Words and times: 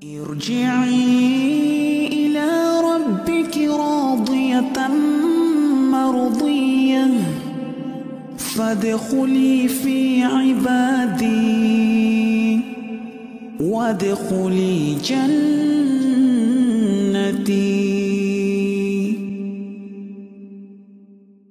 Irji'i 0.00 1.04
ila 2.08 2.80
rabbiki 2.80 3.68
radiyatan 3.68 4.96
mardiyah 5.92 7.12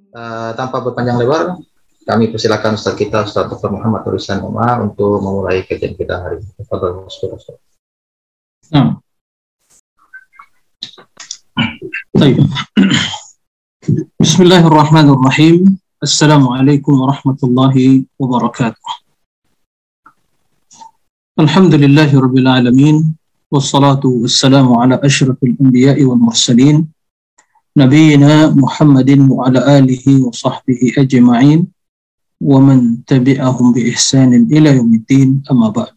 Uh, 0.10 0.58
tanpa 0.58 0.82
berpanjang 0.82 1.22
lebar, 1.22 1.54
kami 2.02 2.34
persilakan 2.34 2.74
Ustaz 2.74 2.98
kita, 2.98 3.30
Ustaz 3.30 3.46
Dr. 3.46 3.70
Muhammad 3.70 4.02
Tulisan 4.02 4.42
Umar 4.42 4.82
untuk 4.82 5.22
memulai 5.22 5.62
kajian 5.70 5.94
kita 5.94 6.18
hari 6.18 6.42
ini. 6.42 6.50
Ustaz. 7.06 7.69
نعم. 8.74 9.02
طيب. 12.20 12.38
بسم 14.20 14.40
الله 14.44 14.68
الرحمن 14.68 15.10
الرحيم. 15.10 15.78
السلام 16.04 16.48
عليكم 16.48 16.94
ورحمة 17.02 17.40
الله 17.44 18.06
وبركاته. 18.20 18.90
الحمد 21.40 21.74
لله 21.76 22.10
رب 22.20 22.38
العالمين 22.38 23.16
والصلاة 23.52 24.04
والسلام 24.06 24.68
على 24.74 24.96
أشرف 25.04 25.38
الأنبياء 25.44 26.04
والمرسلين 26.04 26.88
نبينا 27.78 28.54
محمد 28.54 29.10
وعلى 29.30 29.60
آله 29.78 30.06
وصحبه 30.28 30.82
أجمعين 30.98 31.68
ومن 32.42 33.06
تبعهم 33.06 33.74
بإحسان 33.74 34.32
إلى 34.52 34.70
يوم 34.78 34.94
الدين 34.94 35.44
أما 35.52 35.70
بعد. 35.70 35.94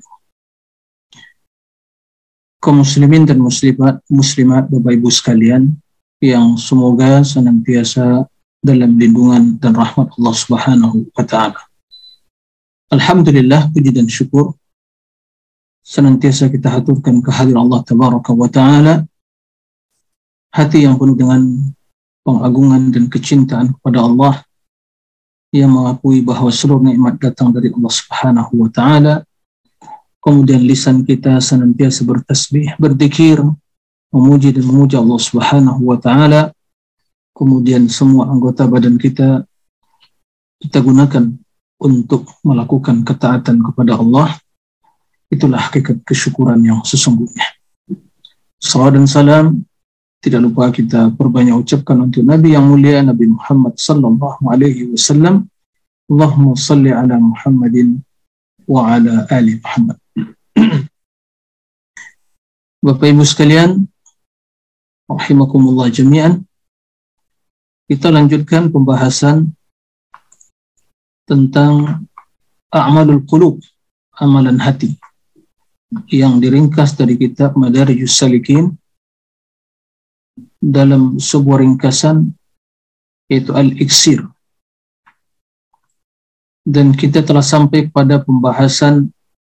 Kaum 2.62 2.86
muslimin 2.86 3.26
dan 3.26 3.42
muslimat, 3.42 3.98
muslimat 4.06 4.70
Bapak 4.70 4.94
Ibu 4.94 5.10
sekalian 5.10 5.74
yang 6.22 6.54
semoga 6.54 7.26
senantiasa 7.26 8.30
dalam 8.62 8.94
lindungan 8.94 9.58
dan 9.58 9.74
rahmat 9.74 10.14
Allah 10.14 10.34
Subhanahu 10.38 11.10
wa 11.10 11.24
taala. 11.26 11.58
Alhamdulillah 12.94 13.74
puji 13.74 13.90
dan 13.90 14.06
syukur. 14.06 14.54
Senantiasa 15.82 16.46
kita 16.46 16.70
haturkan 16.70 17.18
kehadiran 17.18 17.66
Allah 17.66 17.82
tabaraka 17.82 18.30
wa 18.30 18.46
taala 18.46 19.02
hati 20.54 20.86
yang 20.86 20.94
penuh 20.94 21.18
dengan 21.18 21.42
pengagungan 22.22 22.94
dan 22.94 23.10
kecintaan 23.10 23.74
kepada 23.74 24.06
Allah. 24.06 24.38
Yang 25.50 25.68
mengakui 25.74 26.22
bahwa 26.22 26.48
seluruh 26.48 26.80
nikmat 26.80 27.18
datang 27.18 27.50
dari 27.50 27.74
Allah 27.74 27.92
Subhanahu 27.92 28.52
wa 28.62 28.70
taala 28.70 29.26
kemudian 30.22 30.62
lisan 30.62 31.02
kita 31.02 31.42
senantiasa 31.42 32.06
bertasbih, 32.06 32.78
berzikir, 32.78 33.42
memuji 34.14 34.54
dan 34.54 34.64
memuja 34.64 35.02
Allah 35.02 35.20
Subhanahu 35.20 35.82
wa 35.82 35.98
taala. 35.98 36.54
Kemudian 37.34 37.90
semua 37.90 38.30
anggota 38.30 38.68
badan 38.70 39.00
kita 39.00 39.42
kita 40.62 40.78
gunakan 40.78 41.34
untuk 41.82 42.30
melakukan 42.46 43.02
ketaatan 43.02 43.58
kepada 43.66 43.98
Allah. 43.98 44.38
Itulah 45.32 45.58
hakikat 45.58 46.06
kesyukuran 46.06 46.60
yang 46.62 46.84
sesungguhnya. 46.86 47.58
Salam 48.62 49.02
dan 49.02 49.06
salam 49.10 49.46
tidak 50.22 50.38
lupa 50.44 50.70
kita 50.70 51.10
perbanyak 51.18 51.56
ucapkan 51.56 51.98
untuk 51.98 52.22
Nabi 52.22 52.54
yang 52.54 52.68
mulia 52.70 53.02
Nabi 53.02 53.26
Muhammad 53.32 53.74
sallallahu 53.74 54.44
alaihi 54.46 54.94
wasallam. 54.94 55.50
Allahumma 56.06 56.54
salli 56.54 56.92
ala 56.92 57.16
Muhammadin 57.18 57.98
wa 58.68 58.92
ala 58.92 59.26
ali 59.32 59.58
Muhammad. 59.58 60.01
Bapak 62.86 63.06
Ibu 63.08 63.24
sekalian, 63.24 63.88
rahimakumullah 65.08 65.88
jami'an. 65.88 66.44
Kita 67.88 68.08
lanjutkan 68.08 68.72
pembahasan 68.72 69.52
tentang 71.28 72.04
a'malul 72.72 73.24
qulub, 73.28 73.60
amalan 74.16 74.56
hati 74.60 74.96
yang 76.08 76.40
diringkas 76.40 76.96
dari 76.96 77.20
kitab 77.20 77.52
Madarijus 77.52 78.16
Salikin 78.16 78.72
dalam 80.56 81.20
sebuah 81.20 81.60
ringkasan 81.60 82.32
yaitu 83.28 83.52
Al-Iksir. 83.52 84.24
Dan 86.62 86.94
kita 86.94 87.26
telah 87.26 87.42
sampai 87.42 87.90
pada 87.90 88.22
pembahasan 88.22 89.10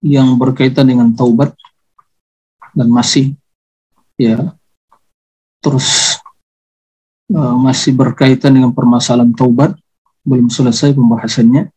yang 0.06 0.38
berkaitan 0.38 0.86
dengan 0.86 1.10
taubat 1.18 1.58
dan 2.78 2.94
masih 2.94 3.34
ya 4.22 4.54
terus 5.66 6.22
uh, 7.34 7.58
masih 7.58 7.98
berkaitan 7.98 8.54
dengan 8.54 8.70
permasalahan 8.70 9.34
taubat 9.34 9.74
belum 10.22 10.54
selesai 10.54 10.94
pembahasannya. 10.94 11.74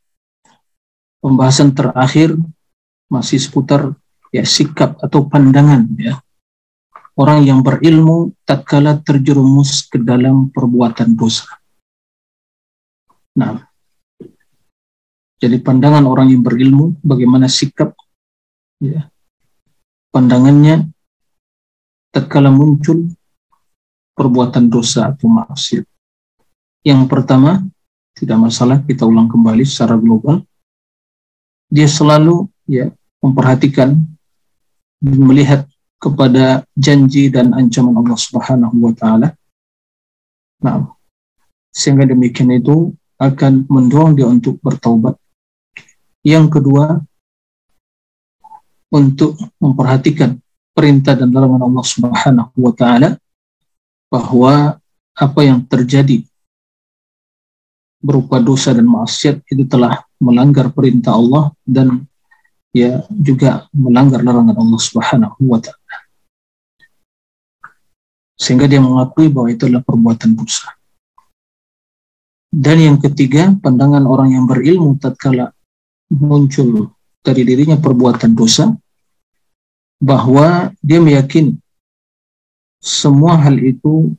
Pembahasan 1.18 1.72
terakhir 1.72 2.36
masih 3.08 3.40
seputar 3.40 3.96
ya 4.28 4.44
sikap 4.44 5.00
atau 5.00 5.24
pandangan 5.24 5.88
ya. 5.96 6.20
Orang 7.18 7.42
yang 7.48 7.64
berilmu 7.64 8.36
tatkala 8.46 9.00
terjerumus 9.02 9.88
ke 9.88 9.98
dalam 9.98 10.52
perbuatan 10.52 11.16
dosa. 11.16 11.48
Nah 13.40 13.64
jadi 15.40 15.56
pandangan 15.64 16.04
orang 16.04 16.28
yang 16.34 16.44
berilmu 16.44 16.98
bagaimana 17.02 17.48
sikap 17.48 17.96
ya, 18.82 19.10
pandangannya 20.10 20.90
tatkala 22.10 22.50
muncul 22.50 23.10
perbuatan 24.18 24.66
dosa 24.66 25.14
atau 25.14 25.30
maksiat. 25.30 25.86
Yang 26.82 27.02
pertama, 27.06 27.62
tidak 28.18 28.38
masalah 28.50 28.82
kita 28.82 29.06
ulang 29.06 29.30
kembali 29.30 29.62
secara 29.62 29.94
global. 29.94 30.42
Dia 31.70 31.86
selalu 31.86 32.50
ya 32.66 32.90
memperhatikan 33.22 33.94
melihat 35.02 35.68
kepada 35.98 36.66
janji 36.74 37.30
dan 37.30 37.54
ancaman 37.54 37.94
Allah 37.94 38.18
Subhanahu 38.18 38.76
wa 38.78 38.92
taala. 38.94 39.34
Nah, 40.62 40.90
sehingga 41.70 42.06
demikian 42.06 42.50
itu 42.54 42.94
akan 43.18 43.66
mendorong 43.66 44.18
dia 44.18 44.26
untuk 44.26 44.58
bertaubat. 44.62 45.14
Yang 46.22 46.58
kedua, 46.58 47.02
untuk 48.88 49.36
memperhatikan 49.60 50.40
perintah 50.72 51.18
dan 51.18 51.34
larangan 51.34 51.66
Allah 51.68 51.84
Subhanahu 51.84 52.52
wa 52.56 52.72
taala 52.72 53.18
bahwa 54.08 54.78
apa 55.18 55.40
yang 55.42 55.60
terjadi 55.66 56.24
berupa 57.98 58.38
dosa 58.38 58.70
dan 58.70 58.86
maksiat 58.86 59.42
itu 59.50 59.66
telah 59.66 60.06
melanggar 60.22 60.70
perintah 60.70 61.18
Allah 61.18 61.50
dan 61.66 62.06
ya 62.70 63.02
juga 63.10 63.66
melanggar 63.74 64.22
larangan 64.22 64.54
Allah 64.54 64.80
Subhanahu 64.80 65.40
wa 65.50 65.58
taala. 65.58 65.98
Sehingga 68.38 68.70
dia 68.70 68.78
mengakui 68.78 69.26
bahwa 69.26 69.50
itu 69.50 69.66
adalah 69.66 69.82
perbuatan 69.82 70.30
dosa. 70.38 70.78
Dan 72.48 72.80
yang 72.80 72.96
ketiga, 73.02 73.50
pandangan 73.58 74.06
orang 74.06 74.32
yang 74.32 74.46
berilmu 74.46 74.94
tatkala 74.96 75.52
muncul 76.08 76.94
dari 77.22 77.42
dirinya 77.44 77.76
perbuatan 77.76 78.32
dosa 78.32 78.72
bahwa 79.98 80.70
dia 80.78 81.02
meyakini 81.02 81.58
semua 82.78 83.34
hal 83.34 83.58
itu 83.58 84.14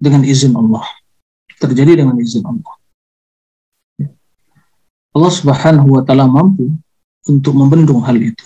dengan 0.00 0.24
izin 0.24 0.56
Allah. 0.56 0.84
Terjadi 1.56 2.04
dengan 2.04 2.16
izin 2.20 2.44
Allah. 2.44 2.74
Allah 5.16 5.32
subhanahu 5.32 5.96
wa 5.96 6.02
ta'ala 6.04 6.28
mampu 6.28 6.68
untuk 7.24 7.56
membendung 7.56 8.04
hal 8.04 8.20
itu. 8.20 8.44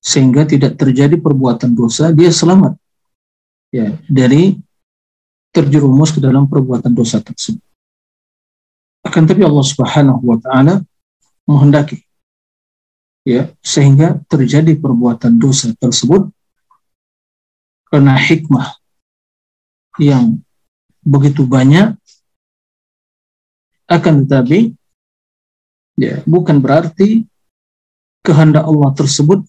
Sehingga 0.00 0.48
tidak 0.48 0.80
terjadi 0.80 1.20
perbuatan 1.20 1.76
dosa 1.76 2.08
dia 2.12 2.32
selamat. 2.32 2.76
Ya 3.72 3.96
dari 4.08 4.56
terjerumus 5.52 6.12
ke 6.12 6.20
dalam 6.20 6.48
perbuatan 6.48 6.92
dosa 6.96 7.20
tersebut. 7.20 7.60
Akan 9.04 9.28
tapi 9.28 9.44
Allah 9.44 9.64
subhanahu 9.64 10.20
wa 10.24 10.38
ta'ala 10.40 10.80
menghendaki 11.44 12.00
ya 13.22 13.50
sehingga 13.62 14.18
terjadi 14.26 14.74
perbuatan 14.78 15.38
dosa 15.38 15.70
tersebut 15.78 16.30
karena 17.92 18.18
hikmah 18.18 18.78
yang 20.00 20.40
begitu 21.02 21.46
banyak 21.46 21.94
akan 23.86 24.24
tetapi 24.24 24.72
ya 26.00 26.24
bukan 26.24 26.58
berarti 26.62 27.28
kehendak 28.24 28.64
Allah 28.64 28.90
tersebut 28.96 29.44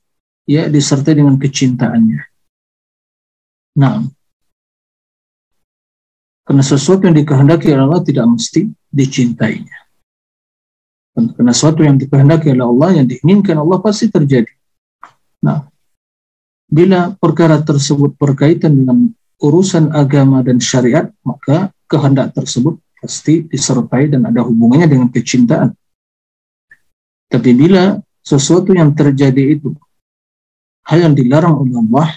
ya 0.50 0.68
disertai 0.68 1.16
dengan 1.16 1.40
kecintaannya. 1.40 2.22
Nah, 3.80 4.06
karena 6.44 6.64
sesuatu 6.66 7.08
yang 7.08 7.16
dikehendaki 7.16 7.72
Allah 7.72 8.04
tidak 8.04 8.28
mesti 8.28 8.68
dicintainya. 8.92 9.83
Karena 11.14 11.54
sesuatu 11.54 11.86
yang 11.86 12.02
dikehendaki 12.02 12.50
oleh 12.58 12.66
Allah, 12.66 12.90
yang 13.02 13.06
diinginkan 13.06 13.62
Allah 13.62 13.78
pasti 13.78 14.10
terjadi. 14.10 14.50
Nah, 15.46 15.70
bila 16.66 17.14
perkara 17.14 17.62
tersebut 17.62 18.18
berkaitan 18.18 18.74
dengan 18.74 19.14
urusan 19.38 19.94
agama 19.94 20.42
dan 20.42 20.58
syariat, 20.58 21.14
maka 21.22 21.70
kehendak 21.86 22.34
tersebut 22.34 22.82
pasti 22.98 23.46
disertai 23.46 24.10
dan 24.10 24.26
ada 24.26 24.42
hubungannya 24.42 24.90
dengan 24.90 25.08
kecintaan. 25.14 25.78
Tapi 27.30 27.52
bila 27.54 28.02
sesuatu 28.26 28.74
yang 28.74 28.96
terjadi 28.96 29.60
itu 29.60 29.76
hal 30.88 31.12
yang 31.12 31.14
dilarang 31.14 31.62
oleh 31.62 31.76
Allah, 31.78 32.08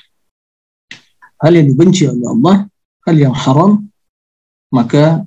hal 1.42 1.52
yang 1.52 1.66
dibenci 1.69 2.08
oleh 2.08 2.26
Allah, 2.31 2.56
hal 3.04 3.16
yang 3.19 3.34
haram, 3.34 3.84
maka 4.72 5.26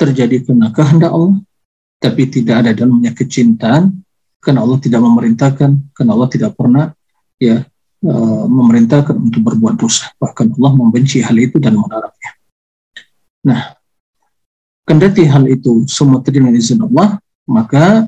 terjadi 0.00 0.46
karena 0.46 0.70
kehendak 0.72 1.12
Allah, 1.12 1.36
tapi 2.06 2.30
tidak 2.30 2.62
ada 2.62 2.70
dalamnya 2.70 3.10
kecintaan, 3.10 3.90
karena 4.38 4.62
Allah 4.62 4.78
tidak 4.78 5.02
memerintahkan, 5.02 5.90
karena 5.90 6.10
Allah 6.14 6.30
tidak 6.30 6.54
pernah 6.54 6.94
ya 7.42 7.66
uh, 8.06 8.44
memerintahkan 8.46 9.18
untuk 9.18 9.42
berbuat 9.42 9.74
dosa. 9.74 10.14
Bahkan 10.22 10.54
Allah 10.54 10.72
membenci 10.78 11.18
hal 11.18 11.34
itu 11.34 11.58
dan 11.58 11.74
melarangnya. 11.74 12.32
Nah, 13.42 13.74
kendati 14.86 15.26
hal 15.26 15.50
itu 15.50 15.82
semua 15.90 16.22
dengan 16.22 16.54
izin 16.54 16.78
Allah, 16.86 17.18
maka 17.50 18.06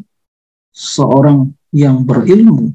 seorang 0.71 1.51
yang 1.75 2.07
berilmu 2.07 2.71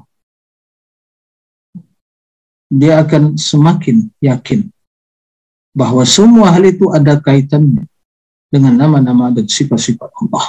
dia 2.68 3.00
akan 3.00 3.40
semakin 3.40 4.12
yakin 4.20 4.68
bahwa 5.72 6.04
semua 6.04 6.52
hal 6.52 6.68
itu 6.68 6.92
ada 6.92 7.16
kaitannya 7.16 7.88
dengan 8.52 8.76
nama-nama 8.76 9.32
dan 9.32 9.48
sifat-sifat 9.48 10.12
Allah. 10.20 10.46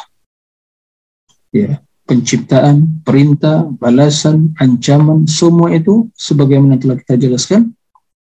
Ya, 1.56 1.80
penciptaan, 2.04 3.00
perintah, 3.08 3.64
balasan, 3.80 4.52
ancaman, 4.60 5.24
semua 5.24 5.72
itu 5.72 6.12
sebagaimana 6.20 6.76
telah 6.76 7.00
kita 7.00 7.16
jelaskan 7.16 7.72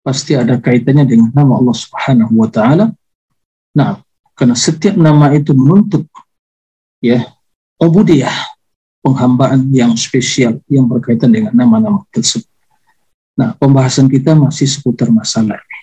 pasti 0.02 0.34
ada 0.34 0.58
kaitannya 0.58 1.06
dengan 1.06 1.30
nama 1.30 1.62
Allah 1.62 1.78
Subhanahu 1.78 2.34
wa 2.34 2.50
taala. 2.50 2.90
Nah, 3.78 4.02
karena 4.34 4.58
setiap 4.58 4.98
nama 4.98 5.30
itu 5.38 5.54
menuntut 5.54 6.10
ya 6.98 7.30
ubudiyah, 7.78 8.34
penghambaan 9.06 9.70
yang 9.70 9.94
spesial 9.94 10.58
yang 10.66 10.90
berkaitan 10.90 11.30
dengan 11.30 11.54
nama-nama 11.54 12.02
tersebut. 12.10 12.50
Nah, 13.38 13.54
pembahasan 13.56 14.10
kita 14.10 14.34
masih 14.34 14.66
seputar 14.66 15.14
masalah 15.14 15.62
ini. 15.62 15.80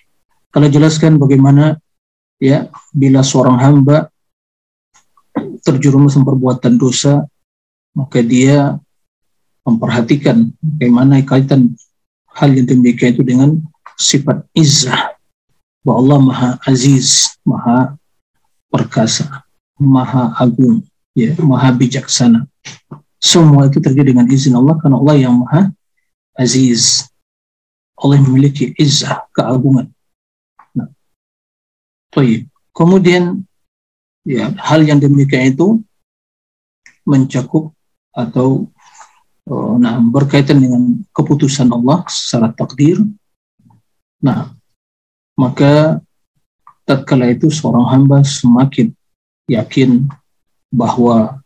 Kalau 0.51 0.67
jelaskan 0.67 1.15
bagaimana 1.15 1.79
ya 2.35 2.67
bila 2.91 3.23
seorang 3.23 3.63
hamba 3.63 4.08
terjerumus 5.69 6.17
perbuatan 6.17 6.81
dosa, 6.81 7.29
maka 7.93 8.25
dia 8.25 8.77
memperhatikan 9.61 10.49
bagaimana 10.57 11.21
kaitan 11.21 11.77
hal 12.33 12.49
yang 12.57 12.65
demikian 12.65 13.13
itu 13.13 13.21
dengan 13.21 13.61
sifat 13.99 14.41
izzah 14.57 15.13
bahwa 15.85 15.95
Allah 16.01 16.19
Maha 16.19 16.49
Aziz, 16.65 17.37
Maha 17.45 17.93
Perkasa, 18.73 19.45
Maha 19.77 20.33
Agung, 20.41 20.81
ya, 21.13 21.37
Maha 21.37 21.69
Bijaksana. 21.75 22.49
Semua 23.19 23.67
itu 23.67 23.83
terjadi 23.83 24.15
dengan 24.15 24.25
izin 24.31 24.55
Allah 24.55 24.79
karena 24.79 24.97
Allah 24.97 25.15
yang 25.19 25.35
Maha 25.37 25.69
Aziz, 26.33 27.05
Allah 27.99 28.17
memiliki 28.23 28.71
izzah, 28.79 29.27
keagungan. 29.35 29.91
Nah, 30.71 30.87
Kemudian 32.69 33.43
ya 34.29 34.53
hal 34.61 34.85
yang 34.85 35.01
demikian 35.01 35.49
itu 35.49 35.81
mencakup 37.01 37.73
atau 38.13 38.69
uh, 39.49 39.73
nah 39.81 39.97
berkaitan 39.97 40.61
dengan 40.61 41.01
keputusan 41.09 41.73
Allah 41.73 42.05
secara 42.05 42.53
takdir. 42.53 43.01
Nah, 44.21 44.53
maka 45.33 45.97
tatkala 46.85 47.33
itu 47.33 47.49
seorang 47.49 47.89
hamba 47.89 48.21
semakin 48.21 48.93
yakin 49.49 50.05
bahwa 50.69 51.41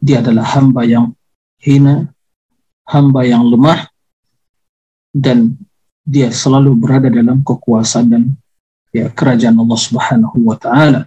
dia 0.00 0.24
adalah 0.24 0.48
hamba 0.56 0.88
yang 0.88 1.12
hina, 1.60 2.08
hamba 2.88 3.28
yang 3.28 3.44
lemah, 3.44 3.92
dan 5.12 5.60
dia 6.02 6.32
selalu 6.32 6.72
berada 6.74 7.12
dalam 7.12 7.44
kekuasaan 7.44 8.06
dan 8.08 8.22
ya 8.90 9.12
kerajaan 9.12 9.60
Allah 9.60 9.78
Subhanahu 9.78 10.36
wa 10.48 10.56
taala. 10.56 11.06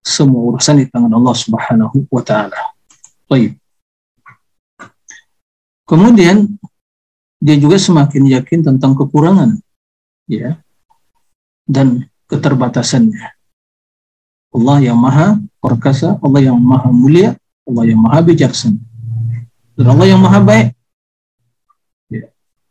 Semua 0.00 0.54
urusan 0.54 0.80
di 0.80 0.86
tangan 0.88 1.12
Allah 1.12 1.36
Subhanahu 1.36 2.08
wa 2.08 2.22
taala. 2.24 2.76
Baik. 3.28 3.56
Kemudian 5.84 6.46
dia 7.40 7.56
juga 7.56 7.76
semakin 7.76 8.30
yakin 8.40 8.60
tentang 8.64 8.96
kekurangan 8.96 9.60
ya 10.30 10.60
dan 11.68 12.08
keterbatasannya. 12.30 13.36
Allah 14.50 14.78
yang 14.82 14.98
maha 14.98 15.38
perkasa, 15.62 16.18
Allah 16.18 16.40
yang 16.42 16.58
maha 16.58 16.90
mulia, 16.90 17.38
Allah 17.62 17.84
yang 17.86 18.00
maha 18.02 18.18
bijaksana. 18.24 18.78
Dan 19.78 19.86
Allah 19.86 20.06
yang 20.10 20.20
maha 20.20 20.42
baik 20.42 20.74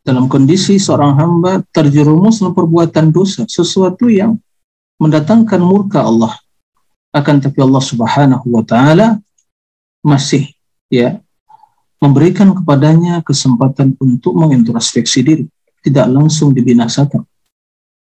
dalam 0.00 0.26
kondisi 0.26 0.80
seorang 0.80 1.16
hamba 1.16 1.60
terjerumus 1.70 2.40
dalam 2.40 2.56
perbuatan 2.56 3.12
dosa, 3.12 3.44
sesuatu 3.44 4.08
yang 4.08 4.40
mendatangkan 4.96 5.60
murka 5.60 6.04
Allah. 6.04 6.34
Akan 7.10 7.42
tapi 7.42 7.58
Allah 7.58 7.82
Subhanahu 7.82 8.46
wa 8.54 8.62
taala 8.62 9.18
masih 10.00 10.46
ya 10.86 11.18
memberikan 12.00 12.54
kepadanya 12.56 13.20
kesempatan 13.20 13.92
untuk 14.00 14.32
mengintrospeksi 14.32 15.20
diri, 15.20 15.44
tidak 15.84 16.08
langsung 16.08 16.54
dibinasakan. 16.56 17.26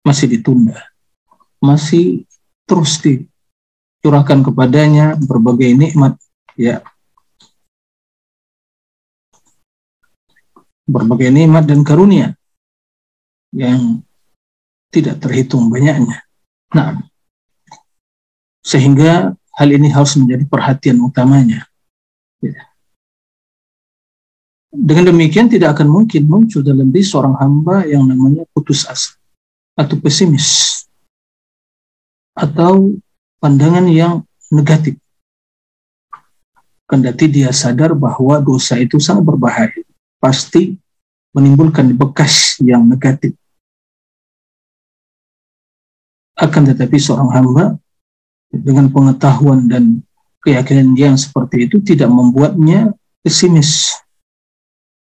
Masih 0.04 0.28
ditunda. 0.28 0.82
Masih 1.64 2.28
terus 2.68 3.00
dicurahkan 3.00 4.44
kepadanya 4.44 5.16
berbagai 5.16 5.72
nikmat 5.72 6.20
ya 6.60 6.84
berbagai 10.88 11.30
nikmat 11.30 11.68
dan 11.68 11.84
karunia 11.84 12.34
yang 13.52 14.02
tidak 14.88 15.20
terhitung 15.20 15.68
banyaknya. 15.68 16.24
Nah, 16.72 17.04
sehingga 18.68 19.32
hal 19.56 19.70
ini 19.72 19.88
harus 19.88 20.20
menjadi 20.20 20.44
perhatian 20.44 21.00
utamanya. 21.00 21.64
Ya. 22.44 22.68
Dengan 24.68 25.16
demikian 25.16 25.48
tidak 25.48 25.80
akan 25.80 25.88
mungkin 25.88 26.28
muncul 26.28 26.60
dalam 26.60 26.92
diri 26.92 27.08
seorang 27.08 27.40
hamba 27.40 27.88
yang 27.88 28.04
namanya 28.04 28.44
putus 28.52 28.84
asa 28.84 29.16
atau 29.80 29.96
pesimis 29.96 30.84
atau 32.36 33.00
pandangan 33.40 33.88
yang 33.88 34.28
negatif. 34.52 35.00
Kendati 36.88 37.26
dia 37.32 37.56
sadar 37.56 37.96
bahwa 37.96 38.44
dosa 38.44 38.76
itu 38.76 39.00
sangat 39.00 39.24
berbahaya 39.24 39.80
pasti 40.20 40.76
menimbulkan 41.32 41.88
bekas 41.96 42.60
yang 42.60 42.84
negatif. 42.84 43.32
Akan 46.38 46.68
tetapi 46.68 46.96
seorang 47.02 47.32
hamba 47.34 47.80
dengan 48.52 48.88
pengetahuan 48.88 49.68
dan 49.68 50.00
keyakinan 50.44 50.96
yang 50.96 51.16
seperti 51.20 51.68
itu 51.68 51.84
tidak 51.84 52.08
membuatnya 52.08 52.96
pesimis. 53.20 54.00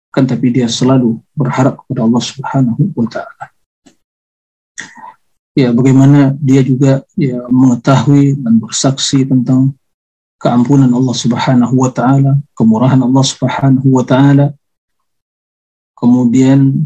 Kan 0.09 0.25
tapi 0.25 0.49
dia 0.49 0.67
selalu 0.67 1.21
berharap 1.37 1.85
kepada 1.85 2.09
Allah 2.09 2.23
Subhanahu 2.25 2.83
wa 2.97 3.07
taala. 3.07 3.45
Ya, 5.59 5.75
bagaimana 5.75 6.39
dia 6.39 6.63
juga 6.63 7.03
ya 7.19 7.43
mengetahui 7.51 8.39
dan 8.39 8.63
bersaksi 8.63 9.27
tentang 9.27 9.75
keampunan 10.39 10.89
Allah 10.95 11.17
Subhanahu 11.19 11.75
wa 11.75 11.91
taala, 11.91 12.39
kemurahan 12.55 13.03
Allah 13.03 13.25
Subhanahu 13.27 13.89
wa 13.91 14.07
taala, 14.07 14.55
kemudian 15.99 16.79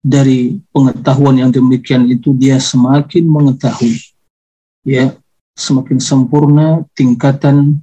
dari 0.00 0.60
pengetahuan 0.72 1.36
yang 1.36 1.52
demikian 1.52 2.08
itu 2.08 2.32
dia 2.32 2.56
semakin 2.56 3.28
mengetahui 3.28 4.13
ya 4.86 5.16
semakin 5.58 5.98
sempurna 5.98 6.84
tingkatan 6.94 7.82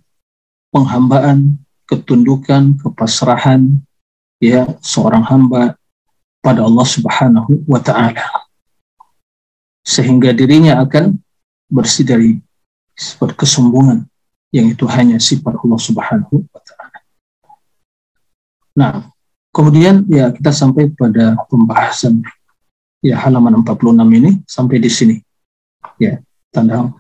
penghambaan 0.72 1.60
ketundukan 1.89 2.79
kepasrahan 2.79 3.84
ya 4.39 4.63
seorang 4.79 5.25
hamba 5.27 5.75
pada 6.39 6.63
Allah 6.63 6.88
Subhanahu 6.88 7.67
wa 7.67 7.81
taala 7.84 8.24
sehingga 9.84 10.31
dirinya 10.31 10.79
akan 10.79 11.20
bersih 11.67 12.05
dari 12.08 12.31
sifat 12.96 13.36
kesombongan 13.36 14.08
yang 14.55 14.72
itu 14.72 14.88
hanya 14.88 15.20
sifat 15.20 15.58
Allah 15.60 15.79
Subhanahu 15.81 16.46
wa 16.48 16.62
taala. 16.63 17.00
Nah, 18.72 19.12
Kemudian 19.51 20.08
ya 20.08 20.31
kita 20.31 20.55
sampai 20.55 20.88
pada 20.96 21.36
pembahasan 21.51 22.24
ya 23.03 23.20
halaman 23.20 23.60
46 23.67 24.00
ini 24.15 24.31
sampai 24.48 24.79
di 24.79 24.88
sini. 24.88 25.15
Ya, 26.00 26.24
tanda 26.51 26.91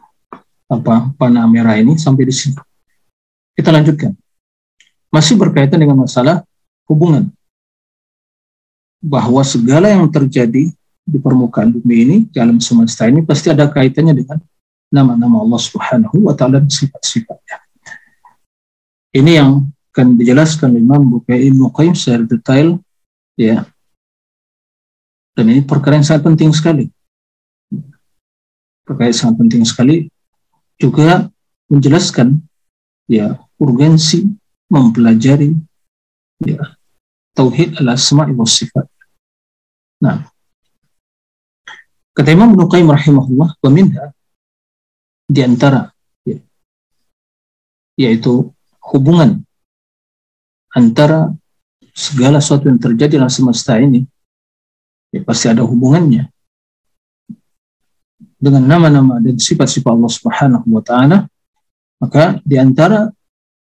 apa 0.71 1.11
panah 1.19 1.45
merah 1.45 1.75
ini 1.75 1.99
sampai 1.99 2.23
di 2.25 2.33
sini. 2.33 2.57
Kita 3.53 3.69
lanjutkan. 3.69 4.15
Masih 5.11 5.35
berkaitan 5.35 5.75
dengan 5.75 6.07
masalah 6.07 6.47
hubungan 6.87 7.27
bahwa 9.03 9.43
segala 9.43 9.91
yang 9.91 10.07
terjadi 10.07 10.71
di 11.03 11.17
permukaan 11.19 11.75
bumi 11.75 11.95
ini, 12.07 12.17
di 12.31 12.37
alam 12.39 12.63
semesta 12.63 13.09
ini 13.11 13.19
pasti 13.19 13.51
ada 13.51 13.67
kaitannya 13.67 14.15
dengan 14.15 14.39
nama-nama 14.87 15.43
Allah 15.43 15.59
Subhanahu 15.59 16.31
wa 16.31 16.33
taala 16.37 16.63
dan 16.63 16.71
sifat-sifatnya. 16.71 17.59
Ini 19.11 19.31
yang 19.43 19.67
akan 19.91 20.15
dijelaskan 20.15 20.79
Imam 20.79 21.03
Bukai 21.03 21.51
Ibnu 21.51 21.67
Qayyim 21.75 21.91
secara 21.91 22.23
detail 22.23 22.79
ya. 23.35 23.67
Dan 25.35 25.51
ini 25.51 25.59
perkara 25.67 25.99
yang 25.99 26.07
sangat 26.07 26.23
penting 26.31 26.55
sekali. 26.55 26.87
Yang 28.89 29.17
sangat 29.17 29.35
penting 29.45 29.63
sekali 29.63 30.09
juga 30.81 31.29
menjelaskan 31.69 32.41
ya 33.05 33.37
urgensi 33.61 34.25
mempelajari 34.71 35.53
ya 36.41 36.75
tauhid 37.37 37.77
al-asma' 37.79 38.31
wa 38.33 38.47
sifat. 38.47 38.87
Nah, 40.01 40.25
kata 42.17 42.29
Imam 42.33 42.57
Ibnu 42.57 42.65
Qayyim 42.65 42.89
rahimahullah 42.89 43.49
wa 43.55 43.69
minha 43.71 44.09
di 45.29 45.39
antara 45.45 45.93
ya, 46.25 46.41
yaitu 47.95 48.49
hubungan 48.91 49.45
antara 50.73 51.31
segala 51.91 52.39
sesuatu 52.39 52.71
yang 52.71 52.79
terjadi 52.79 53.19
dalam 53.19 53.31
semesta 53.31 53.75
ini 53.75 54.07
ya 55.11 55.21
pasti 55.27 55.51
ada 55.51 55.67
hubungannya 55.67 56.30
dengan 58.41 58.65
nama-nama 58.65 59.21
dan 59.21 59.37
sifat-sifat 59.37 59.93
Allah 59.93 60.11
Subhanahu 60.11 60.65
wa 60.73 60.81
taala 60.81 61.29
maka 62.01 62.41
di 62.41 62.57
antara 62.57 63.13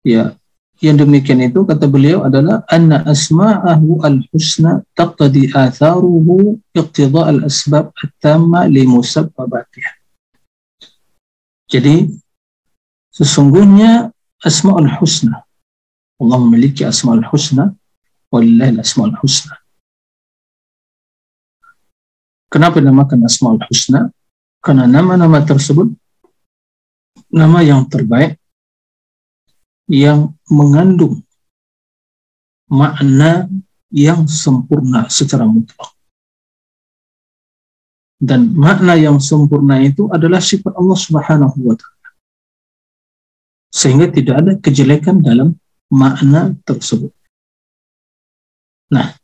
ya 0.05 0.37
yang 0.79 0.95
demikian 0.95 1.43
itu 1.43 1.67
kata 1.67 1.91
beliau 1.91 2.23
adalah 2.23 2.63
anna 2.71 3.03
asma'ahu 3.03 4.05
al-husna 4.07 4.87
taqtadi 4.95 5.51
atharuhu 5.51 6.55
iqtida 6.71 7.35
al-asbab 7.35 7.91
at-tamma 7.99 8.71
li 8.71 8.87
musabbabatih. 8.87 9.83
Jadi 11.67 12.07
sesungguhnya 13.11 14.15
asma'ul 14.47 14.87
husna 15.03 15.43
Allah 16.23 16.39
memiliki 16.47 16.87
asma'ul 16.87 17.27
husna 17.27 17.75
walillahi 18.31 18.79
asma'ul 18.79 19.19
husna. 19.19 19.59
Kenapa 22.55 22.79
dinamakan 22.79 23.27
asma'ul 23.27 23.67
husna? 23.67 24.15
Karena 24.59 24.91
nama-nama 24.91 25.39
tersebut 25.43 25.95
nama 27.31 27.61
yang 27.61 27.85
terbaik 27.87 28.41
yang 29.89 30.37
mengandung 30.49 31.25
makna 32.69 33.49
yang 33.89 34.29
sempurna 34.29 35.09
secara 35.09 35.49
mutlak. 35.49 35.97
Dan 38.19 38.53
makna 38.53 38.99
yang 38.99 39.23
sempurna 39.23 39.81
itu 39.81 40.11
adalah 40.13 40.43
sifat 40.43 40.75
Allah 40.77 40.99
Subhanahu 40.99 41.59
wa 41.65 41.75
taala. 41.79 42.09
Sehingga 43.73 44.11
tidak 44.11 44.35
ada 44.43 44.53
kejelekan 44.59 45.23
dalam 45.23 45.55
makna 45.89 46.53
tersebut. 46.67 47.15
Nah, 48.93 49.17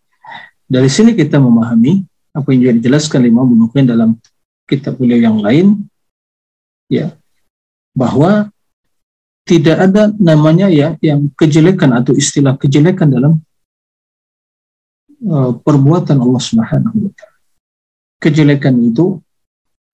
dari 0.65 0.89
sini 0.89 1.13
kita 1.13 1.37
memahami 1.43 2.07
apa 2.33 2.49
yang 2.53 2.61
juga 2.69 2.75
dijelaskan 2.81 3.21
Imam 3.29 3.51
Ibnu 3.51 3.69
dalam 3.85 4.17
kitab 4.65 4.97
beliau 4.97 5.21
yang 5.21 5.39
lain 5.41 5.89
ya 6.89 7.17
bahwa 7.95 8.51
tidak 9.45 9.77
ada 9.77 10.03
namanya 10.17 10.73
ya 10.73 10.97
yang 11.05 11.29
kejelekan 11.37 11.93
atau 11.93 12.17
istilah 12.17 12.57
kejelekan 12.57 13.13
dalam 13.13 13.33
uh, 15.29 15.53
perbuatan 15.61 16.17
Allah 16.17 16.43
Subhanahu 16.43 16.97
wa 17.09 17.13
taala. 17.13 17.39
Kejelekan 18.25 18.75
itu 18.81 19.21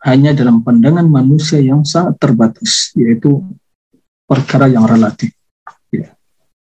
hanya 0.07 0.33
dalam 0.33 0.63
pandangan 0.63 1.05
manusia 1.05 1.59
yang 1.61 1.83
sangat 1.83 2.17
terbatas, 2.23 2.95
yaitu 2.97 3.43
perkara 4.25 4.71
yang 4.71 4.87
relatif, 4.87 5.35
ya, 5.93 6.15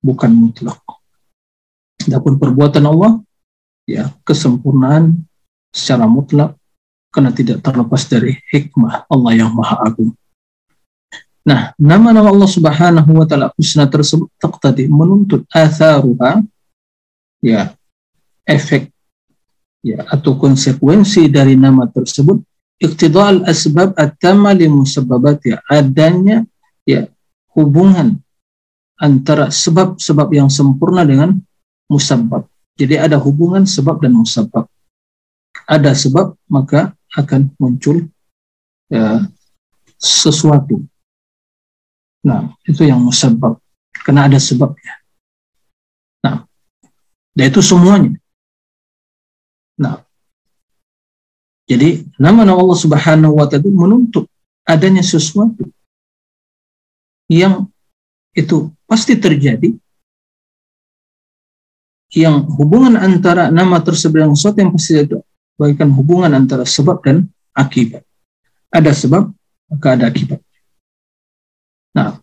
bukan 0.03 0.33
mutlak. 0.33 0.81
Adapun 2.03 2.35
perbuatan 2.41 2.83
Allah, 2.83 3.21
ya 3.87 4.11
kesempurnaan 4.27 5.23
secara 5.71 6.09
mutlak 6.09 6.58
karena 7.09 7.33
tidak 7.33 7.65
terlepas 7.65 8.05
dari 8.05 8.37
hikmah 8.53 9.09
Allah 9.09 9.31
yang 9.33 9.51
maha 9.53 9.81
agung. 9.81 10.13
Nah, 11.45 11.73
nama-nama 11.81 12.29
Allah 12.29 12.49
Subhanahu 12.49 13.11
wa 13.17 13.25
taala 13.25 13.49
husna 13.57 13.89
tersebut 13.89 14.29
tadi 14.61 14.85
menuntut 14.85 15.49
atharuha 15.49 16.45
ya 17.41 17.73
efek 18.45 18.93
ya 19.81 20.03
atau 20.05 20.35
konsekuensi 20.35 21.31
dari 21.31 21.55
nama 21.55 21.87
tersebut 21.89 22.43
iqtidal 22.77 23.47
asbab 23.47 23.95
at-tamma 23.95 24.53
li 24.53 24.67
ya 25.47 25.57
adanya 25.71 26.45
ya 26.83 27.07
hubungan 27.55 28.19
antara 28.99 29.47
sebab-sebab 29.49 30.27
yang 30.35 30.51
sempurna 30.51 31.07
dengan 31.07 31.39
musabbab. 31.87 32.45
Jadi 32.75 32.95
ada 32.99 33.15
hubungan 33.19 33.63
sebab 33.63 34.03
dan 34.03 34.15
musabbab. 34.15 34.67
Ada 35.65 35.95
sebab 35.95 36.35
maka 36.51 36.95
akan 37.17 37.49
muncul 37.57 38.05
ya, 38.91 39.25
sesuatu 39.97 40.85
Nah, 42.23 42.51
itu 42.67 42.83
yang 42.83 42.99
musabab. 42.99 43.59
Karena 43.95 44.27
ada 44.27 44.39
sebabnya. 44.39 44.95
Nah, 46.23 46.43
dan 47.35 47.45
itu 47.47 47.61
semuanya. 47.63 48.15
Nah, 49.79 50.03
jadi 51.69 52.03
nama-nama 52.19 52.59
Allah 52.59 52.79
Subhanahu 52.79 53.39
wa 53.39 53.47
taala 53.47 53.69
menuntut 53.69 54.27
adanya 54.67 55.03
sesuatu 55.05 55.69
yang 57.29 57.69
itu 58.35 58.73
pasti 58.89 59.15
terjadi 59.15 59.77
yang 62.17 62.41
hubungan 62.57 62.97
antara 62.97 63.53
nama 63.53 63.77
tersebut 63.79 64.17
dan 64.17 64.33
sesuatu 64.33 64.57
yang 64.59 64.73
pasti 64.73 64.97
itu 64.97 65.17
bagikan 65.59 65.91
hubungan 65.91 66.31
antara 66.31 66.63
sebab 66.63 67.03
dan 67.03 67.27
akibat. 67.51 68.07
Ada 68.71 68.95
sebab, 68.95 69.27
maka 69.67 69.87
ada 69.99 70.07
akibat. 70.07 70.39
Nah, 71.91 72.15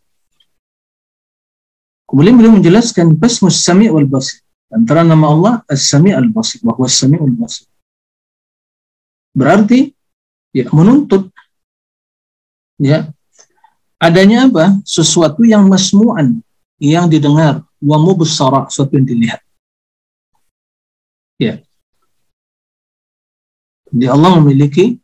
kemudian 2.08 2.40
beliau 2.40 2.56
menjelaskan 2.56 3.12
basmus 3.12 3.60
sami 3.60 3.92
wal 3.92 4.08
basir. 4.08 4.40
Antara 4.66 5.06
nama 5.06 5.30
Allah 5.30 5.54
as-sami 5.70 6.10
al-basir, 6.10 6.58
bahwa 6.64 6.90
sami 6.90 7.20
al-basir. 7.22 7.70
Berarti 9.30 9.94
ya 10.50 10.66
menuntut 10.74 11.30
ya 12.80 13.06
adanya 14.02 14.50
apa? 14.50 14.80
Sesuatu 14.82 15.46
yang 15.46 15.70
masmu'an, 15.70 16.42
yang 16.82 17.06
didengar, 17.06 17.62
wa 17.78 17.96
mubsara, 18.00 18.66
sesuatu 18.66 18.96
yang 18.98 19.06
dilihat. 19.06 19.40
Ya. 21.38 21.60
Jadi 23.90 24.06
Allah 24.10 24.30
memiliki 24.42 24.98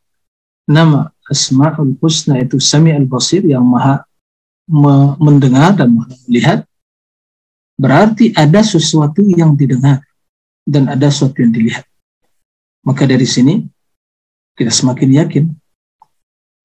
nama 0.66 1.10
Asma'ul 1.30 1.96
Husna 2.02 2.38
itu 2.42 2.58
Sami 2.58 2.90
al-Basir 2.90 3.46
yang 3.46 3.62
maha 3.62 4.04
mendengar 5.18 5.74
dan 5.74 5.94
melihat, 6.26 6.64
berarti 7.78 8.30
ada 8.34 8.62
sesuatu 8.62 9.22
yang 9.26 9.58
didengar 9.58 10.02
dan 10.62 10.86
ada 10.86 11.10
sesuatu 11.10 11.42
yang 11.42 11.50
dilihat. 11.50 11.84
Maka 12.82 13.06
dari 13.06 13.26
sini 13.26 13.62
kita 14.58 14.70
semakin 14.70 15.10
yakin 15.22 15.44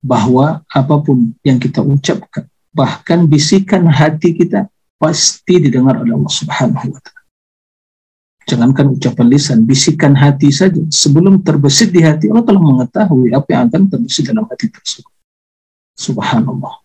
bahwa 0.01 0.61
apa 0.69 0.95
pun 1.01 1.33
yang 1.41 1.57
kita 1.57 1.81
ucapkan, 1.81 2.45
bahkan 2.73 3.25
bisikan 3.25 3.89
hati 3.89 4.33
kita 4.37 4.69
pasti 4.97 5.61
didengar 5.61 6.01
oleh 6.01 6.13
Allah 6.13 6.33
Subhanahu 6.33 6.93
wa 6.93 7.01
taala. 7.01 7.16
Jangankan 8.47 8.95
ucapan 8.95 9.27
lisan, 9.27 9.67
bisikan 9.67 10.15
hati 10.15 10.47
saja 10.55 10.79
sebelum 10.87 11.43
terbesit 11.43 11.91
di 11.91 11.99
hati 11.99 12.31
Allah 12.31 12.47
telah 12.47 12.63
mengetahui 12.63 13.35
apa 13.35 13.47
yang 13.51 13.67
akan 13.67 13.81
terbesit 13.91 14.31
dalam 14.31 14.47
hati 14.47 14.71
tersebut. 14.71 15.11
Subhanallah. 15.99 16.79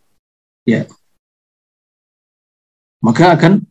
Ya, 0.67 0.91
maka 3.03 3.35
akan 3.35 3.67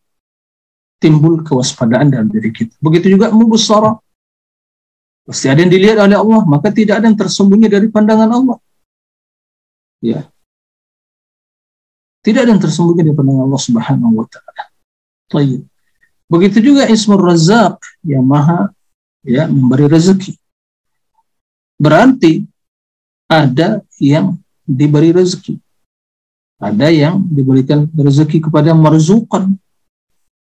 timbul 0.99 1.41
kewaspadaan 1.41 2.11
dalam 2.11 2.27
diri 2.27 2.51
kita. 2.51 2.75
Begitu 2.83 3.15
juga 3.15 3.31
mubusara. 3.31 3.95
Pasti 5.23 5.47
ada 5.47 5.63
yang 5.63 5.71
dilihat 5.71 5.97
oleh 6.03 6.19
Allah, 6.19 6.43
maka 6.43 6.67
tidak 6.69 6.99
ada 6.99 7.07
yang 7.07 7.15
tersembunyi 7.15 7.71
dari 7.71 7.87
pandangan 7.87 8.27
Allah. 8.27 8.59
Ya. 10.03 10.27
Tidak 12.21 12.43
ada 12.43 12.51
yang 12.51 12.61
tersembunyi 12.61 13.07
dari 13.07 13.15
pandangan 13.15 13.47
Allah 13.47 13.61
Subhanahu 13.63 14.13
wa 14.19 14.27
taala. 14.27 14.63
Baik. 15.31 15.70
Begitu 16.31 16.71
juga 16.71 16.87
Ismur 16.87 17.27
Razak 17.27 17.83
yang 18.07 18.23
Maha 18.23 18.71
ya 19.27 19.51
memberi 19.51 19.91
rezeki. 19.91 20.39
Berarti 21.75 22.47
ada 23.27 23.83
yang 23.99 24.39
diberi 24.63 25.11
rezeki. 25.11 25.59
Ada 26.61 26.87
yang 26.87 27.19
diberikan 27.27 27.89
rezeki 27.91 28.47
kepada 28.47 28.71
marzukan. 28.71 29.59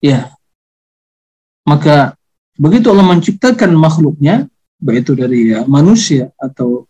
Ya. 0.02 0.34
Maka 1.68 2.18
begitu 2.58 2.90
Allah 2.90 3.06
menciptakan 3.14 3.76
makhluknya, 3.76 4.50
baik 4.80 5.04
itu 5.04 5.14
dari 5.14 5.52
ya, 5.52 5.68
manusia 5.68 6.32
atau 6.40 6.88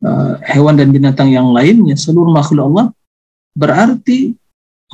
uh, 0.00 0.38
hewan 0.46 0.78
dan 0.78 0.94
binatang 0.94 1.34
yang 1.34 1.50
lainnya, 1.50 1.98
seluruh 1.98 2.30
makhluk 2.30 2.70
Allah, 2.70 2.86
berarti 3.50 4.38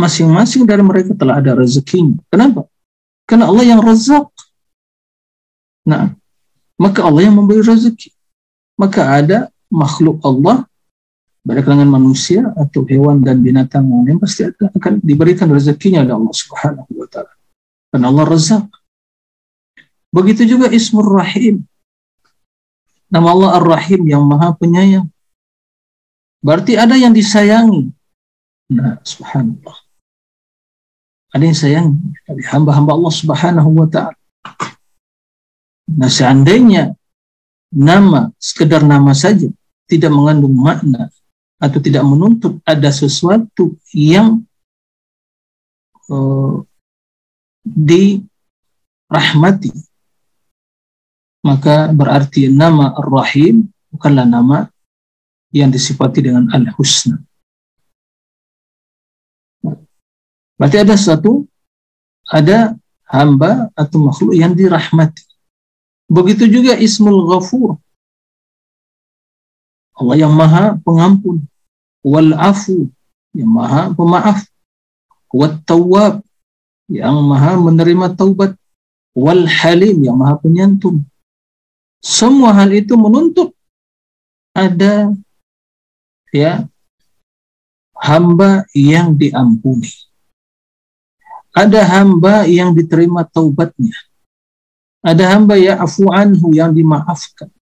masing-masing 0.00 0.64
dari 0.64 0.80
mereka 0.80 1.12
telah 1.12 1.44
ada 1.44 1.52
rezekinya. 1.52 2.16
Kenapa? 2.32 2.71
Karena 3.26 3.48
Allah 3.48 3.64
yang 3.64 3.80
rezak. 3.80 4.28
Nah, 5.86 6.14
maka 6.78 7.00
Allah 7.02 7.30
yang 7.30 7.36
memberi 7.38 7.62
rezeki. 7.62 8.10
Maka 8.78 9.06
ada 9.06 9.38
makhluk 9.70 10.18
Allah 10.26 10.66
baik 11.42 11.66
dengan 11.66 11.90
manusia 11.90 12.54
atau 12.54 12.86
hewan 12.86 13.18
dan 13.22 13.42
binatang 13.42 13.82
yang 14.06 14.22
pasti 14.22 14.46
akan 14.46 15.02
diberikan 15.02 15.50
rezekinya 15.50 16.06
oleh 16.06 16.14
Allah 16.14 16.34
Subhanahu 16.34 16.90
wa 16.94 17.08
taala. 17.10 17.34
Karena 17.90 18.06
Allah 18.08 18.24
rezak. 18.30 18.64
Begitu 20.12 20.54
juga 20.54 20.70
Ismur 20.70 21.08
Rahim. 21.08 21.66
Nama 23.12 23.28
Allah 23.28 23.50
Ar-Rahim 23.60 24.08
yang 24.08 24.24
Maha 24.24 24.56
Penyayang. 24.56 25.08
Berarti 26.40 26.80
ada 26.80 26.96
yang 26.96 27.12
disayangi. 27.12 27.92
Nah, 28.72 28.96
subhanallah. 29.04 29.81
Ada 31.32 31.44
yang 31.48 31.56
sayangi 31.56 31.96
dari 32.28 32.44
hamba-hamba 32.44 32.92
Allah 32.92 33.14
Subhanahu 33.16 33.70
wa 33.72 33.88
taala. 33.88 34.16
Nah, 35.92 36.08
seandainya 36.12 36.92
nama 37.72 38.28
sekedar 38.36 38.84
nama 38.84 39.16
saja 39.16 39.48
tidak 39.88 40.12
mengandung 40.12 40.52
makna 40.52 41.08
atau 41.56 41.80
tidak 41.80 42.04
menuntut 42.04 42.60
ada 42.68 42.92
sesuatu 42.92 43.72
yang 43.96 44.44
uh, 46.12 46.60
dirahmati 47.64 48.28
maka 51.42 51.90
berarti 51.90 52.52
nama 52.52 52.92
Ar-Rahim 52.92 53.66
bukanlah 53.88 54.28
nama 54.28 54.68
yang 55.54 55.72
disifati 55.72 56.20
dengan 56.22 56.52
Al-Husna 56.52 57.18
berarti 60.62 60.78
ada 60.78 60.94
satu 60.94 61.42
ada 62.30 62.78
hamba 63.10 63.66
atau 63.74 63.98
makhluk 63.98 64.38
yang 64.38 64.54
dirahmati. 64.54 65.26
Begitu 66.06 66.46
juga 66.46 66.78
Ismul 66.78 67.26
Ghafur. 67.26 67.82
Allah 69.98 70.16
yang 70.22 70.30
maha 70.30 70.78
pengampun. 70.86 71.42
Wal 72.06 72.30
afu 72.38 72.86
yang 73.34 73.50
maha 73.50 73.90
pemaaf. 73.90 74.46
Wat 75.34 75.66
tawwab 75.66 76.22
yang 76.86 77.18
maha 77.26 77.58
menerima 77.58 78.14
taubat. 78.14 78.54
Wal 79.18 79.50
halim 79.50 79.98
yang 80.06 80.14
maha 80.14 80.38
penyantun. 80.38 81.02
Semua 81.98 82.54
hal 82.54 82.70
itu 82.70 82.94
menuntut 82.94 83.50
ada 84.54 85.10
ya 86.32 86.64
hamba 87.96 88.64
yang 88.76 89.16
diampuni 89.16 89.88
ada 91.52 91.80
hamba 91.84 92.48
yang 92.48 92.72
diterima 92.72 93.24
taubatnya 93.28 93.94
ada 95.04 95.36
hamba 95.36 95.56
ya 95.60 95.78
afu 95.78 96.08
anhu 96.08 96.52
yang 96.56 96.72
dimaafkan 96.72 97.52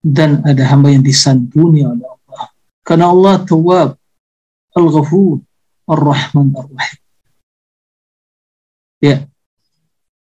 dan 0.00 0.42
ada 0.42 0.64
hamba 0.66 0.90
yang 0.90 1.04
disantuni 1.04 1.84
oleh 1.84 2.04
Allah 2.04 2.20
karena 2.90 3.06
Allah 3.12 3.38
Tawab, 3.46 3.88
Al-Ghafur, 4.74 5.38
Ar-Rahman, 5.86 6.50
Ar-Rahim. 6.58 7.00
Ya. 8.98 9.16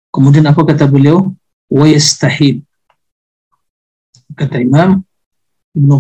Kemudian 0.08 0.48
apa 0.48 0.64
kata 0.64 0.88
beliau? 0.88 1.36
Wa 1.68 1.84
yastahil. 1.84 2.64
Kata 4.40 4.64
Imam 4.64 5.04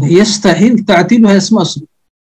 yastahil 0.08 0.88
ta'tilu 0.88 1.28
asma 1.28 1.68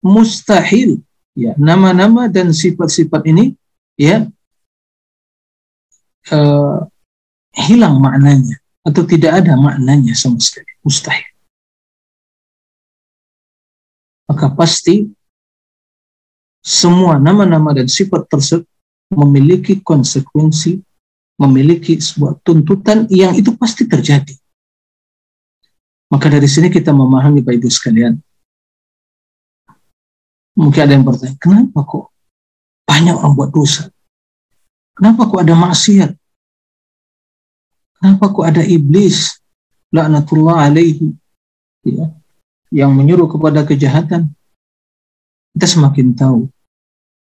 mustahil 0.03 0.99
ya 1.39 1.55
nama-nama 1.55 2.27
dan 2.27 2.51
sifat-sifat 2.51 3.31
ini 3.31 3.55
ya 3.95 4.27
uh, 6.33 6.79
hilang 7.55 8.03
maknanya 8.03 8.59
atau 8.85 9.03
tidak 9.07 9.43
ada 9.45 9.55
maknanya 9.57 10.13
sama 10.13 10.39
sekali 10.43 10.69
mustahil 10.83 11.31
maka 14.29 14.51
pasti 14.51 15.09
semua 16.65 17.21
nama-nama 17.21 17.77
dan 17.77 17.87
sifat 17.93 18.25
tersebut 18.25 18.65
memiliki 19.13 19.85
konsekuensi, 19.85 20.81
memiliki 21.37 22.01
sebuah 22.01 22.41
tuntutan 22.41 23.05
yang 23.13 23.37
itu 23.37 23.53
pasti 23.55 23.85
terjadi. 23.85 24.33
Maka 26.09 26.31
dari 26.31 26.49
sini 26.49 26.71
kita 26.71 26.95
memahami 26.95 27.43
Bapak 27.45 27.59
Ibu 27.59 27.69
sekalian. 27.69 28.15
Mungkin 30.55 30.81
ada 30.87 30.95
yang 30.95 31.03
bertanya, 31.03 31.35
kenapa 31.43 31.83
kok 31.83 32.14
banyak 32.85 33.17
orang 33.17 33.35
buat 33.35 33.51
dosa? 33.51 33.91
Kenapa 34.95 35.27
kok 35.27 35.41
ada 35.43 35.55
maksiat? 35.59 36.11
Kenapa 37.99 38.25
kok 38.31 38.47
ada 38.47 38.63
iblis? 38.63 39.41
Laknatullah 39.91 40.71
alaihi. 40.71 41.13
Ya 41.85 42.15
yang 42.75 42.91
menyuruh 42.91 43.31
kepada 43.31 43.63
kejahatan, 43.63 44.35
kita 45.55 45.67
semakin 45.71 46.11
tahu 46.19 46.51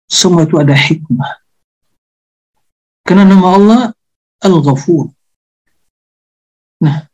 semua 0.09 0.49
itu 0.49 0.57
ada 0.57 0.73
hikmah. 0.73 1.45
Karena 3.05 3.29
nama 3.29 3.47
Allah 3.53 3.81
Al-Ghafur. 4.41 5.13
Nah, 6.81 7.05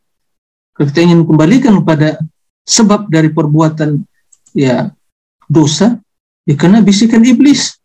kalau 0.72 0.86
kita 0.88 1.04
ingin 1.04 1.28
kembalikan 1.28 1.76
kepada 1.84 2.16
sebab 2.64 3.12
dari 3.12 3.28
perbuatan 3.28 4.00
ya 4.56 4.88
dosa, 5.44 6.00
ya 6.48 6.56
karena 6.56 6.80
bisikan 6.80 7.20
iblis 7.20 7.76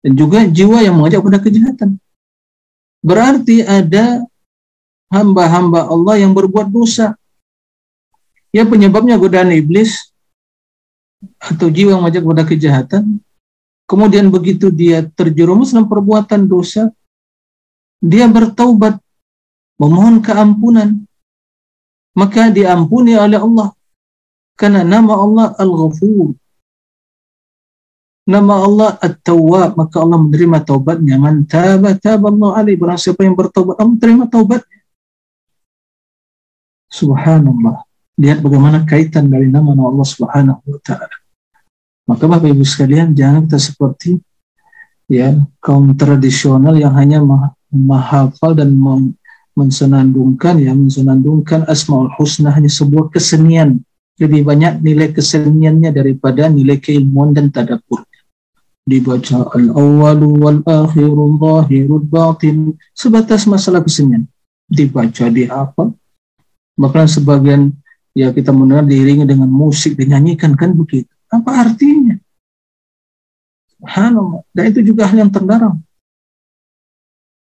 dan 0.00 0.12
juga 0.16 0.44
jiwa 0.48 0.80
yang 0.80 0.96
mengajak 0.96 1.20
pada 1.20 1.38
kejahatan. 1.40 1.90
Berarti 3.00 3.64
ada 3.64 4.24
hamba-hamba 5.08 5.88
Allah 5.88 6.20
yang 6.20 6.32
berbuat 6.36 6.68
dosa 6.68 7.16
Ya 8.50 8.66
penyebabnya 8.66 9.14
godaan 9.14 9.54
iblis 9.54 10.10
atau 11.38 11.70
jiwa 11.70 11.94
yang 11.94 12.02
mengajak 12.02 12.26
pada 12.26 12.44
kejahatan. 12.46 13.22
Kemudian 13.86 14.30
begitu 14.30 14.70
dia 14.70 15.06
terjerumus 15.14 15.74
dalam 15.74 15.86
perbuatan 15.86 16.46
dosa, 16.46 16.90
dia 18.02 18.26
bertaubat, 18.26 18.98
memohon 19.78 20.22
keampunan, 20.22 21.06
maka 22.14 22.50
diampuni 22.50 23.14
oleh 23.18 23.38
Allah. 23.38 23.74
Karena 24.58 24.82
nama 24.86 25.14
Allah 25.14 25.46
Al-Ghafur. 25.58 26.34
Nama 28.28 28.54
Allah 28.62 28.90
At-Tawwab, 29.00 29.80
maka 29.80 29.96
Allah 30.00 30.18
menerima 30.20 30.58
taubatnya. 30.62 31.16
Man 31.16 31.48
taba 31.48 31.96
taba 31.96 32.28
Allah 32.28 32.50
alaih. 32.60 32.76
Barang 32.76 33.00
siapa 33.00 33.24
yang 33.24 33.34
bertaubat, 33.34 33.80
Allah 33.80 33.96
menerima 33.96 34.24
taubatnya. 34.28 34.80
Subhanallah 36.90 37.86
lihat 38.20 38.44
bagaimana 38.44 38.84
kaitan 38.84 39.32
dari 39.32 39.48
nama-nama 39.48 39.88
Allah 39.88 40.08
Subhanahu 40.10 40.60
wa 40.60 40.80
taala. 40.84 41.16
Maka 42.04 42.26
Bapak 42.28 42.52
Ibu 42.52 42.66
sekalian 42.66 43.16
jangan 43.16 43.48
kita 43.48 43.56
seperti 43.62 44.10
ya 45.06 45.32
kaum 45.62 45.94
tradisional 45.94 46.76
yang 46.76 46.92
hanya 46.98 47.22
menghafal 47.72 48.52
dan 48.52 48.74
mensenandungkan 49.56 50.58
ya 50.58 50.74
mensenandungkan 50.76 51.64
Asmaul 51.70 52.12
Husna 52.18 52.52
hanya 52.52 52.68
sebuah 52.68 53.08
kesenian. 53.08 53.80
Lebih 54.20 54.44
banyak 54.44 54.84
nilai 54.84 55.16
keseniannya 55.16 55.96
daripada 55.96 56.50
nilai 56.52 56.76
keilmuan 56.76 57.32
dan 57.32 57.48
tadabbur. 57.48 58.04
Dibaca 58.88 59.46
al-awwalu 59.54 60.28
wal 60.40 60.60
akhiru 60.64 61.36
zahirul 61.36 62.06
batin 62.06 62.74
sebatas 62.96 63.44
masalah 63.44 63.84
kesenian. 63.84 64.24
Dibaca 64.66 65.28
di 65.28 65.44
apa? 65.46 65.92
Bahkan 66.80 67.06
sebagian 67.06 67.76
ya 68.16 68.32
kita 68.32 68.50
mendengar 68.50 68.88
diiringi 68.88 69.28
dengan 69.28 69.52
musik 69.52 69.94
dinyanyikan 69.94 70.56
kan 70.56 70.72
begitu. 70.72 71.10
Apa 71.30 71.68
artinya? 71.68 72.16
Subhanallah. 73.76 74.42
Dan 74.50 74.64
itu 74.72 74.80
juga 74.92 75.06
hal 75.06 75.28
yang 75.28 75.32
terlarang. 75.32 75.78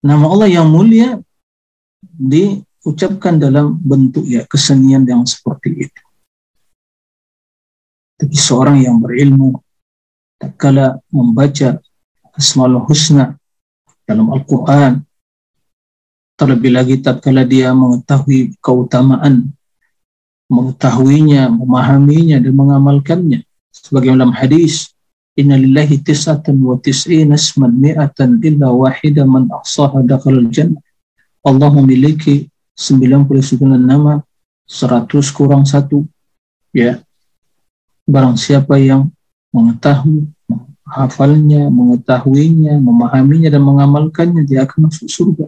Nama 0.02 0.26
Allah 0.26 0.50
yang 0.50 0.68
mulia 0.70 1.18
diucapkan 2.02 3.38
dalam 3.42 3.78
bentuk 3.78 4.26
ya 4.26 4.46
kesenian 4.46 5.06
yang 5.06 5.26
seperti 5.26 5.90
itu. 5.90 6.02
Tapi 8.18 8.34
seorang 8.34 8.82
yang 8.82 8.98
berilmu 8.98 9.62
tak 10.38 10.54
kala 10.58 11.02
membaca 11.10 11.82
Asmaul 12.38 12.82
Husna 12.86 13.38
dalam 14.06 14.30
Al-Quran 14.30 15.02
terlebih 16.38 16.72
lagi 16.78 16.96
tak 17.02 17.26
kala 17.26 17.42
dia 17.44 17.74
mengetahui 17.74 18.54
keutamaan 18.62 19.58
mengetahuinya, 20.48 21.52
memahaminya 21.52 22.40
dan 22.40 22.54
mengamalkannya. 22.56 23.44
Sebagai 23.72 24.16
dalam 24.16 24.32
hadis, 24.32 24.92
Inna 25.38 25.54
lillahi 25.54 26.02
tis'atan 26.02 26.58
wa 26.66 26.82
tis'ina 26.82 27.38
asman 27.38 27.78
mi'atan 27.78 28.42
illa 28.42 28.74
wahida 28.74 29.22
man 29.22 29.46
ahsaha 29.54 30.02
dakhalal 30.02 30.50
jannah. 30.50 30.82
Allah 31.46 31.70
memiliki 31.78 32.50
99 32.74 33.62
nama 33.78 34.26
100 34.66 35.08
kurang 35.38 35.62
satu 35.64 36.10
ya 36.74 37.00
barang 38.10 38.34
siapa 38.34 38.82
yang 38.82 39.14
mengetahui 39.58 40.30
menghafalnya, 40.46 41.68
mengetahuinya, 41.74 42.78
memahaminya 42.78 43.50
dan 43.50 43.66
mengamalkannya 43.66 44.46
dia 44.46 44.70
akan 44.70 44.88
masuk 44.88 45.10
surga 45.10 45.46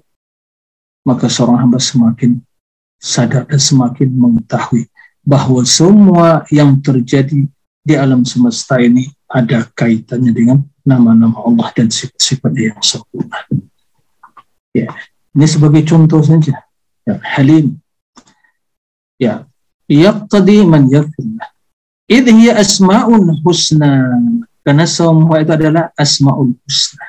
maka 1.10 1.26
seorang 1.32 1.66
hamba 1.66 1.80
semakin 1.80 2.38
sadar 3.00 3.48
dan 3.50 3.58
semakin 3.58 4.12
mengetahui 4.12 4.86
bahwa 5.24 5.64
semua 5.64 6.44
yang 6.52 6.78
terjadi 6.78 7.48
di 7.82 7.94
alam 7.96 8.22
semesta 8.28 8.78
ini 8.78 9.10
ada 9.26 9.66
kaitannya 9.74 10.30
dengan 10.30 10.58
nama-nama 10.86 11.42
Allah 11.42 11.70
dan 11.74 11.88
sifat-sifat 11.90 12.54
yang 12.54 12.80
sempurna. 12.86 13.42
Ya, 14.70 14.94
ini 15.34 15.46
sebagai 15.50 15.82
contoh 15.88 16.22
saja. 16.22 16.62
Ya, 17.08 17.16
Halim. 17.24 17.82
Ya, 19.18 19.50
yaqtadi 19.90 20.62
man 20.62 20.92
yaghfirullah. 20.94 21.50
Idh 22.10 22.30
hiya 22.34 22.58
asma'un 22.58 23.38
husna. 23.46 24.18
Karena 24.66 24.86
semua 24.90 25.46
itu 25.46 25.54
adalah 25.54 25.94
asma'ul 25.94 26.58
husna. 26.66 27.06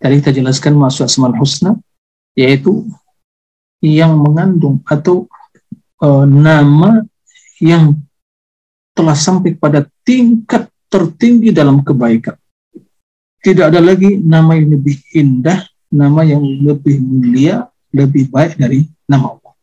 Tadi 0.00 0.16
kita 0.16 0.32
jelaskan 0.32 0.80
maksud 0.80 1.04
asma'ul 1.04 1.36
husna, 1.36 1.76
yaitu 2.32 2.88
yang 3.84 4.16
mengandung 4.16 4.80
atau 4.88 5.28
uh, 6.00 6.24
nama 6.24 7.04
yang 7.60 8.00
telah 8.96 9.16
sampai 9.16 9.52
pada 9.56 9.84
tingkat 10.04 10.68
tertinggi 10.88 11.52
dalam 11.52 11.84
kebaikan. 11.84 12.36
Tidak 13.40 13.72
ada 13.72 13.80
lagi 13.80 14.20
nama 14.20 14.56
yang 14.56 14.76
lebih 14.76 14.96
indah, 15.16 15.64
nama 15.88 16.24
yang 16.24 16.44
lebih 16.44 17.00
mulia, 17.00 17.68
lebih 17.92 18.28
baik 18.28 18.56
dari 18.60 18.84
nama 19.08 19.36
Allah. 19.36 19.54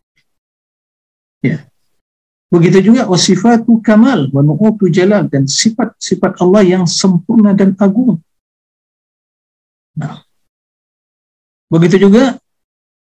Ya. 1.46 1.58
Begitu 2.48 2.92
juga 2.92 3.04
wasifatu 3.12 3.84
kamal 3.84 4.32
wa 4.32 4.40
nu'utu 4.40 4.88
jalal 4.88 5.28
dan 5.28 5.44
sifat-sifat 5.52 6.40
Allah 6.40 6.64
yang 6.64 6.84
sempurna 6.88 7.52
dan 7.52 7.76
agung. 7.76 8.24
Nah. 10.00 10.24
Begitu 11.68 12.08
juga 12.08 12.40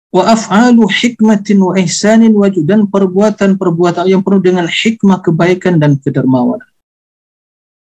wa 0.09 0.25
af'alu 0.33 0.89
hikmatin 0.89 1.61
wa 1.61 1.77
ihsanin 1.77 2.33
wajud 2.33 2.65
dan 2.65 2.89
perbuatan-perbuatan 2.89 4.09
yang 4.09 4.25
penuh 4.25 4.41
dengan 4.41 4.65
hikmah 4.65 5.21
kebaikan 5.21 5.77
dan 5.77 6.01
kedermawanan. 6.01 6.73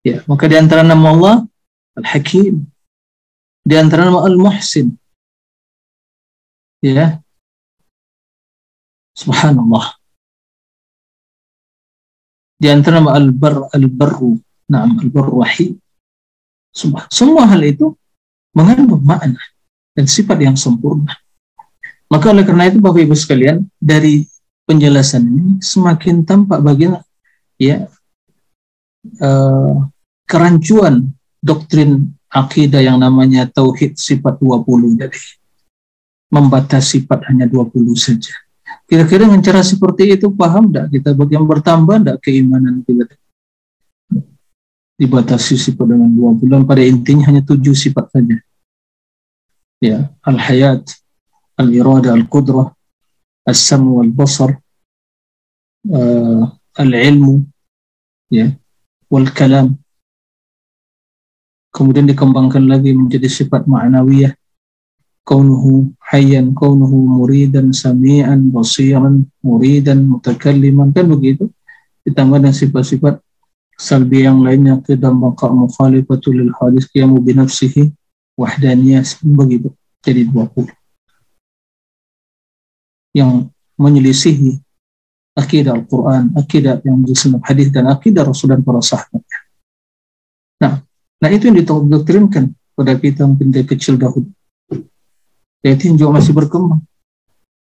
Ya, 0.01 0.25
maka 0.25 0.49
di 0.49 0.57
antara 0.57 0.81
nama 0.81 1.13
Allah 1.13 1.35
Al-Hakim, 1.93 2.65
di 3.61 3.75
antara 3.77 4.09
nama 4.09 4.25
Al-Muhsin. 4.25 4.97
Ya. 6.81 7.21
Subhanallah. 9.13 10.04
Di 12.55 12.71
antara 12.71 13.03
Al-Bar 13.03 13.75
Al-Barru, 13.75 14.39
Naam 14.71 14.97
Al-Barru 14.99 15.43
Wahid. 15.43 15.75
Semua 17.11 17.43
hal 17.47 17.61
itu 17.63 17.95
mengandung 18.51 19.03
makna 19.03 19.39
dan 19.95 20.05
sifat 20.07 20.39
yang 20.43 20.55
sempurna. 20.59 21.15
Maka 22.11 22.31
oleh 22.31 22.43
karena 22.43 22.67
itu 22.67 22.79
Bapak 22.83 23.01
Ibu 23.03 23.15
sekalian, 23.15 23.63
dari 23.79 24.27
penjelasan 24.67 25.23
ini 25.23 25.51
semakin 25.63 26.25
tampak 26.27 26.59
bagian 26.59 26.99
ya 27.55 27.87
uh, 29.21 29.87
kerancuan 30.27 31.13
doktrin 31.39 32.11
akidah 32.27 32.81
yang 32.83 32.99
namanya 32.99 33.47
tauhid 33.47 33.95
sifat 33.95 34.41
20 34.41 34.99
dari 34.99 35.21
membatasi 36.33 37.05
sifat 37.05 37.31
hanya 37.31 37.47
20 37.47 37.71
saja. 37.95 38.33
Kira-kira 38.85 39.25
dengan 39.25 39.41
cara 39.41 39.65
seperti 39.65 40.13
itu 40.13 40.29
paham 40.29 40.69
tidak 40.69 40.93
kita 40.93 41.09
buat 41.17 41.29
yang 41.33 41.45
bertambah 41.49 41.97
tidak 41.97 42.17
keimanan 42.21 42.85
kita? 42.85 43.17
Dibatasi 44.95 45.57
sifat 45.57 45.89
dengan 45.89 46.07
dua 46.13 46.37
bulan 46.37 46.63
pada 46.69 46.85
intinya 46.85 47.33
hanya 47.33 47.41
tujuh 47.41 47.73
sifat 47.73 48.13
saja. 48.13 48.37
Ya, 49.81 50.13
al-hayat, 50.21 50.85
al-irada, 51.57 52.13
al-qudrah, 52.13 52.71
al 53.43 53.57
samu, 53.57 54.05
al-basar, 54.05 54.55
uh, 55.89 55.99
eh, 55.99 56.43
al-ilmu, 56.79 57.43
ya, 58.31 58.55
wal-kalam. 59.11 59.75
Kemudian 61.75 62.07
dikembangkan 62.07 62.63
lagi 62.69 62.95
menjadi 62.95 63.27
sifat 63.27 63.67
ma'nawiyah, 63.67 64.31
kaunuhu 65.25 65.91
hayyan 65.99 66.53
kaunuhu 66.53 67.09
muridan 67.09 67.73
sami'an 67.73 68.53
basiran 68.53 69.25
muridan 69.41 70.05
mutakalliman 70.05 70.93
kan 70.93 71.09
begitu. 71.09 71.49
Ditambah 72.05 72.37
dengan 72.37 72.53
sifat-sifat 72.53 73.17
salbi 73.75 74.23
yang 74.29 74.45
lainnya. 74.45 74.77
Qidam 74.85 75.19
baqa 75.19 75.49
mukhalifatul 75.49 76.37
lil 76.37 76.53
hadis 76.61 76.85
qiyamu 76.93 77.17
bi 77.19 77.33
nafsihi 77.33 77.89
wahdaniyah 78.37 79.01
begitu. 79.25 79.73
Jadi 80.05 80.29
20 80.29 80.69
yang 83.15 83.47
menyelisihi 83.79 84.59
akidah 85.39 85.71
Al-Quran, 85.75 86.35
akidah 86.35 86.83
yang 86.83 87.01
disebut 87.07 87.39
hadis 87.47 87.71
dan 87.71 87.87
akidah 87.87 88.27
Rasul 88.27 88.51
dan 88.51 88.61
para 88.61 88.83
sahabat. 88.83 89.23
Nah, 90.59 90.83
nah 91.19 91.29
itu 91.31 91.47
yang 91.47 91.57
didoktrinkan 91.59 92.51
pada 92.75 92.93
kita 92.99 93.23
mungkin 93.23 93.55
dari 93.55 93.63
kecil 93.63 93.95
dahulu. 93.95 94.27
Yang 95.65 95.97
juga 95.97 96.21
masih 96.21 96.37
berkembang. 96.37 96.85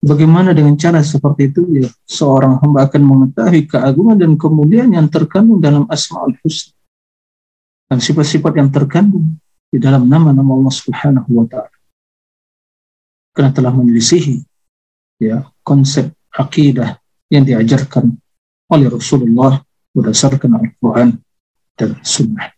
Bagaimana 0.02 0.50
dengan 0.50 0.74
cara 0.74 0.98
seperti 1.06 1.54
itu 1.54 1.62
ya 1.70 1.88
seorang 2.02 2.58
hamba 2.58 2.90
akan 2.90 3.02
mengetahui 3.06 3.70
keagungan 3.70 4.18
dan 4.18 4.34
kemuliaan 4.34 4.90
yang 4.90 5.06
terkandung 5.06 5.62
dalam 5.62 5.86
Asmaul 5.86 6.34
Husna 6.42 6.74
dan 7.86 8.02
sifat-sifat 8.02 8.58
yang 8.58 8.68
terkandung 8.74 9.38
di 9.70 9.78
dalam 9.78 10.10
nama-nama 10.10 10.58
Allah 10.58 10.74
Subhanahu 10.74 11.30
wa 11.30 11.46
taala. 11.46 11.78
Karena 13.30 13.50
telah 13.54 13.72
menyelisihi 13.72 14.42
ya 15.22 15.46
konsep 15.62 16.10
akidah 16.34 16.98
yang 17.30 17.46
diajarkan 17.46 18.10
oleh 18.66 18.90
Rasulullah 18.90 19.62
berdasarkan 19.94 20.58
Al-Quran 20.58 21.08
dan 21.78 21.90
Sunnah. 22.02 22.50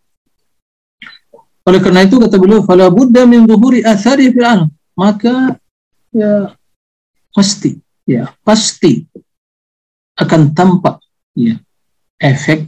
Oleh 1.68 1.80
karena 1.84 2.00
itu 2.08 2.16
kata 2.16 2.40
beliau, 2.40 2.64
"Fala 2.64 2.88
budda 2.88 3.28
min 3.28 3.44
dhuhuri 3.44 3.84
athari 3.84 4.32
fil 4.32 4.48
alam." 4.48 4.72
Maka 4.98 5.54
ya 6.10 6.58
pasti 7.30 7.78
ya 8.02 8.34
pasti 8.42 9.06
akan 10.18 10.50
tampak 10.50 10.98
ya 11.38 11.54
efek 12.18 12.66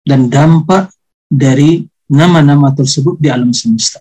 dan 0.00 0.32
dampak 0.32 0.88
dari 1.28 1.84
nama-nama 2.08 2.72
tersebut 2.72 3.20
di 3.20 3.28
alam 3.28 3.52
semesta. 3.52 4.00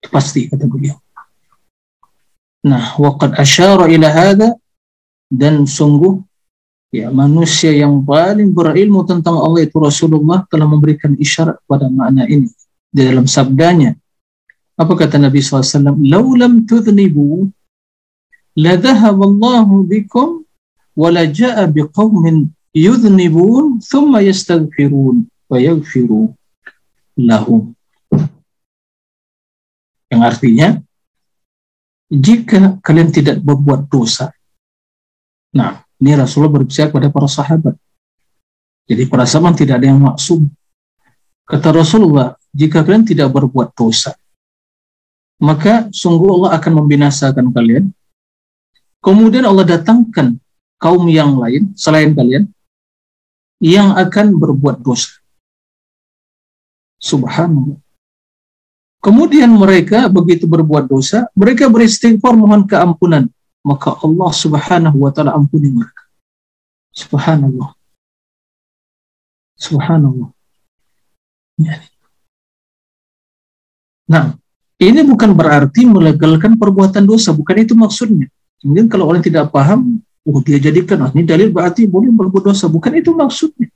Itu 0.00 0.08
pasti 0.08 0.48
kata 0.48 0.64
beliau. 0.64 0.96
Nah, 2.64 2.96
waqad 2.96 3.36
asyara 3.36 3.88
ila 3.92 4.08
hadha 4.08 4.56
dan 5.28 5.64
sungguh 5.64 6.20
ya 6.90 7.08
manusia 7.08 7.70
yang 7.72 8.02
paling 8.02 8.50
berilmu 8.50 9.06
tentang 9.06 9.38
Allah 9.38 9.64
itu 9.64 9.76
Rasulullah 9.78 10.44
telah 10.50 10.66
memberikan 10.66 11.14
isyarat 11.16 11.60
pada 11.64 11.92
makna 11.92 12.24
ini 12.24 12.48
di 12.88 13.00
dalam 13.04 13.24
sabdanya. 13.26 13.96
Apa 14.80 14.96
kata 14.96 15.20
Nabi 15.20 15.44
SAW? 15.44 16.00
Lau 16.00 16.32
lam 16.40 16.64
tudhnibu 16.64 17.52
la 18.56 18.80
dhahaba 18.80 19.28
Allahu 19.28 19.84
bikum 19.84 20.40
wa 20.96 21.08
la 21.12 21.28
ja'a 21.28 21.68
biqawmin 21.68 22.48
yudhnibun 22.72 23.84
thumma 23.84 24.24
yastaghfirun 24.24 25.28
wa 25.28 25.56
yaghfiru 25.60 26.32
lahum. 27.20 27.76
Yang 30.08 30.22
artinya 30.24 30.68
jika 32.10 32.80
kalian 32.82 33.12
tidak 33.12 33.36
berbuat 33.44 33.86
dosa. 33.86 34.32
Nah, 35.54 35.84
ini 36.00 36.16
Rasulullah 36.16 36.56
berbicara 36.56 36.90
kepada 36.90 37.12
para 37.12 37.28
sahabat. 37.28 37.76
Jadi 38.88 39.06
para 39.06 39.28
sahabat 39.28 39.60
tidak 39.60 39.78
ada 39.78 39.86
yang 39.92 40.02
maksum. 40.02 40.50
Kata 41.46 41.70
Rasulullah, 41.70 42.34
jika 42.50 42.82
kalian 42.82 43.06
tidak 43.06 43.30
berbuat 43.30 43.74
dosa, 43.74 44.14
maka 45.40 45.88
sungguh 45.90 46.36
Allah 46.36 46.60
akan 46.60 46.72
membinasakan 46.84 47.48
kalian. 47.50 47.88
Kemudian 49.00 49.48
Allah 49.48 49.64
datangkan 49.64 50.36
kaum 50.76 51.08
yang 51.08 51.40
lain 51.40 51.72
selain 51.72 52.12
kalian 52.12 52.44
yang 53.60 53.96
akan 53.96 54.36
berbuat 54.36 54.84
dosa. 54.84 55.20
Subhanallah. 57.00 57.80
Kemudian 59.00 59.48
mereka 59.48 60.12
begitu 60.12 60.44
berbuat 60.44 60.84
dosa, 60.84 61.24
mereka 61.32 61.72
beristighfar 61.72 62.36
mohon 62.36 62.68
keampunan. 62.68 63.32
Maka 63.64 63.96
Allah 64.04 64.32
subhanahu 64.32 64.96
wa 65.04 65.12
ta'ala 65.12 65.32
ampuni 65.32 65.72
mereka. 65.72 66.04
Subhanallah. 66.92 67.76
Subhanallah. 69.56 70.32
Ya. 71.60 71.80
Nah, 74.08 74.39
Ini 74.80 75.04
bukan 75.04 75.36
berarti 75.36 75.84
melegalkan 75.84 76.56
perbuatan 76.56 77.04
dosa, 77.04 77.36
bukan 77.36 77.52
itu 77.60 77.76
maksudnya. 77.76 78.32
Kemudian 78.64 78.88
kalau 78.88 79.12
orang 79.12 79.20
tidak 79.20 79.52
paham, 79.52 80.00
oh 80.24 80.40
dia 80.40 80.56
jadikan, 80.56 81.04
ah, 81.04 81.12
ini 81.12 81.28
dalil 81.28 81.52
berarti 81.52 81.84
boleh 81.84 82.08
berbuat 82.08 82.48
dosa, 82.48 82.64
bukan 82.64 82.96
itu 82.96 83.12
maksudnya. 83.12 83.68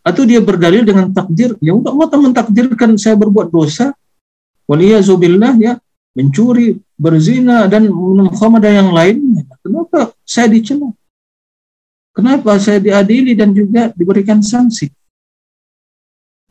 Atau 0.00 0.24
dia 0.24 0.40
berdalil 0.40 0.88
dengan 0.88 1.12
takdir, 1.12 1.60
ya 1.60 1.76
udah 1.76 1.92
Allah 1.92 2.08
mentakdirkan 2.24 2.96
saya 2.96 3.20
berbuat 3.20 3.52
dosa, 3.52 3.92
waliyazubillah 4.64 5.60
ya, 5.60 5.76
mencuri, 6.16 6.80
berzina, 6.96 7.68
dan 7.68 7.92
minum 7.92 8.32
khamar 8.32 8.64
yang 8.64 8.96
lainnya. 8.96 9.44
Kenapa 9.60 10.16
saya 10.24 10.48
dicela? 10.48 10.88
Kenapa 12.16 12.56
saya 12.56 12.80
diadili 12.80 13.36
dan 13.36 13.52
juga 13.52 13.92
diberikan 13.92 14.40
sanksi? 14.40 14.88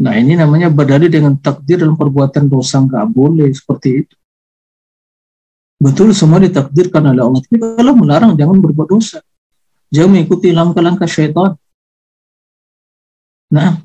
Nah 0.02 0.18
ini 0.18 0.34
namanya 0.34 0.74
berdalil 0.74 1.14
dengan 1.14 1.38
takdir 1.38 1.78
dalam 1.78 1.94
perbuatan 1.94 2.50
dosa 2.50 2.82
nggak 2.82 3.06
boleh 3.14 3.54
seperti 3.54 4.02
itu. 4.02 4.16
Betul 5.78 6.18
semua 6.18 6.42
ditakdirkan 6.42 7.06
oleh 7.06 7.22
Allah. 7.22 7.42
Tapi 7.46 7.58
kalau 7.62 7.94
melarang 7.94 8.34
jangan 8.34 8.58
berbuat 8.58 8.90
dosa. 8.90 9.22
Jangan 9.94 10.10
mengikuti 10.18 10.50
langkah-langkah 10.50 11.06
syaitan. 11.06 11.54
Nah, 13.54 13.78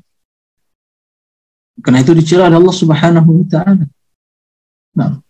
karena 1.85 2.01
itu 2.01 2.17
dicela 2.17 2.49
oleh 2.49 2.57
Allah 2.65 2.77
Subhanahu 2.81 3.29
wa 3.29 3.45
taala. 3.45 3.85
Nah, 4.97 5.21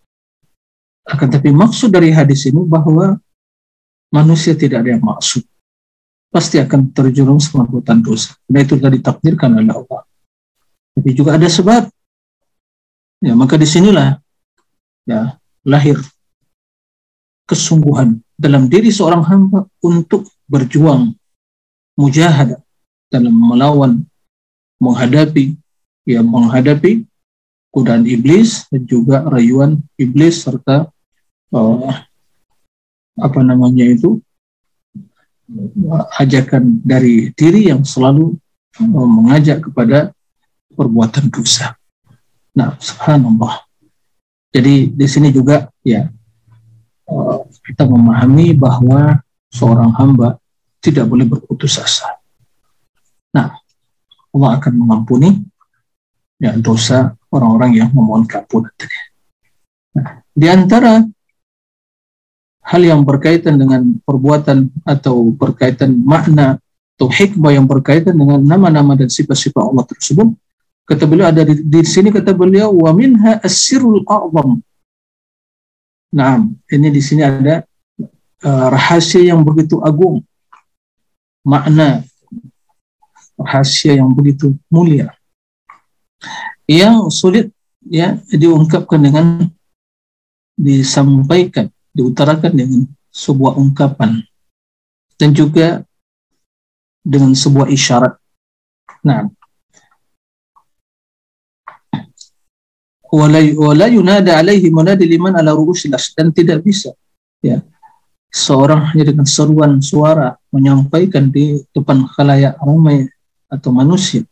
akan 1.04 1.28
tapi 1.28 1.52
maksud 1.52 1.92
dari 1.92 2.16
hadis 2.16 2.48
ini 2.48 2.64
bahwa 2.64 3.20
manusia 4.08 4.56
tidak 4.56 4.88
ada 4.88 4.96
yang 4.96 5.04
maksud. 5.04 5.44
Pasti 6.32 6.64
akan 6.64 6.96
terjerumus 6.96 7.52
perbuatan 7.52 8.00
dosa. 8.00 8.40
Karena 8.48 8.60
itu 8.64 8.74
telah 8.80 8.94
ditakdirkan 8.96 9.52
oleh 9.58 9.74
Allah 9.74 10.07
tapi 10.98 11.14
juga 11.14 11.38
ada 11.38 11.46
sebab. 11.46 11.86
Ya, 13.22 13.38
maka 13.38 13.54
di 13.54 13.70
sinilah 13.70 14.18
ya 15.06 15.38
lahir 15.62 16.02
kesungguhan 17.46 18.22
dalam 18.34 18.66
diri 18.66 18.90
seorang 18.90 19.22
hamba 19.26 19.66
untuk 19.82 20.26
berjuang 20.50 21.14
mujahadah 21.98 22.62
dalam 23.10 23.34
melawan 23.34 24.06
menghadapi 24.78 25.58
ya 26.06 26.22
menghadapi 26.22 27.08
godaan 27.74 28.06
iblis 28.06 28.68
dan 28.70 28.86
juga 28.86 29.26
rayuan 29.26 29.82
iblis 29.98 30.46
serta 30.46 30.92
uh, 31.56 31.94
apa 33.18 33.40
namanya 33.42 33.86
itu 33.88 34.22
ajakan 36.20 36.84
dari 36.84 37.32
diri 37.34 37.72
yang 37.72 37.82
selalu 37.82 38.36
uh, 38.78 39.08
mengajak 39.10 39.64
kepada 39.64 40.12
perbuatan 40.78 41.34
dosa. 41.34 41.74
Nah, 42.54 42.78
subhanallah. 42.78 43.66
Jadi 44.54 44.94
di 44.94 45.08
sini 45.10 45.34
juga 45.34 45.70
ya 45.82 46.06
eh, 47.10 47.38
kita 47.66 47.90
memahami 47.90 48.54
bahwa 48.54 49.18
seorang 49.50 49.92
hamba 49.98 50.38
tidak 50.78 51.10
boleh 51.10 51.26
berputus 51.26 51.82
asa. 51.82 52.22
Nah, 53.34 53.58
Allah 54.32 54.52
akan 54.62 54.74
mengampuni 54.78 55.42
ya 56.38 56.54
dosa 56.54 57.18
orang-orang 57.34 57.82
yang 57.82 57.90
memohon 57.90 58.30
keampunan 58.30 58.72
tadi. 58.78 58.98
Nah, 59.98 60.22
di 60.38 60.48
antara 60.48 61.02
hal 62.68 62.82
yang 62.84 63.02
berkaitan 63.02 63.58
dengan 63.58 63.98
perbuatan 64.04 64.70
atau 64.86 65.34
berkaitan 65.34 65.98
makna 65.98 66.62
atau 66.98 67.08
hikmah 67.08 67.54
yang 67.54 67.66
berkaitan 67.70 68.18
dengan 68.18 68.42
nama-nama 68.42 68.98
dan 68.98 69.08
sifat-sifat 69.08 69.62
Allah 69.62 69.86
tersebut 69.86 70.34
Kata 70.88 71.04
beliau 71.04 71.28
ada 71.28 71.44
di, 71.44 71.68
di 71.68 71.84
sini 71.84 72.16
kata 72.16 72.32
beliau 72.32 72.72
wa 72.72 72.96
minha 72.96 73.44
asirul 73.44 74.08
a'zam. 74.08 74.64
Nah, 76.16 76.40
ini 76.72 76.88
di 76.88 77.04
sini 77.04 77.28
ada 77.28 77.68
uh, 78.48 78.68
rahasia 78.72 79.36
yang 79.36 79.44
begitu 79.44 79.84
agung. 79.84 80.24
Makna 81.44 82.08
rahasia 83.36 84.00
yang 84.00 84.16
begitu 84.16 84.56
mulia. 84.72 85.12
Yang 86.64 86.96
sulit 87.12 87.48
ya 87.84 88.16
diungkapkan 88.32 89.00
dengan 89.04 89.52
disampaikan, 90.56 91.68
diutarakan 91.92 92.52
dengan 92.56 92.82
sebuah 93.12 93.60
ungkapan 93.60 94.24
dan 95.20 95.36
juga 95.36 95.84
dengan 97.04 97.36
sebuah 97.36 97.68
isyarat. 97.72 98.16
Nah, 99.04 99.30
wala 103.12 103.88
yunada 103.88 104.36
alaihi 104.40 104.68
munadi 104.68 105.08
liman 105.08 105.40
ala 105.40 105.56
dan 106.16 106.28
tidak 106.36 106.60
bisa 106.64 106.92
ya 107.40 107.64
seorang 108.32 108.92
hanya 108.92 109.16
dengan 109.16 109.28
seruan 109.28 109.80
suara 109.80 110.36
menyampaikan 110.52 111.32
di 111.32 111.64
depan 111.72 112.04
khalayak 112.06 112.60
ramai 112.60 113.08
atau 113.48 113.72
manusia. 113.72 114.28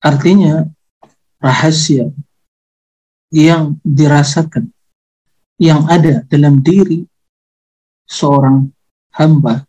Artinya 0.00 0.64
rahasia 1.42 2.08
yang 3.34 3.76
dirasakan 3.84 4.70
yang 5.60 5.84
ada 5.90 6.24
dalam 6.30 6.64
diri 6.64 7.04
seorang 8.08 8.72
hamba 9.12 9.66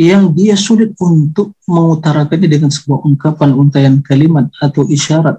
yang 0.00 0.32
dia 0.32 0.56
sulit 0.56 0.96
untuk 0.96 1.52
mengutarakannya 1.68 2.48
dengan 2.48 2.72
sebuah 2.72 3.04
ungkapan 3.04 3.52
untayan 3.52 4.00
kalimat 4.00 4.48
atau 4.64 4.88
isyarat 4.88 5.36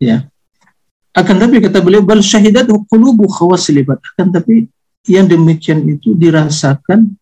ya. 0.00 0.26
Akan 1.16 1.40
tapi 1.40 1.64
kata 1.64 1.80
beliau 1.80 2.04
bal 2.04 2.20
syahidat 2.20 2.68
qulubu 2.92 3.24
khawasil 3.24 3.72
akan 3.80 4.28
tapi 4.36 4.68
yang 5.08 5.24
demikian 5.24 5.86
itu 5.88 6.12
dirasakan 6.12 7.16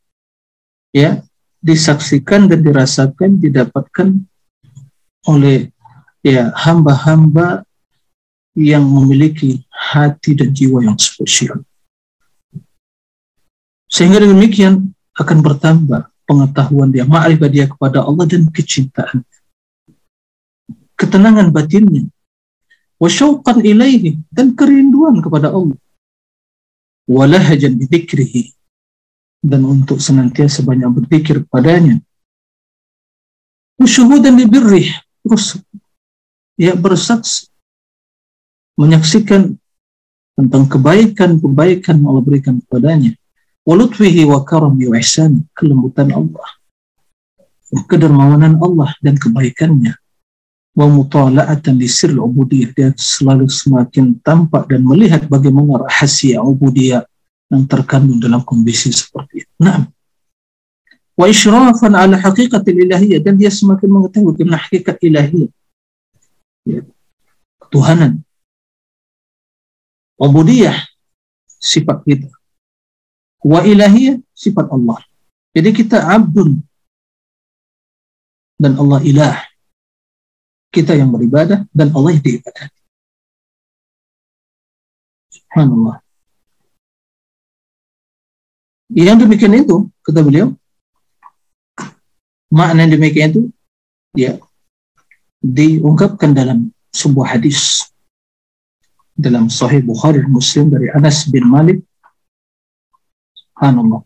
ya 0.91 1.23
disaksikan 1.63 2.51
dan 2.51 2.61
dirasakan 2.67 3.39
didapatkan 3.39 4.19
oleh 5.31 5.71
ya 6.27 6.51
hamba-hamba 6.59 7.63
yang 8.59 8.83
memiliki 8.83 9.63
hati 9.71 10.35
dan 10.35 10.51
jiwa 10.51 10.83
yang 10.83 10.99
spesial. 10.99 11.63
Sehingga 13.87 14.19
demikian 14.19 14.91
akan 15.15 15.39
bertambah 15.39 16.11
pengetahuan 16.27 16.91
dia 16.91 17.07
ma'rifat 17.07 17.51
dia 17.53 17.67
kepada 17.71 18.03
Allah 18.03 18.27
dan 18.27 18.49
kecintaan 18.51 19.23
ketenangan 20.99 21.53
batinnya 21.53 22.09
wasyauqan 22.99 23.63
ilaihi 23.63 24.21
dan 24.31 24.55
kerinduan 24.55 25.19
kepada 25.23 25.51
Allah. 25.51 25.79
Walahajan 27.05 27.77
bidzikrihi 27.77 28.57
dan 29.45 29.65
untuk 29.69 30.01
senantiasa 30.01 30.65
banyak 30.65 30.89
berzikir 30.89 31.45
kepadanya. 31.45 32.01
Usyuhudan 33.77 34.39
libirrih 34.41 34.89
terus 35.21 35.59
ya 36.57 36.73
bersaksi 36.79 37.51
menyaksikan 38.79 39.59
tentang 40.35 40.65
kebaikan-kebaikan 40.71 41.97
Allah 42.03 42.23
berikan 42.25 42.63
kepadanya. 42.65 43.13
Walutfihi 43.65 44.29
wa 44.29 44.45
karami 44.45 44.89
wa 44.89 45.01
kelembutan 45.57 46.13
Allah 46.13 46.49
kedermawanan 47.83 48.63
Allah 48.63 48.95
dan 49.03 49.19
kebaikannya 49.19 49.99
wa 50.75 50.91
mutala'atan 50.91 51.79
li 51.79 51.87
sirr 51.87 52.19
ubudiyah 52.19 52.71
dia 52.75 52.91
selalu 52.99 53.47
semakin 53.47 54.19
tampak 54.27 54.67
dan 54.67 54.83
melihat 54.83 55.23
bagaimana 55.31 55.87
rahasia 55.87 56.43
ubudiyah 56.43 57.07
yang 57.55 57.65
terkandung 57.71 58.19
dalam 58.19 58.43
kondisi 58.43 58.91
seperti 58.91 59.47
itu. 59.47 59.53
Nah, 59.63 59.87
wa 61.15 61.27
isyrafan 61.31 61.95
ala 61.95 62.19
haqiqatil 62.19 62.91
ilahiyah 62.91 63.23
dan 63.23 63.39
dia 63.39 63.55
semakin 63.55 63.87
mengetahui 63.87 64.35
bagaimana 64.35 64.59
hakikat 64.67 64.99
ilahiyah. 64.99 65.51
Ya. 66.67 66.83
Tuhanan. 67.71 68.27
Ubudiyah 70.19 70.75
sifat 71.47 72.03
kita. 72.03 72.31
Wa 73.47 73.63
ilahiyah 73.63 74.19
sifat 74.35 74.67
Allah. 74.75 74.99
Jadi 75.55 75.71
kita 75.71 76.03
abdun 76.03 76.59
dan 78.59 78.75
Allah 78.75 78.99
ilah 79.07 79.39
kita 80.75 80.99
yang 80.99 81.15
beribadah 81.15 81.63
dan 81.71 81.95
Allah 81.95 82.19
yang 82.19 82.25
diibadati. 82.27 82.79
Subhanallah. 85.31 85.97
Yang 88.91 89.19
demikian 89.27 89.55
itu, 89.55 89.87
kata 90.03 90.21
beliau, 90.27 90.51
makna 92.51 92.83
yang 92.87 92.99
demikian 92.99 93.31
itu, 93.31 93.43
ya, 94.19 94.35
diungkapkan 95.39 96.35
dalam 96.35 96.75
sebuah 96.91 97.39
hadis 97.39 97.87
dalam 99.15 99.47
Sahih 99.47 99.79
Bukhari 99.79 100.27
Muslim 100.27 100.75
dari 100.75 100.91
Anas 100.91 101.31
bin 101.31 101.47
Malik 101.47 101.79
Subhanallah 103.55 104.03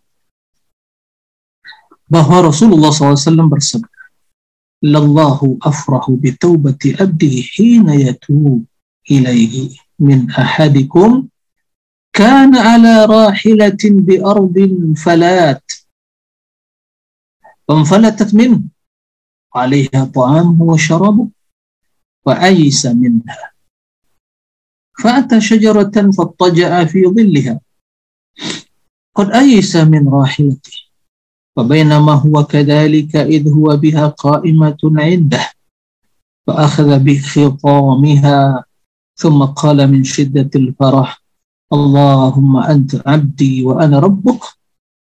bahwa 2.08 2.48
Rasulullah 2.48 2.92
SAW 2.92 3.48
bersabda 3.48 3.97
لله 4.82 5.58
أفرح 5.62 6.10
بتوبة 6.10 6.78
عبده 7.00 7.42
حين 7.56 7.88
يتوب 7.88 8.64
إليه 9.10 9.76
من 9.98 10.30
أحدكم. 10.30 11.28
كان 12.12 12.56
على 12.56 13.04
راحلة 13.04 13.78
بأرض 13.84 14.58
فلات. 15.04 15.72
فانفلتت 17.68 18.34
منه. 18.34 18.62
عليها 19.54 20.04
طعامه 20.14 20.62
وشرابه. 20.62 21.28
وأيس 22.26 22.86
منها. 22.86 23.52
فأتى 25.02 25.40
شجرة 25.40 26.10
فاضطجأ 26.18 26.84
في 26.84 27.02
ظلها. 27.06 27.60
قد 29.14 29.30
أيس 29.30 29.76
من 29.76 30.08
راحلته. 30.08 30.87
فبينما 31.57 32.13
هو 32.13 32.43
كذلك 32.43 33.15
إذ 33.15 33.51
هو 33.51 33.77
بها 33.77 34.07
قائمة 34.07 34.81
عنده 34.83 35.45
فأخذ 36.47 36.99
بخطامها 36.99 38.65
ثم 39.15 39.39
قال 39.43 39.87
من 39.91 40.03
شدة 40.03 40.49
الفرح 40.55 41.21
اللهم 41.73 42.57
أنت 42.57 43.01
عبدي 43.07 43.65
وأنا 43.65 43.99
ربك 43.99 44.41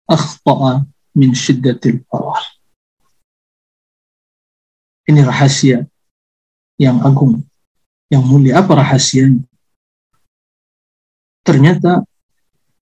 أخطأ 0.09 0.85
min 1.19 1.33
syiddatil 1.33 2.05
farah. 2.07 2.41
Ini 5.09 5.25
rahasia 5.25 5.83
yang 6.77 7.01
agung, 7.01 7.41
yang 8.13 8.21
mulia. 8.23 8.61
Apa 8.61 8.77
rahasianya? 8.77 9.41
Ternyata 11.41 12.05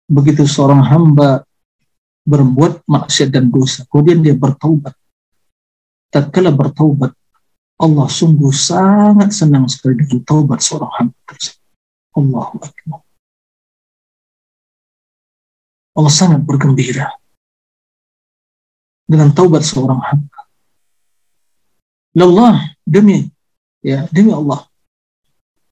begitu 0.08 0.48
seorang 0.48 0.82
hamba 0.88 1.44
berbuat 2.29 2.85
maksiat 2.85 3.33
dan 3.33 3.49
dosa, 3.49 3.89
kemudian 3.89 4.21
dia 4.21 4.37
bertaubat. 4.37 4.93
Tatkala 6.13 6.53
bertaubat, 6.53 7.17
Allah 7.81 8.07
sungguh 8.11 8.53
sangat 8.53 9.33
senang 9.33 9.65
sekali 9.71 10.05
dengan 10.05 10.21
taubat 10.29 10.61
seorang 10.61 10.93
hamba 11.01 11.19
tersebut. 11.25 11.57
Akbar. 12.19 12.99
Allah 15.95 16.13
sangat 16.15 16.43
bergembira 16.43 17.15
dengan 19.07 19.31
taubat 19.31 19.63
seorang 19.63 20.03
hamba. 20.03 20.41
Allah 22.19 22.75
demi 22.83 23.31
ya 23.79 24.11
demi 24.11 24.35
Allah. 24.35 24.67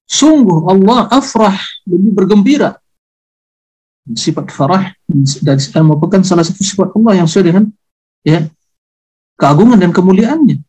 Sungguh 0.07 0.71
Allah 0.71 1.11
afrah 1.11 1.59
lebih 1.83 2.15
bergembira. 2.15 2.79
Sifat 4.15 4.47
farah 4.53 4.95
dan 5.43 5.57
merupakan 5.83 6.23
salah 6.23 6.45
satu 6.45 6.63
sifat 6.63 6.95
Allah 6.95 7.23
yang 7.23 7.27
sesuai 7.27 7.45
dengan 7.51 7.65
ya 8.23 8.47
keagungan 9.35 9.79
dan 9.79 9.91
kemuliaannya. 9.91 10.63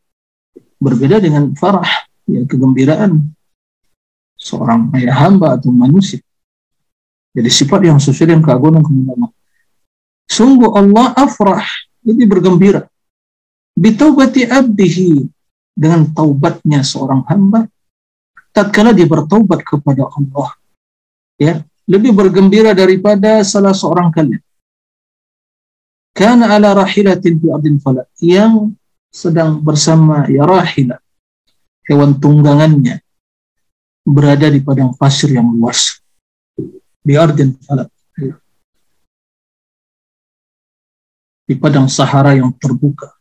Berbeda 0.79 1.19
dengan 1.19 1.55
farah, 1.59 2.07
ya 2.27 2.43
kegembiraan 2.47 3.35
seorang 4.39 4.95
ayah 4.99 5.27
hamba 5.27 5.59
atau 5.59 5.75
manusia. 5.75 6.23
Jadi 7.35 7.51
sifat 7.51 7.87
yang 7.87 7.99
sesuai 7.99 8.35
dengan 8.35 8.43
keagungan 8.47 8.83
dan 8.83 8.85
kemuliaan. 8.87 9.31
Sungguh 10.29 10.71
Allah 10.75 11.15
afrah 11.15 11.67
lebih 12.03 12.27
bergembira. 12.31 12.87
Bitaubati 13.79 14.43
abdihi 14.47 15.27
dengan 15.79 16.11
taubatnya 16.11 16.83
seorang 16.83 17.23
hamba 17.31 17.71
tatkala 18.51 18.91
dia 18.91 19.07
bertaubat 19.07 19.63
kepada 19.63 20.11
Allah 20.11 20.51
ya 21.39 21.63
lebih 21.89 22.13
bergembira 22.13 22.77
daripada 22.77 23.41
salah 23.43 23.73
seorang 23.73 24.13
kalian 24.13 24.43
kana 26.13 26.53
ala 26.53 26.77
rahilatin 26.85 27.41
fi 27.41 27.47
ardin 27.49 27.81
fala 27.81 28.05
yang 28.21 28.77
sedang 29.09 29.59
bersama 29.65 30.29
ya 30.29 30.45
rahila 30.45 31.01
hewan 31.89 32.13
tunggangannya 32.21 33.01
berada 34.05 34.53
di 34.53 34.61
padang 34.61 34.93
pasir 34.93 35.33
yang 35.33 35.49
luas 35.49 36.05
di 37.01 37.17
ardin 37.17 37.57
fala 37.65 37.89
di 41.49 41.57
padang 41.57 41.89
Sahara 41.89 42.37
yang 42.37 42.53
terbuka. 42.61 43.17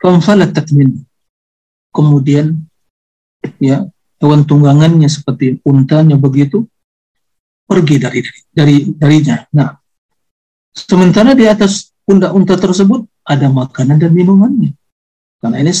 Famfalatat 0.00 0.72
min. 0.72 1.04
Kemudian 1.92 2.56
ya 3.60 3.84
hewan 4.22 4.46
tunggangannya 4.46 5.10
seperti 5.10 5.58
untanya 5.66 6.14
begitu 6.14 6.62
pergi 7.66 7.96
dari 7.98 8.20
dari 8.54 8.76
darinya. 8.94 9.42
Nah, 9.50 9.74
sementara 10.70 11.34
di 11.34 11.44
atas 11.50 11.90
pundak 12.06 12.30
unta 12.30 12.54
tersebut 12.54 13.02
ada 13.26 13.50
makanan 13.50 13.98
dan 13.98 14.14
minumannya. 14.14 14.78
Karena 15.42 15.58
ini 15.58 15.72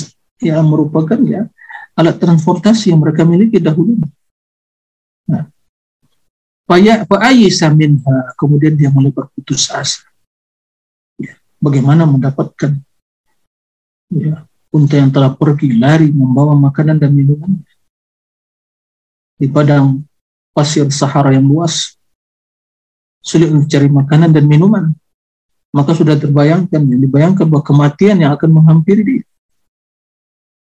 ya 0.42 0.58
merupakan 0.58 1.18
ya 1.22 1.46
alat 1.94 2.18
transportasi 2.18 2.90
yang 2.90 2.98
mereka 2.98 3.22
miliki 3.22 3.62
dahulu. 3.62 3.94
Nah, 5.30 5.46
Fa'ayisa 6.66 7.70
minha, 7.70 8.34
kemudian 8.34 8.74
dia 8.74 8.90
mulai 8.90 9.14
berputus 9.14 9.70
asa 9.70 10.12
bagaimana 11.62 12.02
mendapatkan 12.02 12.74
ya, 14.10 14.42
unta 14.74 14.94
yang 14.98 15.14
telah 15.14 15.30
pergi 15.38 15.78
lari 15.78 16.10
membawa 16.10 16.58
makanan 16.58 16.98
dan 16.98 17.14
minuman 17.14 17.62
di 19.42 19.50
padang 19.50 20.06
pasir 20.54 20.86
Sahara 20.94 21.34
yang 21.34 21.50
luas 21.50 21.98
sulit 23.18 23.50
mencari 23.50 23.90
makanan 23.90 24.30
dan 24.30 24.46
minuman 24.46 24.94
maka 25.74 25.98
sudah 25.98 26.14
terbayangkan 26.14 26.78
yang 26.78 27.00
dibayangkan 27.02 27.50
bahwa 27.50 27.66
kematian 27.66 28.22
yang 28.22 28.30
akan 28.38 28.50
menghampiri 28.54 29.02
dia 29.02 29.24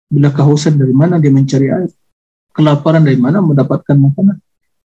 bila 0.06 0.30
kehausan 0.30 0.78
dari 0.78 0.94
mana 0.94 1.18
dia 1.18 1.34
mencari 1.34 1.66
air 1.74 1.90
kelaparan 2.54 3.02
dari 3.02 3.18
mana 3.18 3.42
mendapatkan 3.42 3.98
makanan 3.98 4.38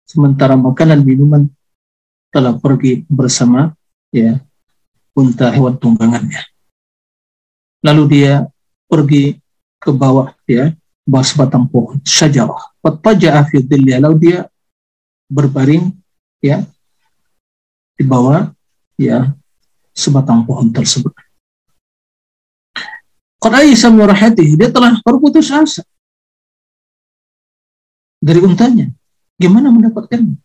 sementara 0.03 0.59
makanan 0.59 1.07
minuman 1.07 1.47
telah 2.35 2.59
pergi 2.59 3.07
bersama 3.07 3.71
ya 4.11 4.43
unta 5.19 5.51
hewan 5.51 5.75
tunggangannya. 5.75 6.41
Lalu 7.83 8.03
dia 8.11 8.47
pergi 8.87 9.39
ke 9.79 9.91
bawah 9.91 10.35
ya, 10.47 10.75
bawah 11.07 11.25
sebatang 11.25 11.67
pohon, 11.67 11.99
syajarah. 12.03 12.68
Fattaja'a 12.79 13.43
fi 13.47 13.59
lalu 13.67 14.15
dia 14.19 14.47
berbaring 15.27 15.91
ya 16.39 16.63
di 17.99 18.03
bawah 18.07 18.49
ya 18.95 19.35
sebatang 19.91 20.47
pohon 20.47 20.71
tersebut. 20.71 21.11
Qad 23.39 23.55
samurahati 23.75 24.55
dia 24.55 24.67
telah 24.71 24.99
berputus 25.03 25.51
asa 25.51 25.83
dari 28.19 28.43
untanya. 28.43 28.91
Gimana 29.39 29.71
mendapatkannya? 29.71 30.35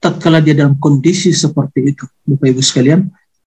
Tatkala 0.00 0.40
dia 0.40 0.56
dalam 0.56 0.80
kondisi 0.80 1.30
seperti 1.30 1.92
itu, 1.92 2.08
Bapak 2.24 2.48
Ibu 2.56 2.62
sekalian, 2.64 3.06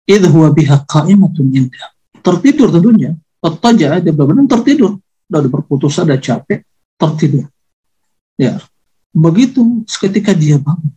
idh 0.05 0.27
huwa 0.29 0.51
biha 0.51 0.83
qa'imatun 0.83 1.47
indah. 1.55 1.95
Tertidur 2.19 2.75
tentunya. 2.75 3.15
Fattaja 3.39 4.03
dia 4.03 4.13
benar 4.13 4.45
tertidur. 4.51 4.99
Udah 5.31 5.41
berputus 5.49 5.97
ada 6.03 6.19
capek, 6.19 6.67
tertidur. 6.99 7.47
Ya. 8.39 8.59
Begitu 9.15 9.87
seketika 9.87 10.35
dia 10.35 10.59
bangun. 10.59 10.91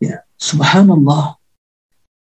Ya, 0.00 0.24
subhanallah. 0.40 1.36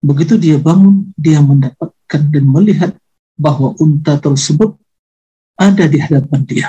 Begitu 0.00 0.40
dia 0.40 0.56
bangun, 0.56 1.12
dia 1.16 1.40
mendapatkan 1.40 2.22
dan 2.32 2.44
melihat 2.48 2.96
bahwa 3.36 3.76
unta 3.76 4.16
tersebut 4.16 4.76
ada 5.56 5.84
di 5.84 6.00
hadapan 6.00 6.40
dia. 6.48 6.68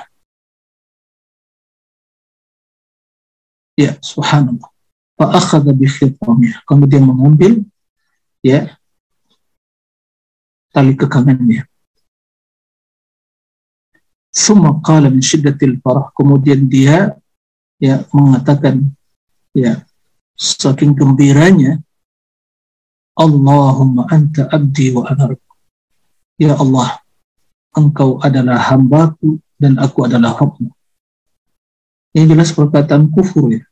Ya, 3.79 3.95
subhanallah. 4.03 4.67
Fa'akhadha 5.17 5.71
bi 5.71 5.87
Kemudian 6.67 7.03
mengambil 7.07 7.63
ya 8.43 8.75
tali 10.75 10.93
kekangannya. 10.93 11.65
Summa 14.37 14.77
qala 14.85 15.09
min 15.09 15.25
syiddatil 15.25 15.81
farah. 15.81 16.13
Kemudian 16.13 16.69
dia 16.69 17.17
ya 17.81 18.05
mengatakan 18.13 18.93
ya 19.49 19.81
saking 20.37 20.93
gembiranya 20.93 21.81
Allahumma 23.17 24.05
anta 24.13 24.45
abdi 24.53 24.93
wa 24.93 25.09
ana 25.09 25.33
Ya 26.37 26.53
Allah, 26.53 27.01
engkau 27.73 28.21
adalah 28.21 28.61
hambaku 28.61 29.41
dan 29.57 29.81
aku 29.81 30.05
adalah 30.05 30.37
Rabbmu. 30.37 30.69
Ini 32.13 32.29
jelas 32.29 32.53
perkataan 32.53 33.09
kufur 33.09 33.57
ya. 33.57 33.65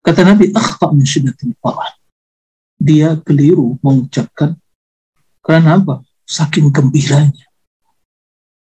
Kata 0.00 0.24
Nabi, 0.24 0.48
akhta 0.56 0.88
min 0.88 1.04
syiddatil 1.04 1.52
farah. 1.60 1.92
Dia 2.80 3.20
keliru 3.20 3.76
mengucapkan 3.84 4.56
karena 5.44 5.76
apa? 5.76 6.00
Saking 6.24 6.72
gembiranya. 6.72 7.47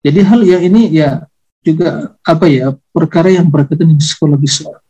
Jadi 0.05 0.21
hal 0.21 0.41
yang 0.45 0.63
ini 0.69 0.93
ya 0.93 1.25
juga 1.65 2.13
apa 2.21 2.45
ya 2.45 2.77
perkara 2.93 3.33
yang 3.33 3.49
berkaitan 3.49 3.89
dengan 3.89 4.05
psikologi 4.05 4.47
seorang. 4.47 4.85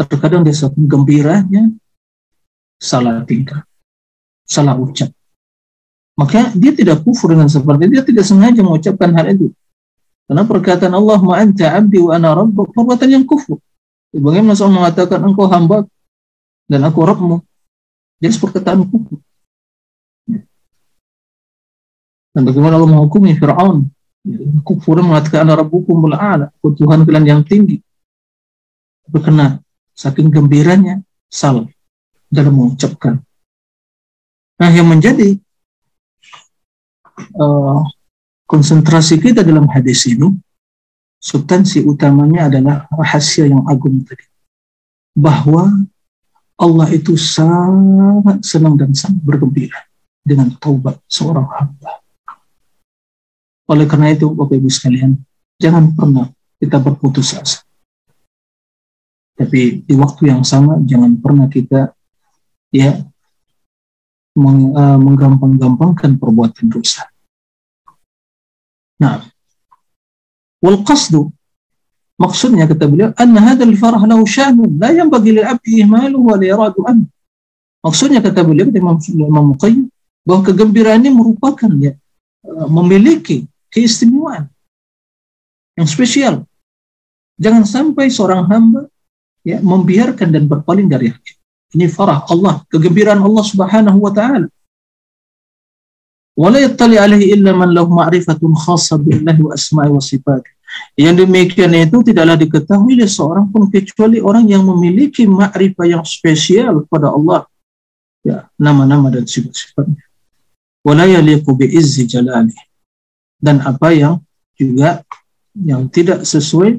Terkadang 0.00 0.44
dia 0.44 0.52
saking 0.52 0.84
gembiranya 0.84 1.72
salah 2.76 3.24
tingkah, 3.24 3.64
salah 4.44 4.76
ucap. 4.76 5.08
Maka 6.16 6.52
dia 6.52 6.76
tidak 6.76 7.00
kufur 7.00 7.32
dengan 7.32 7.48
seperti 7.48 7.88
itu, 7.88 7.92
dia 7.96 8.04
tidak 8.04 8.24
sengaja 8.28 8.60
mengucapkan 8.60 9.08
hal 9.16 9.32
itu. 9.32 9.48
Karena 10.28 10.44
perkataan 10.44 10.92
Allah 10.92 11.20
ma 11.24 11.40
anta 11.40 11.72
abdi 11.72 11.98
wa 12.00 12.12
ana 12.16 12.36
rabbuk 12.36 12.76
perbuatan 12.76 13.08
yang 13.08 13.24
kufur. 13.24 13.56
Bagaimana 14.12 14.52
seorang 14.52 14.76
mengatakan 14.76 15.20
engkau 15.24 15.48
hamba 15.48 15.88
dan 16.68 16.84
aku 16.84 17.00
Rabbmu? 17.00 17.36
Jadi 18.20 18.34
perkataan 18.36 18.84
kufur. 18.84 19.24
Dan 22.30 22.46
bagaimana 22.46 22.78
Allah 22.78 22.90
menghukumi 22.90 23.34
Fir'aun? 23.34 23.90
Kufur 24.62 25.00
mengatakan 25.00 25.48
rabbukum 25.48 25.96
a'la, 26.12 26.52
Tuhan 26.60 27.02
kalian 27.08 27.26
yang 27.26 27.42
tinggi. 27.42 27.80
Tapi 29.08 29.18
kena 29.24 29.58
saking 29.96 30.28
gembiranya 30.28 31.00
salah 31.26 31.66
dalam 32.30 32.54
mengucapkan. 32.54 33.18
Nah, 34.60 34.70
yang 34.70 34.86
menjadi 34.86 35.40
uh, 37.40 37.80
konsentrasi 38.44 39.16
kita 39.16 39.40
dalam 39.40 39.64
hadis 39.72 40.04
ini, 40.04 40.28
substansi 41.16 41.80
utamanya 41.88 42.52
adalah 42.52 42.84
rahasia 42.92 43.48
yang 43.48 43.64
agung 43.64 44.04
tadi. 44.04 44.28
Bahwa 45.16 45.64
Allah 46.60 46.88
itu 46.92 47.16
sangat 47.16 48.44
senang 48.44 48.76
dan 48.76 48.92
sangat 48.92 49.24
bergembira 49.24 49.80
dengan 50.20 50.52
taubat 50.60 51.00
seorang 51.08 51.48
hamba. 51.48 51.79
Oleh 53.70 53.86
karena 53.86 54.10
itu, 54.10 54.26
Bapak 54.34 54.58
Ibu 54.58 54.66
sekalian, 54.66 55.14
jangan 55.62 55.94
pernah 55.94 56.26
kita 56.58 56.82
berputus 56.82 57.38
asa. 57.38 57.62
Tapi 59.38 59.86
di 59.86 59.94
waktu 59.94 60.34
yang 60.34 60.42
sama, 60.42 60.82
jangan 60.84 61.16
pernah 61.16 61.46
kita 61.46 61.94
ya 62.74 62.98
meng, 64.36 64.74
uh, 64.74 64.98
menggampang-gampangkan 65.00 66.18
perbuatan 66.20 66.66
dosa. 66.68 67.08
Nah, 69.00 69.24
wal 70.60 70.84
qasdu 70.84 71.32
maksudnya 72.20 72.68
kata 72.68 72.84
beliau 72.84 73.16
anna 73.16 73.40
hadzal 73.40 73.72
farah 73.80 74.04
lahu 74.04 74.28
sya'nun 74.28 74.76
la 74.76 74.92
yanbaghi 74.92 75.40
lil 75.40 75.46
'abdi 75.48 75.80
ihmaluhu 75.80 76.28
wa 76.28 76.36
la 76.36 76.46
yaradu 76.52 76.80
an. 76.84 77.08
Maksudnya 77.80 78.20
kata 78.20 78.44
beliau 78.44 78.68
Muqayyim 78.68 79.88
bahwa 80.20 80.40
kegembiraan 80.44 81.00
ini 81.00 81.10
merupakan 81.16 81.72
ya 81.80 81.96
uh, 82.44 82.68
memiliki 82.68 83.48
keistimewaan 83.70 84.50
yang 85.78 85.88
spesial. 85.88 86.44
Jangan 87.40 87.64
sampai 87.64 88.12
seorang 88.12 88.44
hamba 88.50 88.84
ya 89.40 89.64
membiarkan 89.64 90.28
dan 90.28 90.44
berpaling 90.44 90.90
dari 90.90 91.08
hak. 91.08 91.24
Ini 91.72 91.86
farah 91.86 92.26
Allah, 92.28 92.66
kegembiraan 92.68 93.22
Allah 93.22 93.44
Subhanahu 93.46 93.98
wa 94.02 94.12
taala. 94.12 94.50
Wala 96.34 96.58
yattali 96.60 96.98
alaihi 96.98 97.32
illa 97.36 97.54
man 97.54 97.70
lahu 97.70 97.94
ma'rifatun 97.94 98.52
khassa 98.58 98.98
billahi 98.98 99.40
wa 99.40 99.52
asma'i 99.54 99.90
wa 99.92 100.02
sifat. 100.02 100.42
Yang 100.94 101.26
demikian 101.26 101.74
itu 101.74 101.98
tidaklah 102.06 102.38
diketahui 102.38 102.94
oleh 102.98 103.10
seorang 103.10 103.50
pun 103.50 103.66
kecuali 103.70 104.22
orang 104.22 104.46
yang 104.46 104.62
memiliki 104.66 105.26
ma'rifah 105.26 105.86
yang 105.86 106.04
spesial 106.06 106.86
pada 106.86 107.10
Allah. 107.10 107.46
Ya, 108.20 108.46
nama-nama 108.60 109.08
dan 109.08 109.24
sifat-sifatnya. 109.24 110.04
Wala 110.84 111.08
yaliqu 111.08 111.50
bi 111.56 111.70
izzi 111.72 112.04
jalali. 112.04 112.56
Dan 113.40 113.64
apa 113.64 113.90
yang 113.96 114.20
juga 114.52 115.00
yang 115.56 115.88
tidak 115.88 116.28
sesuai 116.28 116.76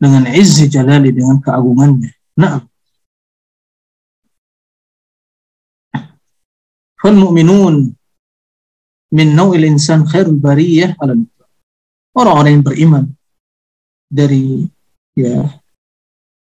dengan 0.00 0.24
izzi 0.32 0.70
jalali 0.70 1.12
dengan 1.12 1.42
keagungannya. 1.42 2.12
Nah, 2.38 2.62
fal 6.96 7.14
mu'minun 7.14 7.92
min 9.12 9.28
naw'il 9.34 9.66
insan 9.68 10.06
khairul 10.06 10.38
bariyah 10.38 10.96
ala 11.02 11.18
orang-orang 12.14 12.52
yang 12.60 12.64
beriman 12.64 13.04
dari 14.08 14.64
ya 15.18 15.44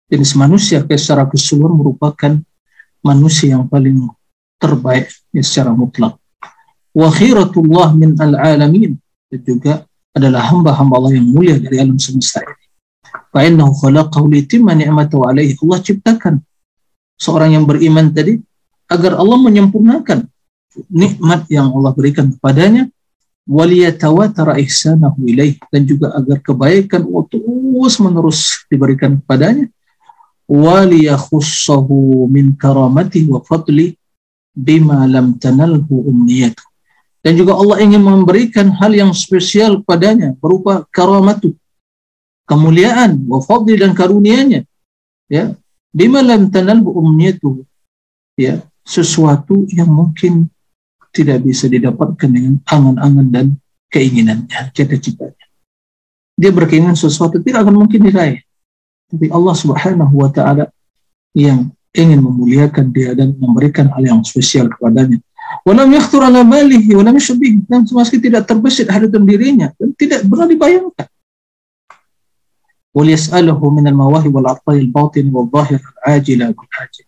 jenis 0.07 0.33
manusia 0.37 0.85
secara 0.85 1.25
keseluruhan 1.27 1.77
merupakan 1.77 2.33
manusia 3.03 3.59
yang 3.59 3.67
paling 3.67 4.07
terbaik 4.61 5.11
ya, 5.35 5.43
secara 5.43 5.75
mutlak 5.75 6.22
wa 6.93 7.09
khiratullah 7.09 7.97
min 7.97 8.17
al-alamin. 8.21 8.97
Dan 9.33 9.41
juga 9.49 9.75
adalah 10.13 10.53
hamba-hamba 10.53 10.93
Allah 11.01 11.13
yang 11.17 11.29
mulia 11.33 11.57
dari 11.57 11.81
alam 11.81 11.97
semesta 11.97 12.45
ini. 12.45 12.65
Fa 13.33 13.41
innahu 13.49 13.73
khalaqahu 13.81 14.29
litimma 14.29 14.77
ni'matahu 14.77 15.25
alaihi. 15.25 15.57
Allah 15.65 15.81
ciptakan 15.81 16.35
seorang 17.17 17.57
yang 17.57 17.65
beriman 17.65 18.13
tadi 18.13 18.37
agar 18.93 19.17
Allah 19.17 19.41
menyempurnakan 19.41 20.29
nikmat 20.93 21.49
yang 21.49 21.73
Allah 21.73 21.93
berikan 21.97 22.29
kepadanya. 22.29 22.93
Waliyatawatara 23.43 24.55
ihsanahu 24.63 25.27
ilaih 25.27 25.59
dan 25.75 25.83
juga 25.83 26.15
agar 26.15 26.39
kebaikan 26.47 27.03
terus 27.27 27.99
menerus 27.99 28.63
diberikan 28.71 29.19
kepadanya. 29.19 29.67
Waliyakhussahu 30.47 32.29
min 32.31 32.55
karamati 32.55 33.27
wa 33.27 33.43
fadli 33.43 33.97
bima 34.53 35.09
lam 35.09 35.41
tanalhu 35.41 36.07
umniyatu 36.07 36.63
dan 37.23 37.39
juga 37.39 37.55
Allah 37.55 37.79
ingin 37.83 38.03
memberikan 38.03 38.75
hal 38.83 38.93
yang 38.93 39.15
spesial 39.15 39.81
kepadanya 39.81 40.35
berupa 40.43 40.85
karamatu 40.91 41.55
kemuliaan 42.47 43.23
wa 43.31 43.39
fadli 43.39 43.79
dan 43.79 43.95
karunianya 43.95 44.67
ya 45.31 45.55
bima 45.95 46.21
lam 46.21 46.51
tanalhu 46.51 46.91
umniyatu 46.99 47.63
ya 48.35 48.61
sesuatu 48.83 49.65
yang 49.71 49.89
mungkin 49.89 50.51
tidak 51.13 51.45
bisa 51.45 51.69
didapatkan 51.69 52.27
dengan 52.27 52.57
angan-angan 52.65 53.29
dan 53.29 53.47
keinginannya, 53.93 54.73
cita-citanya. 54.73 55.47
Dia 56.33 56.49
berkeinginan 56.49 56.97
sesuatu 56.97 57.39
tidak 57.45 57.69
akan 57.69 57.85
mungkin 57.85 58.01
diraih. 58.09 58.41
Tapi 59.13 59.29
Allah 59.29 59.53
Subhanahu 59.53 60.15
wa 60.17 60.33
taala 60.33 60.73
yang 61.37 61.69
ingin 61.93 62.25
memuliakan 62.25 62.89
dia 62.89 63.13
dan 63.13 63.37
memberikan 63.37 63.93
hal 63.93 64.01
yang 64.01 64.21
spesial 64.25 64.73
kepadanya. 64.73 65.21
Walam 65.63 65.95
yakhtur 65.95 66.27
ala 66.27 66.43
balihi 66.43 66.91
walam 66.99 67.15
yashbih 67.15 67.63
dan 67.71 67.87
sekali 67.87 68.19
tidak 68.19 68.51
terbesit 68.51 68.91
hadapan 68.91 69.23
dirinya 69.23 69.69
dan 69.79 69.95
tidak 69.95 70.27
pernah 70.27 70.47
dibayangkan. 70.51 71.09
Wal 72.93 73.09
yas'aluhu 73.15 73.71
min 73.71 73.87
al-mawahib 73.87 74.35
wal 74.35 74.51
al 74.51 74.59
batin 74.91 75.31
wal 75.31 75.47
zahir 75.55 75.79
al-ajila 76.03 76.51
wal 76.51 76.71
ajil. 76.83 77.07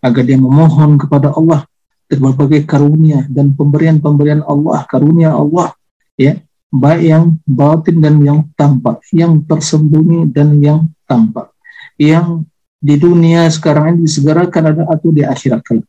Agar 0.00 0.22
dia 0.22 0.38
memohon 0.38 0.96
kepada 0.96 1.34
Allah 1.34 1.66
berbagai 2.08 2.66
karunia 2.66 3.22
dan 3.30 3.54
pemberian-pemberian 3.54 4.42
Allah, 4.42 4.82
karunia 4.90 5.30
Allah, 5.30 5.70
ya, 6.18 6.42
baik 6.70 7.02
yang 7.02 7.24
batin 7.46 7.96
dan 8.02 8.14
yang 8.22 8.40
tampak, 8.58 8.98
yang 9.14 9.42
tersembunyi 9.46 10.26
dan 10.30 10.58
yang 10.58 10.90
tampak, 11.06 11.54
yang 11.94 12.42
di 12.80 12.96
dunia 12.96 13.46
sekarang 13.52 13.94
ini 13.94 14.08
disegerakan 14.08 14.74
ada 14.74 14.82
atau 14.88 15.12
di 15.12 15.22
akhirat 15.22 15.60
kelak. 15.62 15.86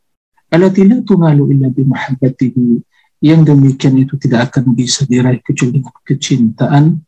Alati 0.51 0.83
la 0.83 0.99
tunalu 0.99 1.55
illa 1.55 1.71
bimahabbatihi 1.71 2.83
yang 3.23 3.47
demikian 3.47 3.95
itu 3.95 4.19
tidak 4.19 4.51
akan 4.51 4.75
bisa 4.75 5.07
diraih 5.07 5.39
kecuali 5.39 5.79
kecintaan 6.03 6.99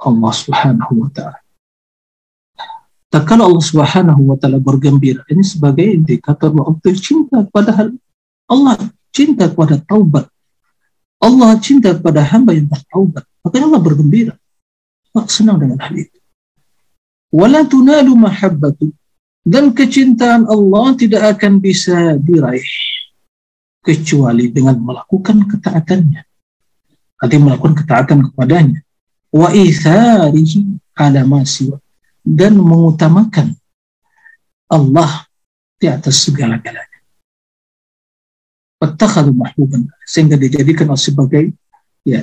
Allah 0.00 0.32
Subhanahu 0.32 1.04
wa 1.04 1.10
taala. 1.12 1.40
Tak 3.08 3.24
kalau 3.28 3.52
Allah 3.52 3.64
Subhanahu 3.64 4.20
wa 4.32 4.36
taala 4.40 4.56
bergembira, 4.56 5.20
ini 5.28 5.44
sebagai 5.44 5.84
indikator 5.84 6.48
bahwa 6.48 6.76
Allah 6.76 6.96
cinta 6.96 7.38
padahal 7.48 7.88
Allah 8.48 8.76
cinta 9.12 9.50
kepada 9.52 9.76
taubat. 9.84 10.30
Allah 11.18 11.58
cinta 11.58 11.92
kepada 11.92 12.22
hamba 12.22 12.54
yang 12.54 12.70
bertaubat. 12.70 13.26
Makanya 13.42 13.66
Allah 13.74 13.82
bergembira. 13.82 14.34
Allah 15.12 15.26
senang 15.26 15.58
dengan 15.58 15.82
hal 15.82 15.92
itu. 15.92 16.18
Wala 17.34 17.66
tunalu 17.66 18.14
mahabbatu. 18.14 18.94
Dan 19.48 19.72
kecintaan 19.72 20.44
Allah 20.44 20.92
tidak 21.00 21.40
akan 21.40 21.56
bisa 21.56 22.20
diraih. 22.20 22.68
Kecuali 23.80 24.52
dengan 24.52 24.76
melakukan 24.76 25.48
ketaatannya. 25.48 26.20
Artinya 27.24 27.44
melakukan 27.48 27.76
ketaatan 27.80 28.18
kepadanya. 28.28 28.84
Wa 29.32 29.48
itharihi 29.56 30.76
ala 30.92 31.24
masiwa. 31.24 31.80
Dan 32.20 32.60
mengutamakan 32.60 33.56
Allah 34.68 35.24
di 35.80 35.88
atas 35.88 36.28
segala-galanya 36.28 36.98
wattakhadhu 38.78 39.34
mahbuban 39.34 39.90
sehingga 40.06 40.38
dijadikan 40.38 40.94
sebagai 40.94 41.50
ya 42.06 42.22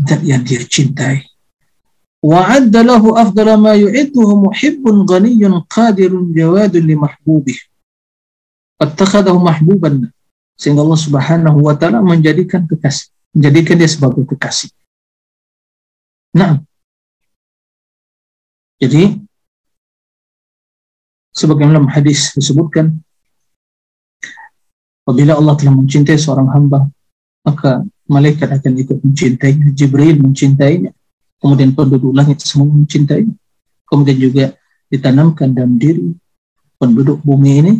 dan 0.00 0.20
yang 0.24 0.42
dia 0.42 0.64
cintai 0.64 1.28
lahu 2.24 3.12
afdala 3.12 3.60
ma 3.60 3.76
yu'idduhu 3.76 4.48
muhibbun 4.48 5.04
ghaniyyun 5.04 5.60
qadirun 5.68 6.32
jawadun 6.32 6.82
li 6.88 6.96
mahbubih 6.96 7.58
wattakhadahu 8.80 9.38
mahbuban 9.38 10.08
sehingga 10.56 10.80
Allah 10.80 11.00
Subhanahu 11.00 11.58
wa 11.60 11.74
taala 11.76 12.00
menjadikan 12.00 12.64
kekasih 12.64 13.12
menjadikan 13.36 13.74
dia 13.76 13.90
sebagai 13.90 14.24
kekasih. 14.24 14.72
Nah 16.32 16.64
jadi 18.80 19.20
sebagaimana 21.36 21.84
hadis 21.92 22.32
disebutkan 22.32 23.04
Apabila 25.04 25.36
Allah 25.36 25.52
telah 25.60 25.76
mencintai 25.76 26.16
seorang 26.16 26.48
hamba, 26.48 26.88
maka 27.44 27.84
malaikat 28.08 28.48
akan 28.48 28.72
ikut 28.72 29.04
mencintainya, 29.04 29.68
Jibril 29.76 30.16
mencintainya, 30.16 30.96
kemudian 31.38 31.72
penduduk 31.72 32.12
langit 32.14 32.42
semua 32.42 32.70
mencintainya. 32.70 33.34
Kemudian 33.84 34.18
juga 34.18 34.44
ditanamkan 34.90 35.54
dalam 35.54 35.76
diri 35.76 36.14
penduduk 36.80 37.22
bumi 37.22 37.52
ini 37.60 37.72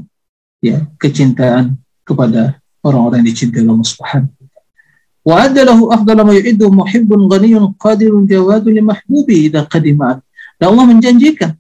ya 0.63 0.85
kecintaan 0.97 1.77
kepada 2.05 2.61
orang-orang 2.85 3.25
yang 3.25 3.29
dicintai 3.33 3.65
Allah 3.65 3.89
Subhanahu 3.89 4.45
wa 5.25 5.35
adda 5.41 5.65
lahu 5.65 5.89
afdala 5.89 6.23
ma 6.23 6.37
yu'iddu 6.37 6.69
muhibbun 6.69 7.27
ghaniyun 7.33 7.73
qadirun 7.81 8.29
jawadun 8.29 8.77
li 8.77 8.83
mahbubi. 8.85 9.49
Dan 9.49 9.67
Allah 10.71 10.85
menjanjikan 10.87 11.57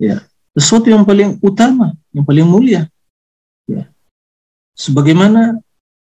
ya 0.00 0.22
sesuatu 0.54 0.88
yang 0.88 1.04
paling 1.04 1.36
utama, 1.42 1.92
yang 2.14 2.24
paling 2.24 2.46
mulia. 2.46 2.86
Ya. 3.68 3.90
Sebagaimana 4.78 5.58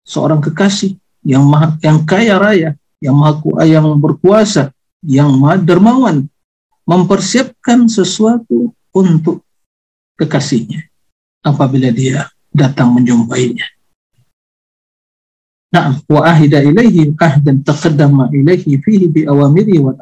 seorang 0.04 0.44
kekasih 0.44 1.00
yang 1.24 1.44
maha, 1.48 1.76
yang 1.82 2.04
kaya 2.04 2.36
raya, 2.38 2.70
yang 3.02 3.16
maha 3.16 3.64
yang 3.66 3.88
berkuasa, 3.98 4.72
yang 5.06 5.38
dermawan 5.62 6.26
mempersiapkan 6.88 7.86
sesuatu 7.92 8.72
untuk 8.96 9.44
kekasihnya 10.18 10.88
apabila 11.46 11.92
dia 11.94 12.32
datang 12.50 12.96
menjumpainya. 12.96 13.68
Nah, 15.68 16.00
wa 16.08 16.24
ahida 16.24 16.64
ilaihi 16.64 17.12
ahdan 17.20 17.62
taqaddama 17.62 18.32
ilaihi 18.32 18.80
fihi 18.80 19.06
bi 19.12 19.22
awamiri 19.28 19.78
wa 19.84 19.94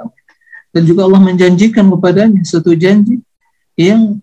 Dan 0.70 0.84
juga 0.86 1.10
Allah 1.10 1.24
menjanjikan 1.24 1.90
kepadanya 1.90 2.46
satu 2.46 2.78
janji 2.78 3.20
yang 3.74 4.22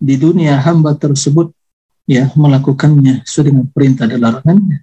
di 0.00 0.16
dunia 0.16 0.56
hamba 0.58 0.96
tersebut 0.96 1.52
ya 2.08 2.32
melakukannya 2.34 3.22
sesuai 3.22 3.46
dengan 3.52 3.66
perintah 3.70 4.10
dan 4.10 4.20
larangannya. 4.24 4.82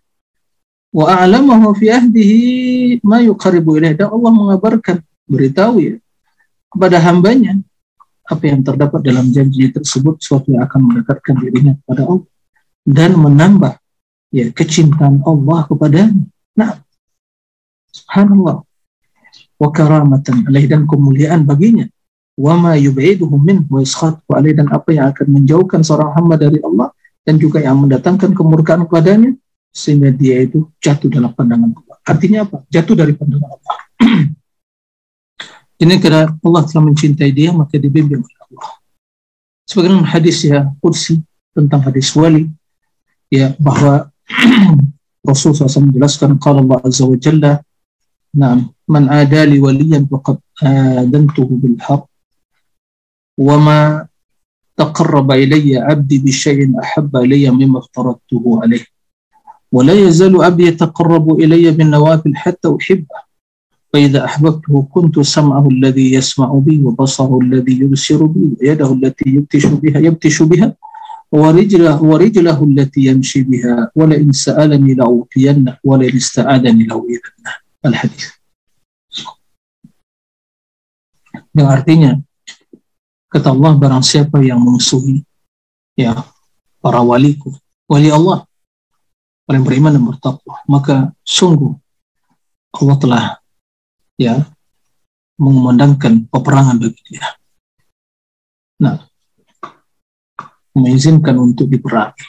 Wa 0.97 1.13
a'lamahu 1.13 1.77
fi 1.77 1.93
ahdihi 1.93 3.05
ma 3.05 3.21
yuqaribu 3.21 3.77
ilaihi. 3.77 4.01
Dan 4.01 4.09
Allah 4.09 4.31
mengabarkan, 4.33 4.97
beritahu 5.29 5.77
ya 5.77 5.95
kepada 6.73 6.97
hambanya 7.03 7.61
apa 8.27 8.43
yang 8.43 8.65
terdapat 8.65 9.05
dalam 9.05 9.29
janji 9.29 9.69
tersebut 9.71 10.19
suatu 10.19 10.51
yang 10.51 10.65
akan 10.65 10.89
mendekatkan 10.89 11.35
dirinya 11.39 11.73
kepada 11.83 12.01
Allah 12.09 12.27
dan 12.83 13.11
menambah 13.15 13.73
ya 14.33 14.51
kecintaan 14.51 15.23
Allah 15.23 15.69
kepadanya. 15.69 16.25
Nah, 16.57 16.81
subhanallah 17.93 18.65
wa 19.57 19.69
karamatan 19.69 20.49
alaih 20.49 20.65
dan 20.65 20.83
kemuliaan 20.89 21.45
baginya 21.47 21.87
wa 22.37 22.53
ma 22.57 22.73
yub'iduhu 22.77 23.35
min 23.37 23.65
wa 23.69 23.81
yaskhatu 23.81 24.21
alaih 24.33 24.53
dan 24.53 24.69
apa 24.69 24.89
yang 24.93 25.09
akan 25.13 25.27
menjauhkan 25.29 25.81
seorang 25.81 26.13
hamba 26.13 26.35
dari 26.37 26.61
Allah 26.61 26.93
dan 27.25 27.41
juga 27.41 27.63
yang 27.63 27.79
mendatangkan 27.81 28.33
kemurkaan 28.37 28.85
kepadanya 28.85 29.33
sehingga 29.77 30.09
dia 30.09 30.41
itu 30.41 30.65
jatuh 30.81 31.05
dalam 31.05 31.29
pandangan 31.37 31.69
Allah. 31.69 31.97
Artinya 32.01 32.49
apa? 32.49 32.65
Jatuh 32.73 32.97
dari 32.97 33.13
pandangan 33.13 33.49
Allah. 33.53 33.77
Ini 35.85 36.01
karena 36.01 36.33
Allah 36.33 36.61
telah 36.65 36.83
mencintai 36.89 37.29
dia 37.29 37.53
maka 37.53 37.77
dibimbing 37.77 38.25
oleh 38.25 38.39
Allah. 38.49 38.69
Sebagaimana 39.69 40.09
hadis 40.09 40.41
ya 40.41 40.65
kursi 40.81 41.21
tentang 41.53 41.85
hadis 41.85 42.09
wali 42.17 42.49
ya 43.29 43.53
bahwa 43.61 44.09
Rasul 45.29 45.53
SAW 45.53 45.93
menjelaskan 45.93 46.41
kalau 46.41 46.65
Allah 46.65 46.81
Azza 46.81 47.05
wa 47.05 47.19
Jalla 47.19 47.61
Naam, 48.37 48.69
man 48.85 49.07
adali 49.09 49.57
waliyan 49.57 50.05
faqad 50.05 50.37
adantuhu 50.61 51.57
bil 51.57 51.79
haqq 51.79 52.05
wa 53.39 53.55
ma 53.57 53.79
taqarraba 54.77 55.41
ilayya 55.41 55.87
'abdi 55.89 56.21
bi 56.21 56.29
ahabba 56.29 57.25
ilayya 57.25 57.49
mimma 57.49 57.81
aftaradtuhu 57.81 58.61
yazalu 59.73 60.43
'abdi 60.43 60.71
yataqarrabu 60.71 61.39
ilayya 61.43 61.75
bin 61.75 61.91
nawafil 61.91 62.35
hatta 62.35 62.71
uhibbah 62.71 63.27
فإذا 63.87 64.25
أحببته 64.25 64.87
كنت 64.91 65.19
سمعه 65.19 65.67
الذي 65.67 66.13
يسمع 66.13 66.51
بي 66.59 66.83
وبصره 66.83 67.39
الذي 67.39 67.87
يبصر 67.87 68.19
بي 68.25 68.59
ويده 68.59 68.93
التي 68.93 69.27
يبتش 69.29 69.65
بها 69.65 69.99
يبتش 69.99 70.43
بها 70.43 70.75
ورجله 71.31 72.03
ورجله 72.03 72.63
التي 72.63 73.01
يمشي 73.05 73.41
بها. 73.43 73.91
ولئن 73.95 74.31
سألني 74.31 74.93
لأوتينه 74.93 75.77
ولئن 75.83 76.15
استعاذني 76.15 76.83
لأوئذنه 76.83 77.51
الحديث. 77.85 78.27
Yang 81.55 81.67
artinya 81.67 82.11
kata 83.27 83.51
Allah 83.51 83.71
barang 83.75 84.03
siapa 84.03 84.39
yang 84.39 84.59
memusuhi 84.61 85.23
ya 85.99 86.27
para 86.79 87.01
waliku 87.03 87.51
wali 87.89 88.07
Allah 88.07 88.46
orang 89.47 89.63
beriman 89.63 89.95
dan 89.95 90.03
bertakwa 90.03 90.55
maka 90.67 91.15
sungguh 91.23 91.73
Allah 92.77 92.97
telah 92.99 93.23
ya 94.19 94.45
mengumandangkan 95.37 96.25
peperangan 96.33 96.81
bagi 96.81 97.01
dia. 97.13 97.25
Nah, 98.81 99.05
mengizinkan 100.73 101.37
untuk 101.37 101.69
diperangi. 101.69 102.25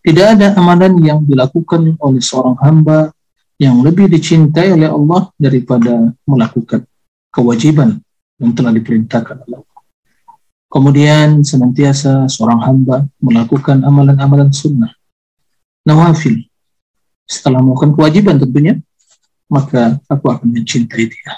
Tidak 0.00 0.26
ada 0.36 0.56
amalan 0.56 0.96
yang 1.04 1.20
dilakukan 1.28 2.00
oleh 2.00 2.22
seorang 2.24 2.56
hamba 2.64 3.12
yang 3.60 3.84
lebih 3.84 4.08
dicintai 4.08 4.72
oleh 4.72 4.88
Allah 4.88 5.28
daripada 5.36 6.16
melakukan 6.24 6.88
kewajiban 7.28 8.00
yang 8.40 8.56
telah 8.56 8.72
diperintahkan 8.72 9.44
oleh 9.44 9.60
Allah. 9.60 9.80
Kemudian 10.72 11.44
senantiasa 11.44 12.24
seorang 12.32 12.64
hamba 12.64 13.04
melakukan 13.20 13.84
amalan-amalan 13.84 14.48
sunnah, 14.48 14.88
nawafil. 15.90 16.46
Setelah 17.26 17.58
melakukan 17.58 17.98
kewajiban 17.98 18.38
tentunya, 18.38 18.78
maka 19.50 19.98
aku 20.06 20.30
akan 20.30 20.46
mencintai 20.54 21.10
dia. 21.10 21.34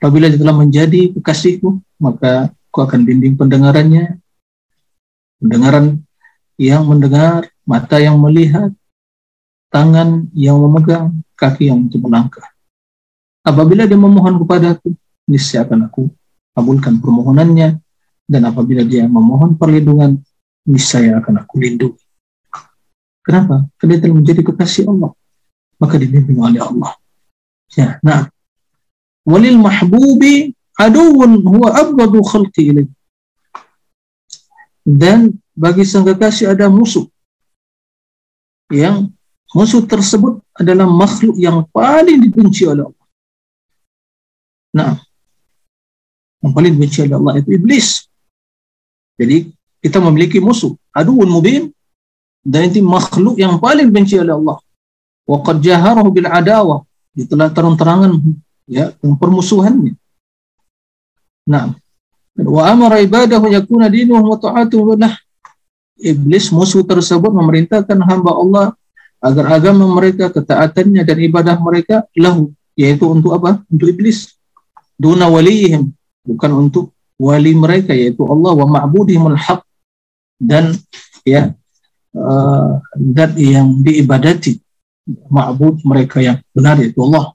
Apabila 0.00 0.28
dia 0.32 0.40
telah 0.40 0.56
menjadi 0.56 1.12
kekasihku, 1.16 1.80
maka 2.00 2.52
aku 2.72 2.78
akan 2.84 3.04
bimbing 3.04 3.36
pendengarannya, 3.36 4.20
pendengaran 5.40 6.04
yang 6.60 6.84
mendengar, 6.88 7.48
mata 7.64 7.96
yang 8.00 8.16
melihat, 8.20 8.72
tangan 9.72 10.28
yang 10.36 10.60
memegang, 10.60 11.24
kaki 11.34 11.72
yang 11.72 11.88
untuk 11.88 12.04
melangkah. 12.04 12.44
Apabila 13.44 13.84
dia 13.88 13.96
memohon 13.96 14.40
kepadaku, 14.40 14.92
niscaya 15.28 15.64
akan 15.64 15.88
aku 15.88 16.12
kabulkan 16.52 17.00
permohonannya, 17.00 17.80
dan 18.24 18.42
apabila 18.48 18.84
dia 18.84 19.04
memohon 19.08 19.56
perlindungan, 19.56 20.20
niscaya 20.68 21.20
akan 21.20 21.44
aku 21.44 21.54
lindungi. 21.60 22.03
Kenapa? 23.24 23.64
Karena 23.80 23.96
dia 23.96 24.00
telah 24.04 24.16
menjadi 24.20 24.40
kekasih 24.44 24.84
Allah 24.92 25.16
maka 25.78 25.98
dibimbing 25.98 26.38
oleh 26.38 26.62
Allah. 26.62 26.92
Ya, 27.74 27.98
nah. 28.00 28.30
Walil 29.24 29.56
mahbubi 29.56 30.52
aduun 30.76 31.40
huwa 31.44 31.72
abghadu 31.72 32.20
khalqi 32.20 32.72
ilaih. 32.72 32.88
Dan 34.84 35.40
bagi 35.56 35.84
sang 35.88 36.04
kekasih 36.04 36.52
ada 36.52 36.68
musuh. 36.68 37.08
Yang 38.68 39.08
musuh 39.56 39.80
tersebut 39.84 40.44
adalah 40.52 40.84
makhluk 40.84 41.40
yang 41.40 41.64
paling 41.72 42.20
dibenci 42.20 42.68
oleh 42.68 42.84
Allah. 42.84 43.06
Nah, 44.74 44.92
yang 46.44 46.52
paling 46.52 46.76
dibenci 46.76 47.00
oleh 47.00 47.16
Allah 47.16 47.40
itu 47.40 47.48
iblis. 47.56 48.04
Jadi 49.16 49.48
kita 49.80 50.04
memiliki 50.04 50.36
musuh, 50.36 50.76
aduun 50.92 51.32
mubin, 51.32 51.72
dan 52.44 52.68
itu 52.68 52.84
makhluk 52.84 53.40
yang 53.40 53.56
paling 53.56 53.88
dibenci 53.88 54.20
oleh 54.20 54.36
Allah. 54.36 54.60
Wa 55.24 55.40
qad 55.40 55.64
jaharahu 55.64 56.12
bil 56.12 56.28
adawah. 56.28 56.84
Telah 57.16 57.48
terang-terangan 57.48 58.20
ya 58.68 58.92
permusuhannya. 59.00 59.96
Nah 61.48 61.72
wa 62.36 62.62
amara 62.68 63.00
ibadahu 63.00 63.48
yakuna 63.48 63.88
dinuhu 63.88 64.36
wa 64.36 64.36
ta'atuhu 64.36 65.00
lah. 65.00 65.16
Iblis 65.96 66.52
musuh 66.52 66.84
tersebut 66.84 67.32
memerintahkan 67.32 67.96
hamba 68.04 68.36
Allah 68.36 68.66
agar 69.24 69.56
agama 69.56 69.88
mereka 69.88 70.28
ketaatannya 70.28 71.00
dan 71.00 71.16
ibadah 71.16 71.56
mereka 71.56 72.04
lahu. 72.12 72.52
Yaitu 72.76 73.08
untuk 73.08 73.32
apa? 73.32 73.64
Untuk 73.72 73.88
iblis. 73.88 74.36
Duna 75.00 75.32
waliyihim 75.32 75.90
bukan 76.28 76.50
untuk 76.52 76.92
wali 77.16 77.56
mereka 77.56 77.96
yaitu 77.96 78.20
Allah. 78.28 78.52
Wa 78.52 78.66
ma'budihimul 78.68 79.38
haq. 79.38 79.64
Dan 80.36 80.76
ya 81.24 81.54
uh, 82.14 82.78
yang 83.36 83.82
diibadati 83.82 84.58
ma'bud 85.28 85.84
mereka 85.84 86.22
yang 86.22 86.40
benar 86.54 86.80
yaitu 86.80 87.02
Allah. 87.04 87.34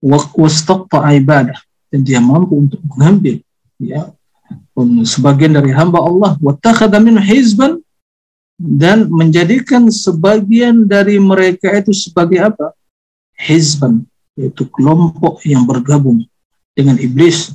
Ibadah 0.00 1.58
dan 1.92 2.00
dia 2.00 2.20
mampu 2.22 2.56
untuk 2.56 2.80
mengambil 2.88 3.44
ya 3.76 4.08
sebagian 5.04 5.52
dari 5.56 5.72
hamba 5.72 6.00
Allah. 6.00 6.36
Min 7.00 7.20
hizban 7.20 7.80
dan 8.60 9.08
menjadikan 9.08 9.88
sebagian 9.88 10.84
dari 10.88 11.16
mereka 11.20 11.72
itu 11.76 11.92
sebagai 11.92 12.40
apa? 12.40 12.72
Hizban 13.36 14.04
yaitu 14.36 14.64
kelompok 14.72 15.44
yang 15.44 15.68
bergabung 15.68 16.24
dengan 16.72 16.96
iblis 16.96 17.52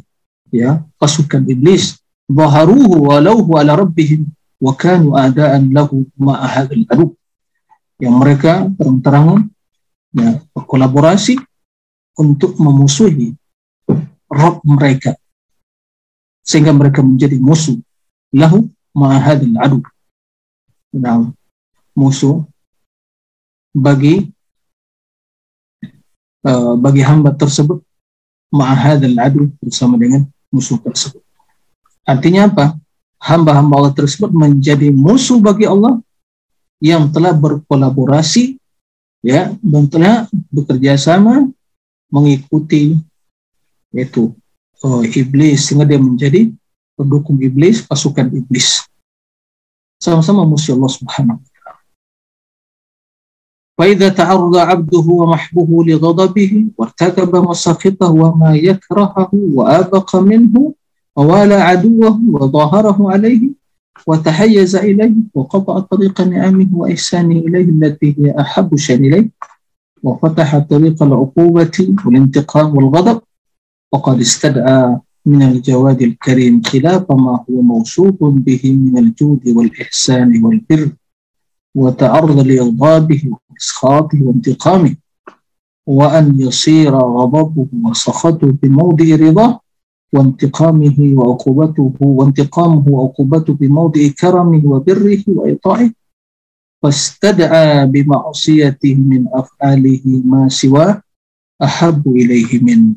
ya 0.53 0.85
pasukan 1.01 1.45
iblis. 1.49 1.97
Baharuhu 2.25 3.05
walau 3.05 3.45
ala 3.53 3.77
rabbihim 3.77 4.25
wa 4.61 4.73
kanu 4.73 5.13
adaan 5.15 5.71
lahu 5.71 6.07
ma'a 6.15 6.47
hadzal 6.47 7.11
yang 7.99 8.15
mereka 8.19 8.67
terang-terangan 8.75 9.47
ya, 10.15 10.43
berkolaborasi 10.51 11.39
untuk 12.19 12.55
memusuhi 12.59 13.35
Rob 14.25 14.59
mereka. 14.67 15.15
Sehingga 16.45 16.75
mereka 16.75 16.99
menjadi 17.01 17.39
musuh. 17.39 17.77
Lahu 18.35 18.67
ma'ahadil 18.95 19.55
adu 19.59 19.79
nah, 20.95 21.27
musuh 21.91 22.47
bagi 23.75 24.31
uh, 26.47 26.75
bagi 26.79 27.03
hamba 27.03 27.35
tersebut 27.35 27.83
ma'ahadil 28.51 29.19
adu 29.19 29.51
bersama 29.59 29.99
dengan 29.99 30.27
musuh 30.47 30.79
tersebut. 30.79 31.19
Artinya 32.07 32.47
apa 32.47 32.79
hamba-hamba 33.20 33.74
Allah 33.76 33.94
tersebut 33.94 34.32
menjadi 34.32 34.88
musuh 34.88 35.38
bagi 35.38 35.68
Allah 35.68 36.00
yang 36.80 37.12
telah 37.12 37.36
berkolaborasi 37.36 38.56
ya 39.20 39.52
dan 39.60 39.84
telah 39.86 40.24
bekerja 40.48 40.96
sama 40.96 41.52
mengikuti 42.08 42.96
yaitu 43.92 44.32
uh, 44.80 45.04
iblis 45.04 45.68
sehingga 45.68 45.84
dia 45.84 46.00
menjadi 46.00 46.48
pendukung 46.96 47.40
iblis, 47.40 47.84
pasukan 47.84 48.28
iblis. 48.32 48.84
Sama-sama 50.00 50.48
musuh 50.48 50.76
Allah 50.76 50.92
Subhanahu 50.92 51.38
wa 51.40 51.44
taala. 51.44 51.78
فإذا 53.80 54.12
تعرض 54.12 54.52
عبده 54.56 55.06
ومحبوه 55.08 55.70
لغضبه 55.88 56.52
وارتكب 56.76 57.32
مساخطه 57.36 58.12
وما 58.12 58.52
يكرهه 58.60 59.32
وآبق 59.32 60.08
منه 60.16 60.54
ووالى 61.15 61.55
عدوه 61.55 62.21
وظاهره 62.31 63.11
عليه 63.11 63.49
وتحيز 64.07 64.75
إليه 64.75 65.13
وقطع 65.33 65.79
طريق 65.79 66.21
نعمه 66.21 66.67
وإحسانه 66.73 67.37
إليه 67.39 67.63
التي 67.63 68.15
هي 68.19 68.35
أحب 68.39 68.75
شيء 68.75 68.99
إليه. 68.99 69.29
وفتح 70.03 70.57
طريق 70.57 71.03
العقوبة 71.03 71.95
والانتقام 72.05 72.75
والغضب. 72.75 73.21
وقد 73.91 74.19
استدعى 74.19 74.97
من 75.25 75.41
الجواد 75.43 76.01
الكريم 76.01 76.61
خلاف 76.61 77.11
ما 77.11 77.45
هو 77.49 77.61
موصوف 77.61 78.15
به 78.21 78.61
من 78.65 78.97
الجود 78.97 79.47
والإحسان 79.47 80.45
والبر 80.45 80.89
وتعرض 81.75 82.39
لإغضابه 82.39 83.31
وإسخاطه 83.51 84.23
وانتقامه. 84.23 84.95
وأن 85.87 86.41
يصير 86.41 86.95
غضبه 86.95 87.67
وسخطه 87.83 88.47
بموضع 88.63 89.15
رضاه. 89.15 89.59
وانتقامه 90.13 90.97
وعقوبته 91.17 91.93
وانتقامه 92.01 92.83
وعقوبته 92.89 93.53
بموضع 93.53 94.01
كرمه 94.19 94.61
وبره 94.65 95.23
وإطاعه 95.27 95.91
فاستدعى 96.83 97.87
بمعصيته 97.87 98.95
من 98.95 99.27
أفعاله 99.33 100.03
ما 100.25 100.49
سواه 100.49 101.01
أحب 101.63 102.07
إليه 102.07 102.63
منه 102.63 102.95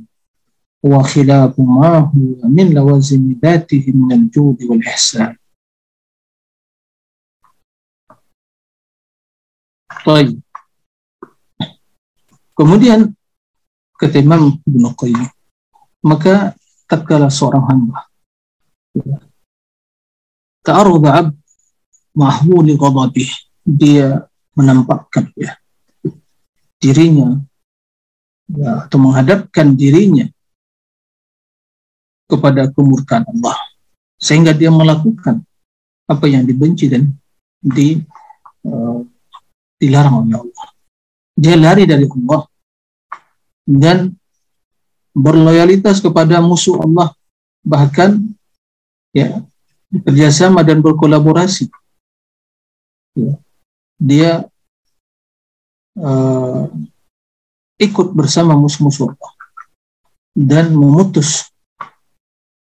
وخلاف 0.82 1.60
ما 1.60 1.98
هو 1.98 2.48
من 2.48 2.74
لوازم 2.74 3.38
ذاته 3.42 3.84
من 3.94 4.12
الجود 4.12 4.62
والإحسان. 4.62 5.36
طيب. 10.06 10.40
Kemudian 12.58 13.14
kata 13.94 14.18
Imam 14.18 14.58
Ibn 14.66 14.90
Qayyim, 14.98 15.30
maka 16.02 16.57
tatkala 16.88 17.28
seorang 17.28 17.64
hamba 17.68 18.08
ta'arud 20.64 21.04
abd 21.04 21.36
mahmuli 22.16 22.74
ghadabih 22.74 23.28
dia 23.62 24.26
menampakkan 24.56 25.30
ya 25.36 25.54
dirinya 26.80 27.38
ya, 28.50 28.88
atau 28.88 28.98
menghadapkan 28.98 29.76
dirinya 29.76 30.26
kepada 32.28 32.68
kemurkaan 32.72 33.24
Allah 33.28 33.56
sehingga 34.18 34.50
dia 34.56 34.72
melakukan 34.72 35.46
apa 36.08 36.26
yang 36.26 36.42
dibenci 36.48 36.88
dan 36.88 37.12
di 37.60 38.00
uh, 38.64 39.00
dilarang 39.78 40.26
oleh 40.26 40.36
Allah. 40.40 40.66
Dia 41.38 41.54
lari 41.54 41.86
dari 41.86 42.02
Allah 42.08 42.42
dan 43.62 44.10
berloyalitas 45.18 45.98
kepada 45.98 46.38
musuh 46.38 46.78
Allah 46.78 47.10
bahkan 47.66 48.22
ya 49.10 49.42
bekerjasama 49.90 50.62
dan 50.62 50.78
berkolaborasi. 50.78 51.66
Ya, 53.18 53.32
dia 53.98 54.30
uh, 55.98 56.70
ikut 57.82 58.14
bersama 58.14 58.54
musuh-musuh 58.54 59.10
Allah 59.10 59.32
dan 60.38 60.70
memutus 60.70 61.50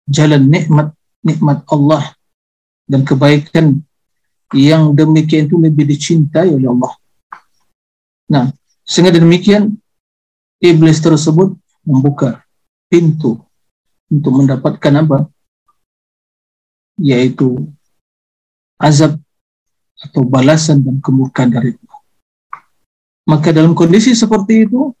jalan 0.04 0.44
nikmat 0.44 0.92
nikmat 1.24 1.64
Allah 1.72 2.12
dan 2.84 3.08
kebaikan 3.08 3.80
yang 4.52 4.92
demikian 4.92 5.48
itu 5.48 5.56
lebih 5.56 5.88
dicintai 5.88 6.52
oleh 6.52 6.68
Allah. 6.68 6.92
Nah, 8.28 8.44
sehingga 8.84 9.16
demikian 9.16 9.80
iblis 10.60 11.00
tersebut 11.00 11.56
membuka 11.85 12.43
pintu 12.89 13.41
untuk 14.09 14.33
mendapatkan 14.43 14.93
apa? 14.99 15.29
Yaitu 16.99 17.69
azab 18.79 19.19
atau 19.99 20.23
balasan 20.23 20.83
dan 20.83 20.99
kemurkaan 21.03 21.51
dari 21.51 21.75
Allah. 21.75 21.99
Maka 23.29 23.51
dalam 23.51 23.75
kondisi 23.75 24.15
seperti 24.15 24.65
itu, 24.67 24.95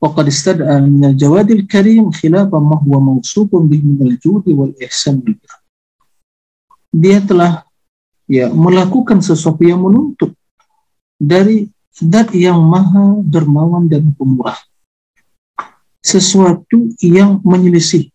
وقد 0.00 0.26
استدعى 0.26 0.80
من 0.80 1.04
الجواد 1.04 1.50
الكريم 1.50 2.10
خلاف 2.10 2.48
ما 2.54 2.80
هو 2.80 3.00
موصوف 3.00 3.50
به 3.52 3.82
من 3.84 4.00
الجود 4.00 4.48
والإحسان 4.48 5.20
dia 6.90 7.22
telah 7.22 7.62
ya 8.26 8.50
melakukan 8.50 9.22
sesuatu 9.22 9.62
yang 9.62 9.78
menuntut 9.78 10.34
dari 11.20 11.70
zat 11.94 12.34
yang 12.34 12.58
maha 12.58 13.22
dermawan 13.22 13.86
dan 13.86 14.10
pemurah 14.16 14.58
sesuatu 16.05 16.93
yang 17.01 17.41
menyelisih 17.41 18.13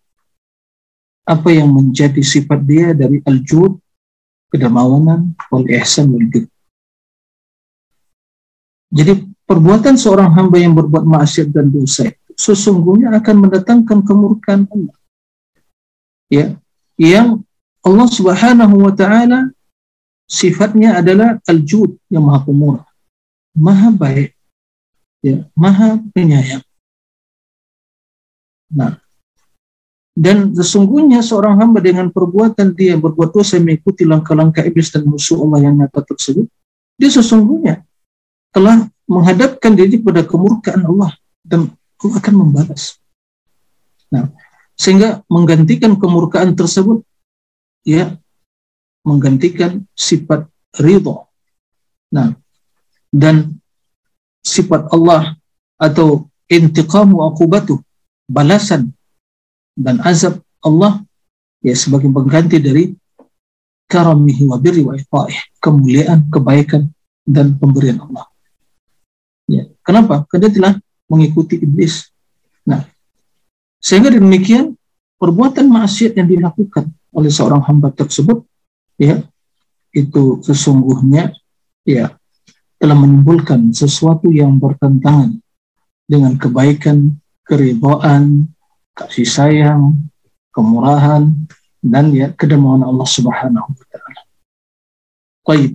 apa 1.26 1.50
yang 1.50 1.74
menjadi 1.74 2.22
sifat 2.22 2.62
dia 2.62 2.94
dari 2.94 3.18
al-jud 3.26 3.74
kedermawanan 4.54 5.34
wal 5.50 5.66
ihsan 5.66 6.14
wal 6.14 6.22
jadi 8.90 9.12
perbuatan 9.46 9.98
seorang 9.98 10.30
hamba 10.30 10.62
yang 10.62 10.74
berbuat 10.78 11.02
maksiat 11.02 11.50
dan 11.50 11.70
dosa 11.70 12.06
sesungguhnya 12.40 13.12
akan 13.20 13.36
mendatangkan 13.46 14.00
kemurkaan 14.00 14.64
Allah. 14.72 14.96
Ya, 16.32 16.46
yang 16.96 17.44
Allah 17.84 18.08
Subhanahu 18.08 18.88
wa 18.88 18.92
taala 18.96 19.52
sifatnya 20.24 20.96
adalah 20.96 21.36
al-jud 21.44 22.00
yang 22.08 22.24
maha 22.24 22.40
pemurah, 22.46 22.88
maha 23.52 23.88
baik, 23.92 24.32
ya, 25.20 25.44
maha 25.52 26.00
penyayang. 26.16 26.64
Nah, 28.70 28.98
dan 30.14 30.52
sesungguhnya 30.54 31.22
seorang 31.22 31.58
hamba 31.58 31.78
dengan 31.78 32.10
perbuatan 32.10 32.74
dia 32.74 32.98
berbuat 32.98 33.30
dosa 33.30 33.58
mengikuti 33.62 34.02
langkah-langkah 34.02 34.66
iblis 34.66 34.90
dan 34.90 35.06
musuh 35.06 35.38
Allah 35.42 35.70
yang 35.70 35.74
nyata 35.78 36.02
tersebut, 36.02 36.46
dia 36.98 37.10
sesungguhnya 37.10 37.86
telah 38.50 38.90
menghadapkan 39.06 39.74
diri 39.74 39.98
pada 40.02 40.26
kemurkaan 40.26 40.82
Allah 40.86 41.14
dan 41.42 41.70
Allah 42.02 42.16
akan 42.18 42.34
membalas. 42.36 42.98
Nah, 44.10 44.30
sehingga 44.74 45.22
menggantikan 45.30 45.94
kemurkaan 45.94 46.58
tersebut 46.58 47.06
ya 47.86 48.18
menggantikan 49.06 49.86
sifat 49.94 50.50
ridho. 50.78 51.26
Nah, 52.10 52.34
dan 53.14 53.58
sifat 54.42 54.90
Allah 54.90 55.38
atau 55.78 56.28
intiqamu 56.50 57.22
akubatu 57.24 57.80
balasan 58.30 58.94
dan 59.74 59.98
azab 60.06 60.38
Allah 60.62 61.02
ya 61.58 61.74
sebagai 61.74 62.06
pengganti 62.06 62.62
dari 62.62 62.94
karamihi 63.90 64.46
wa 64.46 64.56
birri 64.62 64.86
wa 64.86 64.94
kemuliaan, 65.58 66.30
kebaikan 66.30 66.86
dan 67.26 67.58
pemberian 67.58 67.98
Allah. 67.98 68.30
Ya. 69.50 69.66
Kenapa? 69.82 70.22
Karena 70.30 70.46
telah 70.46 70.72
mengikuti 71.10 71.58
iblis. 71.58 72.06
Nah, 72.62 72.86
sehingga 73.82 74.14
demikian 74.14 74.78
perbuatan 75.18 75.66
maksiat 75.66 76.14
yang 76.14 76.30
dilakukan 76.30 76.86
oleh 77.10 77.34
seorang 77.34 77.66
hamba 77.66 77.90
tersebut, 77.90 78.46
ya, 78.94 79.18
itu 79.90 80.38
sesungguhnya 80.46 81.34
ya 81.82 82.14
telah 82.78 82.94
menimbulkan 82.94 83.74
sesuatu 83.74 84.30
yang 84.30 84.56
bertentangan 84.56 85.42
dengan 86.06 86.38
kebaikan, 86.38 87.19
keridhaan, 87.50 88.46
kasih 88.94 89.26
sayang, 89.26 89.98
kemurahan, 90.54 91.26
dan 91.82 92.14
ya 92.14 92.30
kedemauan 92.30 92.86
Allah 92.86 93.08
Subhanahu 93.10 93.74
wa 93.74 93.86
taala. 93.90 94.22
Baik. 95.42 95.74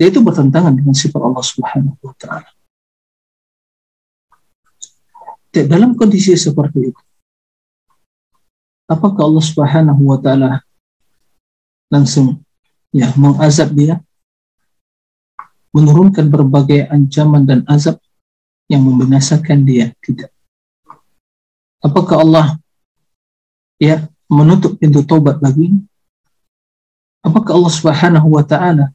Dia 0.00 0.08
itu 0.08 0.24
bertentangan 0.24 0.72
dengan 0.72 0.96
sifat 0.96 1.20
Allah 1.20 1.44
Subhanahu 1.44 2.00
wa 2.00 2.16
taala. 2.16 2.48
dalam 5.62 5.94
kondisi 5.94 6.34
seperti 6.34 6.90
itu 6.90 7.02
apakah 8.90 9.22
Allah 9.22 9.44
Subhanahu 9.46 10.02
wa 10.02 10.18
taala 10.18 10.58
langsung 11.86 12.42
ya 12.90 13.14
mengazab 13.14 13.70
dia 13.70 14.02
menurunkan 15.70 16.26
berbagai 16.26 16.90
ancaman 16.90 17.46
dan 17.46 17.62
azab 17.70 18.02
yang 18.66 18.82
membinasakan 18.82 19.62
dia 19.62 19.94
tidak 20.02 20.33
apakah 21.84 22.16
Allah 22.24 22.46
ya 23.76 24.08
menutup 24.24 24.80
pintu 24.80 25.04
taubat 25.04 25.36
bagi 25.36 25.76
apakah 27.20 27.52
Allah 27.60 27.72
Subhanahu 27.76 28.28
wa 28.32 28.44
taala 28.44 28.88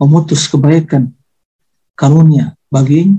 memutus 0.00 0.48
kebaikan 0.48 1.12
karunia 1.92 2.56
bagi 2.72 3.12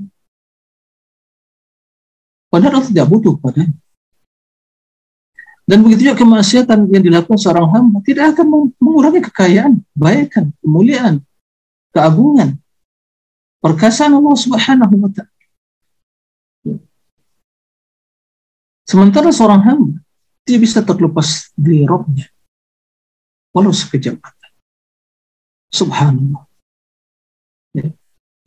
padahal 2.49 2.82
Allah 2.82 2.89
tidak 2.89 3.05
butuh 3.05 3.38
padanya 3.38 3.78
dan 5.64 5.80
begitu 5.80 6.11
juga 6.11 6.20
kemaksiatan 6.20 6.91
yang 6.91 7.03
dilakukan 7.05 7.39
seorang 7.39 7.72
hamba 7.72 8.03
tidak 8.03 8.36
akan 8.36 8.76
mengurangi 8.84 9.24
kekayaan, 9.32 9.80
kebaikan, 9.95 10.51
kemuliaan, 10.59 11.24
keagungan, 11.95 12.59
perkasaan 13.64 14.11
Allah 14.11 14.36
Subhanahu 14.36 14.95
wa 14.99 15.09
taala. 15.16 15.32
Sementara 18.84 19.31
seorang 19.31 19.61
hamba 19.63 19.97
dia 20.43 20.59
bisa 20.59 20.84
terlepas 20.84 21.51
dari 21.55 21.88
rohnya 21.88 22.27
walau 23.53 23.71
sekejap 23.71 24.17
mata. 24.17 24.47
Subhanallah. 25.69 26.43
Ya. 27.77 27.93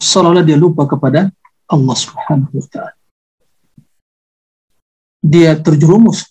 Seolah-olah 0.03 0.45
dia 0.45 0.59
lupa 0.59 0.84
kepada 0.84 1.32
Allah 1.66 1.97
Subhanahu 1.97 2.53
wa 2.53 2.66
taala. 2.68 2.99
Dia 5.24 5.59
terjerumus 5.59 6.30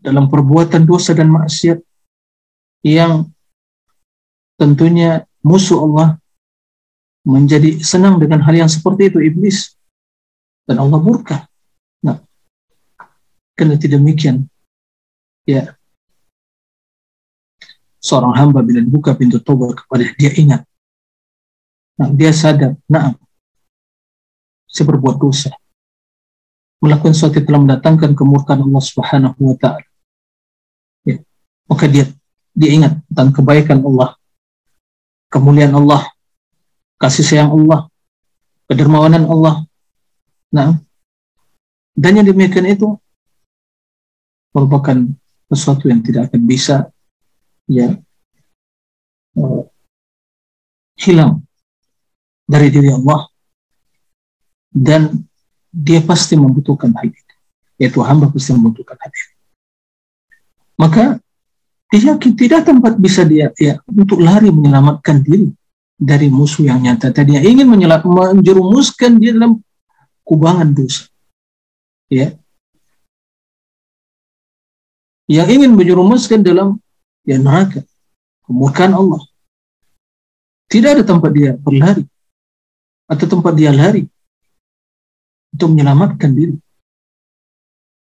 dalam 0.00 0.28
perbuatan 0.28 0.84
dosa 0.84 1.12
dan 1.16 1.32
maksiat 1.32 1.80
yang 2.84 3.28
tentunya 4.60 5.24
musuh 5.40 5.80
Allah 5.80 6.08
menjadi 7.24 7.80
senang 7.80 8.20
dengan 8.20 8.44
hal 8.44 8.52
yang 8.52 8.70
seperti 8.70 9.08
itu 9.08 9.18
iblis 9.24 9.73
dan 10.64 10.76
Allah 10.80 10.98
murka. 11.00 11.46
Nah, 12.04 12.20
karena 13.56 13.76
tidak 13.80 14.00
demikian, 14.00 14.48
ya 15.48 15.76
seorang 18.00 18.36
hamba 18.36 18.60
bila 18.60 18.84
dibuka 18.84 19.16
pintu 19.16 19.40
tobat 19.40 19.80
kepada 19.84 20.04
dia 20.16 20.32
ingat, 20.36 20.62
nah 21.96 22.08
dia 22.12 22.32
sadar, 22.32 22.76
nah 22.84 23.16
saya 24.68 24.84
berbuat 24.90 25.16
dosa, 25.16 25.54
melakukan 26.84 27.16
sesuatu 27.16 27.40
yang 27.40 27.46
telah 27.46 27.60
mendatangkan 27.62 28.10
kemurkaan 28.12 28.60
Allah 28.60 28.82
Subhanahu 28.82 29.40
wa 29.40 29.56
taala 29.56 29.88
maka 31.68 31.84
dia 31.88 32.04
dia 32.54 32.70
ingat 32.70 33.02
tentang 33.10 33.34
kebaikan 33.34 33.82
Allah, 33.82 34.14
kemuliaan 35.26 35.74
Allah, 35.74 36.06
kasih 37.02 37.26
sayang 37.26 37.50
Allah, 37.50 37.90
kedermawanan 38.70 39.26
Allah. 39.26 39.66
Nah, 40.54 40.78
dan 41.98 42.12
yang 42.14 42.26
demikian 42.30 42.70
itu 42.70 42.94
merupakan 44.54 44.94
sesuatu 45.50 45.90
yang 45.90 45.98
tidak 46.06 46.30
akan 46.30 46.42
bisa 46.46 46.86
ya 47.66 47.98
uh, 49.38 49.62
hilang 50.94 51.42
dari 52.46 52.70
diri 52.70 52.94
Allah. 52.94 53.26
Dan 54.74 55.22
dia 55.70 56.02
pasti 56.02 56.34
membutuhkan 56.34 56.90
hal 56.94 57.10
itu 57.10 57.34
yaitu 57.78 57.98
hamba 58.02 58.30
pasti 58.30 58.54
membutuhkan 58.54 58.94
hal 58.98 59.10
itu 59.10 59.34
maka 60.78 61.18
dia 61.94 62.18
tidak 62.18 62.66
tempat 62.66 62.98
bisa 62.98 63.22
dia 63.22 63.54
ya 63.54 63.78
untuk 63.86 64.18
lari 64.18 64.50
menyelamatkan 64.50 65.22
diri 65.22 65.46
dari 65.94 66.26
musuh 66.26 66.66
yang 66.66 66.82
nyata 66.82 67.14
tadi. 67.14 67.38
Ingin 67.38 67.70
menjerumuskan 67.70 69.22
dia 69.22 69.30
dalam 69.30 69.62
kubangan 70.24 70.72
dosa 70.72 71.06
ya. 72.08 72.36
Yang 75.24 75.48
ingin 75.56 75.72
menjerumuskan 75.72 76.44
dalam 76.44 76.76
ya 77.24 77.40
neraka. 77.40 77.80
Kemurkaan 78.44 78.92
Allah. 78.92 79.24
Tidak 80.68 80.90
ada 81.00 81.04
tempat 81.04 81.32
dia 81.32 81.56
berlari. 81.56 82.04
Atau 83.08 83.24
tempat 83.28 83.56
dia 83.56 83.72
lari 83.72 84.04
untuk 85.52 85.72
menyelamatkan 85.72 86.28
diri. 86.32 86.56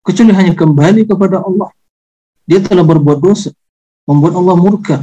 Kecuali 0.03 0.31
hanya 0.35 0.51
kembali 0.55 1.07
kepada 1.07 1.43
Allah. 1.43 1.71
Dia 2.43 2.59
telah 2.59 2.83
berbuat 2.83 3.19
dosa. 3.23 3.51
Membuat 4.07 4.35
Allah 4.35 4.55
murka. 4.59 4.97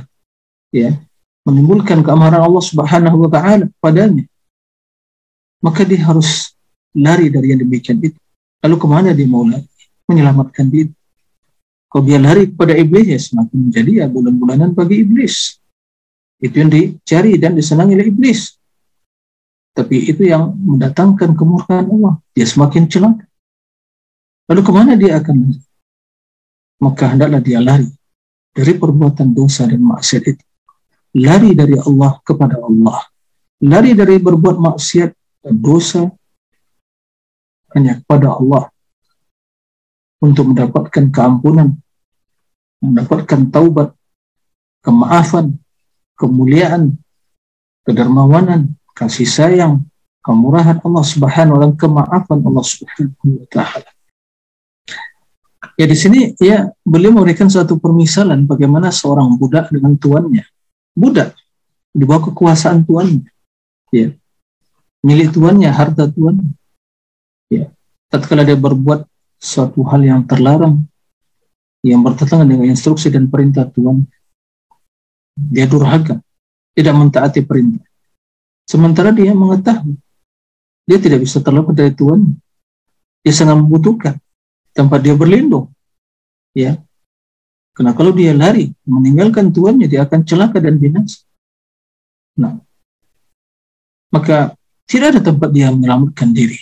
Ya. 0.72 1.00
Menimbulkan 1.44 2.00
keamaran 2.04 2.40
Allah 2.40 2.64
Subhanahu 2.64 3.28
wa 3.28 3.30
taala 3.32 3.68
padanya. 3.80 4.24
Maka 5.64 5.84
dia 5.88 6.04
harus 6.04 6.53
lari 6.94 7.28
dari 7.28 7.52
yang 7.54 7.60
demikian 7.62 7.98
itu. 8.00 8.18
Lalu 8.64 8.76
ke 8.80 8.86
mana 8.86 9.10
dia 9.12 9.26
mau 9.28 9.44
lari? 9.44 9.66
Menyelamatkan 10.08 10.66
diri. 10.70 10.92
Kalau 11.90 12.02
dia 12.06 12.18
lari 12.18 12.50
kepada 12.50 12.74
iblis? 12.74 13.06
Ya 13.06 13.20
semakin 13.20 13.56
menjadi 13.70 13.90
ya 14.02 14.06
bulan-bulanan 14.10 14.74
bagi 14.74 15.06
iblis. 15.06 15.58
Itu 16.42 16.54
yang 16.58 16.70
dicari 16.70 17.38
dan 17.38 17.54
disenangi 17.54 17.94
oleh 17.94 18.10
iblis. 18.10 18.58
Tapi 19.74 20.06
itu 20.10 20.22
yang 20.26 20.54
mendatangkan 20.54 21.34
kemurkaan 21.34 21.86
Allah. 21.90 22.18
Dia 22.34 22.46
semakin 22.46 22.86
celaka. 22.90 23.26
Lalu 24.50 24.60
ke 24.62 24.72
mana 24.74 24.92
dia 24.94 25.18
akan 25.18 25.34
lari? 25.50 25.62
Maka 26.82 27.04
hendaklah 27.14 27.40
dia 27.40 27.62
lari 27.62 27.88
dari 28.54 28.72
perbuatan 28.78 29.34
dosa 29.34 29.66
dan 29.66 29.82
maksiat 29.82 30.24
itu. 30.30 30.44
Lari 31.14 31.54
dari 31.54 31.78
Allah 31.78 32.18
kepada 32.26 32.58
Allah. 32.58 33.02
Lari 33.62 33.94
dari 33.94 34.18
berbuat 34.18 34.58
maksiat 34.58 35.10
dan 35.46 35.54
dosa 35.62 36.10
hanya 37.74 38.00
kepada 38.00 38.38
Allah 38.38 38.70
untuk 40.22 40.54
mendapatkan 40.54 41.10
keampunan, 41.12 41.76
mendapatkan 42.80 43.50
taubat, 43.52 43.92
kemaafan, 44.80 45.58
kemuliaan, 46.16 46.96
kedermawanan, 47.84 48.78
kasih 48.96 49.28
sayang, 49.28 49.84
kemurahan 50.24 50.80
Allah 50.80 51.04
Subhanahu 51.04 51.54
wa 51.54 51.60
taala, 51.60 51.76
kemaafan 51.76 52.38
Allah 52.40 52.64
Subhanahu 52.64 53.44
wa 53.44 53.46
taala. 53.52 53.90
Ya 55.74 55.90
di 55.90 55.96
sini 55.98 56.38
ya 56.38 56.70
beliau 56.86 57.10
memberikan 57.10 57.50
suatu 57.50 57.82
permisalan 57.82 58.46
bagaimana 58.46 58.94
seorang 58.94 59.34
budak 59.34 59.74
dengan 59.74 59.98
tuannya. 59.98 60.46
Budak 60.94 61.34
di 61.90 62.06
bawah 62.06 62.30
kekuasaan 62.30 62.86
tuannya. 62.86 63.26
Ya. 63.90 64.14
Milik 65.02 65.34
tuannya, 65.34 65.68
harta 65.74 66.06
tuannya. 66.06 66.54
Ya. 67.50 67.72
Tatkala 68.08 68.46
dia 68.46 68.56
berbuat 68.56 69.04
suatu 69.40 69.84
hal 69.88 70.04
yang 70.04 70.20
terlarang 70.24 70.86
yang 71.84 72.00
bertentangan 72.00 72.48
dengan 72.48 72.72
instruksi 72.72 73.12
dan 73.12 73.28
perintah 73.28 73.68
Tuhan, 73.68 74.08
dia 75.36 75.68
durhaka, 75.68 76.16
tidak 76.72 76.94
mentaati 76.96 77.44
perintah. 77.44 77.84
Sementara 78.64 79.12
dia 79.12 79.36
mengetahui 79.36 80.00
dia 80.84 81.00
tidak 81.00 81.24
bisa 81.24 81.40
terlepas 81.40 81.72
dari 81.72 81.92
Tuhan. 81.96 82.36
Dia 83.24 83.32
sangat 83.32 83.56
membutuhkan 83.56 84.20
tempat 84.76 85.00
dia 85.00 85.16
berlindung. 85.16 85.72
Ya. 86.52 86.76
Karena 87.72 87.96
kalau 87.96 88.12
dia 88.12 88.36
lari 88.36 88.70
meninggalkan 88.84 89.50
tuannya 89.50 89.88
dia 89.88 90.04
akan 90.04 90.20
celaka 90.28 90.60
dan 90.60 90.76
binasa. 90.76 91.24
Nah, 92.36 92.60
maka 94.12 94.54
tidak 94.84 95.16
ada 95.16 95.20
tempat 95.24 95.48
dia 95.50 95.72
menyelamatkan 95.72 96.30
diri. 96.30 96.60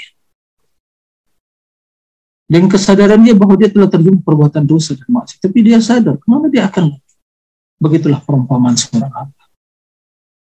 Dan 2.50 2.68
kesadaran 2.68 3.22
dia 3.22 3.32
bahwa 3.32 3.56
dia 3.56 3.72
telah 3.72 3.88
terjun 3.88 4.20
perbuatan 4.20 4.66
dosa 4.66 4.92
dan 4.98 5.08
maksiat, 5.08 5.40
tapi 5.40 5.58
dia 5.64 5.78
sadar 5.80 6.20
ke 6.20 6.26
mana 6.28 6.52
dia 6.52 6.68
akan 6.68 6.94
Begitulah 7.82 8.22
perumpamaan 8.22 8.78
seorang 8.78 9.10
hamba. 9.10 9.44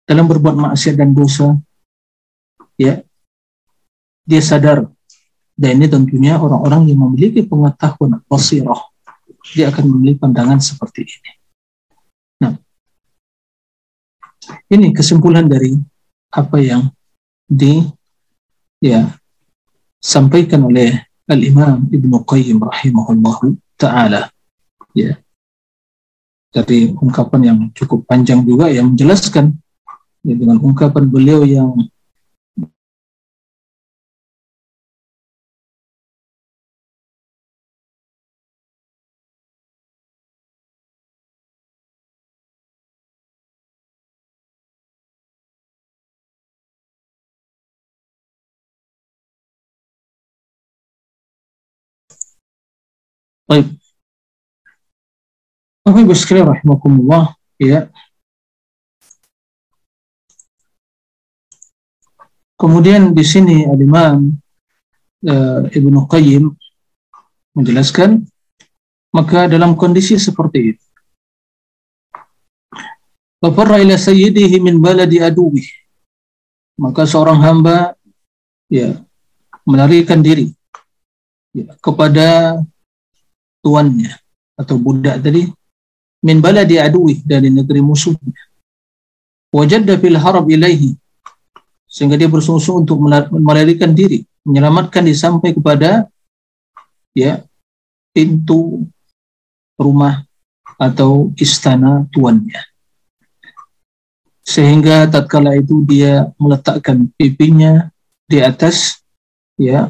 Dalam 0.03 0.27
berbuat 0.27 0.59
maksiat 0.59 0.99
dan 0.99 1.15
dosa, 1.15 1.55
ya, 2.75 2.99
dia 4.27 4.41
sadar 4.43 4.91
dan 5.55 5.79
ini 5.79 5.87
tentunya 5.87 6.35
orang-orang 6.35 6.91
yang 6.91 6.99
memiliki 6.99 7.47
pengetahuan 7.47 8.19
basirah, 8.27 8.91
dia 9.55 9.71
akan 9.71 9.87
memiliki 9.87 10.19
pandangan 10.19 10.59
seperti 10.59 11.07
ini. 11.07 11.31
Nah, 12.43 12.53
ini 14.67 14.91
kesimpulan 14.91 15.47
dari 15.47 15.79
apa 16.35 16.59
yang 16.59 16.91
di 17.47 17.87
ya 18.83 19.15
sampaikan 20.03 20.67
oleh 20.67 21.08
Al-Imam 21.29 21.85
Ibnu 21.93 22.25
Qayyim 22.25 22.57
rahimahullah 22.57 23.37
taala. 23.77 24.21
Ya. 24.97 25.21
Dari 26.49 26.89
ungkapan 26.97 27.41
yang 27.45 27.59
cukup 27.77 28.09
panjang 28.09 28.41
juga 28.41 28.73
yang 28.73 28.97
menjelaskan 28.97 29.53
ya, 30.25 30.33
dengan 30.33 30.57
ungkapan 30.57 31.05
beliau 31.05 31.45
yang 31.45 31.77
Baik. 53.49 53.65
Bapak 55.81 56.05
Ibu 56.05 56.13
sekalian 56.13 56.53
rahimakumullah, 56.53 57.33
ya. 57.57 57.89
Kemudian 62.53 63.09
di 63.17 63.25
sini 63.25 63.65
Al-Imam 63.65 64.37
uh, 65.25 65.65
Ibnu 65.65 66.05
Qayyim 66.05 66.53
menjelaskan 67.57 68.21
maka 69.09 69.49
dalam 69.49 69.73
kondisi 69.73 70.19
seperti 70.21 70.75
itu 70.75 70.85
Fafarra 73.39 73.79
ila 73.79 73.95
sayyidihi 73.95 74.59
min 74.59 74.77
baladi 74.83 75.23
aduwi 75.23 75.65
maka 76.75 77.07
seorang 77.07 77.39
hamba 77.39 77.95
ya 78.67 78.99
melarikan 79.63 80.19
diri 80.19 80.51
ya, 81.55 81.73
kepada 81.79 82.59
tuannya 83.63 84.11
atau 84.59 84.75
budak 84.79 85.23
tadi 85.23 85.47
min 86.23 86.37
baladi 86.43 86.79
aduwi 86.79 87.23
dari 87.23 87.47
negeri 87.47 87.79
musuhnya 87.79 88.41
wajadda 89.55 89.95
fil 89.97 90.19
harab 90.19 90.45
ilaihi 90.51 90.95
sehingga 91.89 92.15
dia 92.21 92.29
bersungguh-sungguh 92.29 92.81
untuk 92.85 93.01
melarikan 93.41 93.97
diri, 93.97 94.21
menyelamatkan 94.45 95.01
diri 95.01 95.17
sampai 95.17 95.57
kepada 95.57 96.05
ya 97.17 97.41
pintu 98.13 98.85
rumah 99.73 100.21
atau 100.77 101.33
istana 101.41 102.05
tuannya. 102.13 102.61
Sehingga 104.45 105.09
tatkala 105.09 105.57
itu 105.57 105.81
dia 105.89 106.29
meletakkan 106.37 107.09
pipinya 107.17 107.89
di 108.29 108.37
atas 108.37 109.01
ya 109.57 109.89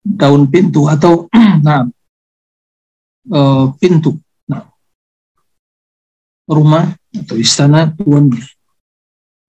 daun 0.00 0.48
pintu 0.48 0.88
atau 0.88 1.28
nah 1.66 1.86
uh, 3.28 3.72
pintu. 3.76 4.16
Nah, 4.48 4.66
rumah 6.48 6.94
atau 7.10 7.36
istana 7.36 7.90
tuannya 7.90 8.42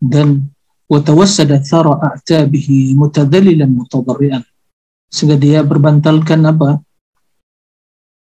dan 0.02 0.50
watawassada 0.90 1.62
thara 1.62 1.96
a'tabihi 1.98 2.98
mutadallilan 2.98 3.70
mutadarrian 3.70 4.44
sehingga 5.12 5.38
dia 5.38 5.60
berbantalkan 5.62 6.42
apa? 6.48 6.82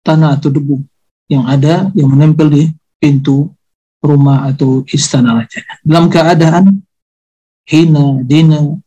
Tanah 0.03 0.35
atau 0.35 0.51
debu 0.51 0.83
yang 1.31 1.47
ada 1.47 1.89
yang 1.95 2.11
menempel 2.11 2.51
di 2.51 2.64
pintu 2.99 3.55
rumah 4.03 4.51
atau 4.51 4.83
istana 4.91 5.39
raja. 5.39 5.62
Dalam 5.87 6.11
keadaan 6.11 6.83
hina 7.70 8.18
dina 8.27 8.82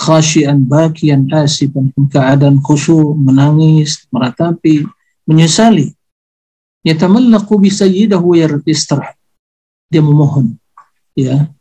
khasyian 0.00 0.64
bakian 0.64 1.28
asiban 1.28 1.92
keadaan 2.08 2.64
khusyuk 2.64 3.12
menangis 3.20 4.08
meratapi 4.08 4.88
menyesali 5.28 5.92
yatamallaqu 6.88 7.52
bi 7.60 7.68
sayyidahu 7.68 8.40
yartistarah 8.40 9.12
dia 9.92 10.00
memohon 10.00 10.56
ya 11.12 11.52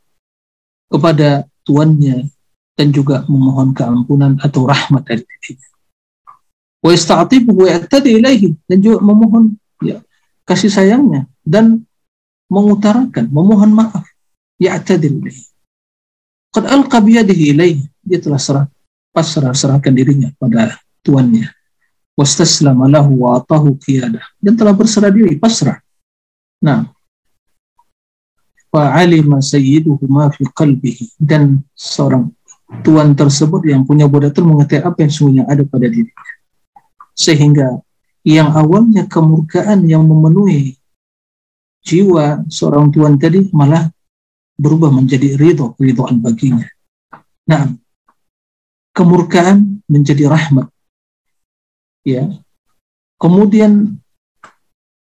kepada 0.88 1.44
tuannya 1.68 2.32
dan 2.80 2.96
juga 2.96 3.28
memohon 3.28 3.76
keampunan 3.76 4.40
atau 4.40 4.64
rahmat 4.64 5.04
dari 5.04 5.28
dirinya. 5.28 5.68
Wa 6.80 6.96
ista'tibu 6.96 7.52
wa 7.52 7.68
ya'tadi 7.68 8.24
ilaihi 8.24 8.56
dan 8.72 8.78
juga 8.80 9.04
memohon 9.04 9.60
ya, 9.84 10.00
kasih 10.48 10.72
sayangnya 10.72 11.28
dan 11.44 11.84
mengutarakan, 12.48 13.28
memohon 13.28 13.76
maaf. 13.76 14.08
Ya'tadi 14.64 15.12
ilaihi. 15.12 15.44
Qad 16.56 16.72
alqa 16.72 17.04
biyadihi 17.04 17.44
ilaihi. 17.52 17.84
Dia 18.04 18.20
telah 18.22 18.40
serah, 18.42 18.66
pasrah 19.12 19.54
serahkan 19.54 19.94
dirinya 19.94 20.32
pada 20.40 20.78
tuannya. 21.06 21.50
Wastaslama 22.16 22.88
lahu 22.92 23.28
wa 23.28 23.40
atahu 23.40 23.80
qiyadah. 23.80 24.24
Dan 24.40 24.60
telah 24.60 24.76
berserah 24.76 25.12
diri, 25.12 25.40
pasrah. 25.40 25.80
Nah, 26.60 26.92
fa'alima 28.70 29.42
sayyiduhu 29.42 30.06
ma 30.06 30.30
fi 30.30 30.46
qalbihi 30.46 31.18
dan 31.18 31.62
seorang 31.74 32.30
tuan 32.86 33.18
tersebut 33.18 33.66
yang 33.66 33.82
punya 33.82 34.06
budak 34.06 34.38
itu 34.38 34.46
mengetahui 34.46 34.86
apa 34.86 34.98
yang 35.02 35.12
sungguhnya 35.12 35.44
ada 35.50 35.66
pada 35.66 35.90
dirinya 35.90 36.34
sehingga 37.18 37.82
yang 38.22 38.54
awalnya 38.54 39.10
kemurkaan 39.10 39.90
yang 39.90 40.06
memenuhi 40.06 40.78
jiwa 41.82 42.46
seorang 42.46 42.94
tuan 42.94 43.18
tadi 43.18 43.50
malah 43.50 43.90
berubah 44.54 44.94
menjadi 44.94 45.34
ridho 45.34 45.74
ridhoan 45.82 46.22
baginya 46.22 46.70
nah 47.50 47.74
kemurkaan 49.00 49.80
menjadi 49.88 50.28
rahmat. 50.28 50.68
Ya. 52.04 52.28
Kemudian 53.16 53.96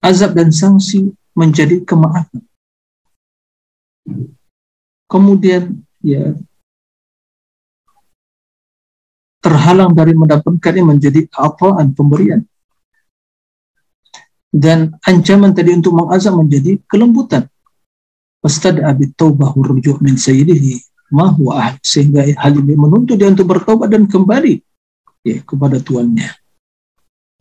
azab 0.02 0.34
dan 0.34 0.50
sanksi 0.50 1.14
menjadi 1.38 1.86
kemaafan. 1.86 2.42
Kemudian 5.06 5.86
ya 6.02 6.34
terhalang 9.38 9.94
dari 9.94 10.18
mendapatkannya 10.18 10.82
menjadi 10.82 11.30
apaan 11.30 11.94
pemberian. 11.94 12.42
Dan 14.50 14.98
ancaman 15.06 15.54
tadi 15.54 15.70
untuk 15.78 15.94
mengazab 15.94 16.42
menjadi 16.42 16.82
kelembutan. 16.90 17.46
Wastad'a 18.42 18.94
taubah 19.14 19.54
rujuk 19.54 20.02
min 20.02 20.18
sayyidihi 20.18 20.95
ma 21.11 21.31
huwa 21.31 21.75
sehingga 21.83 22.23
hal 22.39 22.53
ini 22.55 22.73
menuntut 22.77 23.19
dia 23.19 23.27
untuk 23.27 23.51
bertobat 23.51 23.91
dan 23.91 24.07
kembali 24.07 24.63
ya, 25.27 25.43
kepada 25.43 25.77
tuannya 25.83 26.31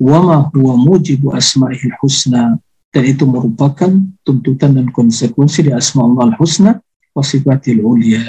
wa 0.01 0.19
ma 0.25 0.37
huwa 0.51 0.75
mujibu 0.75 1.31
asma'il 1.31 1.95
husna 2.03 2.59
dan 2.91 3.03
itu 3.07 3.23
merupakan 3.23 3.91
tuntutan 4.27 4.75
dan 4.75 4.91
konsekuensi 4.91 5.71
di 5.71 5.73
asma 5.73 6.03
Allah 6.03 6.35
al-husna 6.35 6.83
wa 7.15 7.23
sifatil 7.23 7.83
ulia 7.85 8.23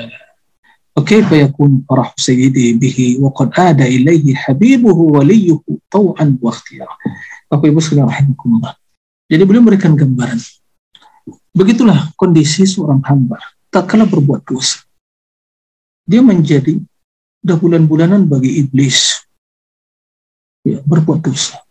وكيف 0.91 1.31
يكون 1.31 1.87
فرح 1.87 2.19
سيدي 2.19 2.75
به 2.75 3.17
وقد 3.23 3.55
آد 3.55 3.79
إليه 3.81 4.35
حبيبه 4.35 4.91
وليه 4.91 5.59
طوعا 5.87 6.25
واختيارا 6.41 6.95
Bapak 7.51 7.67
Ibu 7.67 7.83
sekalian 7.83 8.07
rahimakumullah. 8.07 8.79
Jadi 9.27 9.43
beliau 9.43 9.59
memberikan 9.59 9.91
gambaran. 9.91 10.39
Begitulah 11.51 12.15
kondisi 12.15 12.63
seorang 12.63 13.03
hamba 13.03 13.43
tak 13.67 13.91
kala 13.91 14.07
berbuat 14.07 14.47
dosa. 14.47 14.79
Dia 16.06 16.22
menjadi 16.22 16.78
dah 17.42 17.58
bulan-bulanan 17.58 18.30
bagi 18.30 18.62
iblis. 18.62 19.26
Ya, 20.66 20.82
berbuat 20.82 21.22
dosa 21.22 21.66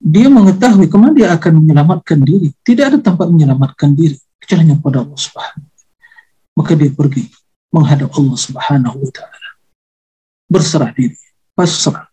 dia 0.00 0.32
mengetahui 0.32 0.88
ke 0.88 0.96
mana 0.96 1.12
dia 1.12 1.28
akan 1.36 1.60
menyelamatkan 1.60 2.24
diri. 2.24 2.56
Tidak 2.64 2.84
ada 2.88 2.96
tempat 2.96 3.28
menyelamatkan 3.28 3.92
diri 3.92 4.16
kecuali 4.40 4.72
pada 4.80 5.04
Allah 5.04 5.20
Subhanahu. 5.20 5.68
Maka 6.56 6.72
dia 6.72 6.88
pergi 6.88 7.28
menghadap 7.68 8.08
Allah 8.16 8.38
Subhanahu 8.40 8.96
wa 8.96 9.12
taala. 9.12 9.48
Berserah 10.48 10.90
diri, 10.96 11.14
pasrah, 11.52 12.08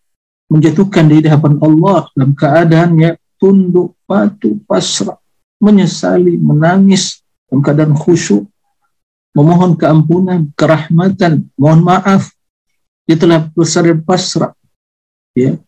menjatuhkan 0.52 1.08
diri 1.08 1.26
di 1.26 1.30
hadapan 1.32 1.58
Allah 1.64 2.12
dalam 2.12 2.36
keadaannya 2.36 3.10
tunduk, 3.40 3.96
patuh, 4.04 4.60
pasrah, 4.68 5.18
menyesali, 5.64 6.36
menangis 6.38 7.24
dalam 7.48 7.64
keadaan 7.64 7.96
khusyuk, 7.96 8.46
memohon 9.38 9.78
keampunan, 9.78 10.50
kerahmatan, 10.58 11.46
mohon 11.54 11.86
maaf. 11.86 12.34
Dia 13.06 13.16
telah 13.22 13.46
berserah 13.54 13.96
pasrah. 14.02 14.52
Ya, 15.38 15.62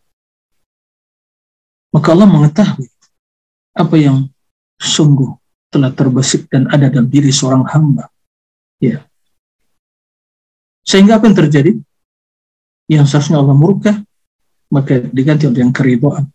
maka 1.90 2.14
Allah 2.14 2.30
mengetahui 2.30 2.86
apa 3.74 3.96
yang 3.98 4.30
sungguh 4.78 5.34
telah 5.70 5.90
terbesit 5.94 6.46
dan 6.50 6.66
ada 6.70 6.90
dalam 6.90 7.10
diri 7.10 7.30
seorang 7.30 7.66
hamba. 7.70 8.10
Ya. 8.82 9.06
Sehingga 10.86 11.18
apa 11.18 11.30
yang 11.30 11.38
terjadi? 11.38 11.72
Yang 12.90 13.04
seharusnya 13.14 13.38
Allah 13.38 13.54
murka, 13.54 13.94
maka 14.70 14.98
diganti 14.98 15.46
oleh 15.46 15.62
yang 15.62 15.74
keribuan. 15.74 16.26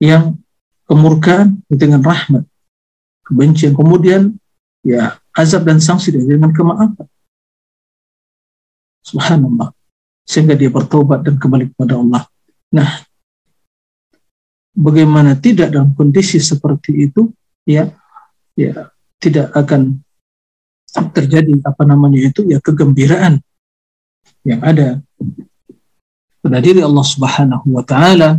Yang 0.00 0.36
kemurkaan 0.84 1.64
dengan 1.68 2.04
rahmat, 2.04 2.44
kebencian, 3.24 3.72
kemudian 3.72 4.36
ya 4.84 5.16
azab 5.38 5.62
dan 5.62 5.78
sanksi 5.78 6.10
dengan 6.10 6.50
kemaafan. 6.50 7.06
Subhanallah. 9.06 9.70
Sehingga 10.26 10.58
dia 10.58 10.68
bertobat 10.68 11.24
dan 11.24 11.40
kembali 11.40 11.72
kepada 11.72 11.96
Allah. 11.96 12.28
Nah, 12.74 13.08
bagaimana 14.78 15.34
tidak 15.34 15.74
dalam 15.74 15.90
kondisi 15.98 16.38
seperti 16.38 17.10
itu 17.10 17.32
ya 17.66 17.90
ya 18.54 18.94
tidak 19.18 19.50
akan 19.50 19.98
terjadi 21.10 21.58
apa 21.66 21.82
namanya 21.82 22.30
itu 22.30 22.46
ya 22.46 22.62
kegembiraan 22.62 23.42
yang 24.46 24.62
ada 24.62 25.02
pada 26.38 26.58
diri 26.62 26.80
Allah 26.80 27.02
Subhanahu 27.02 27.66
wa 27.74 27.82
taala 27.82 28.38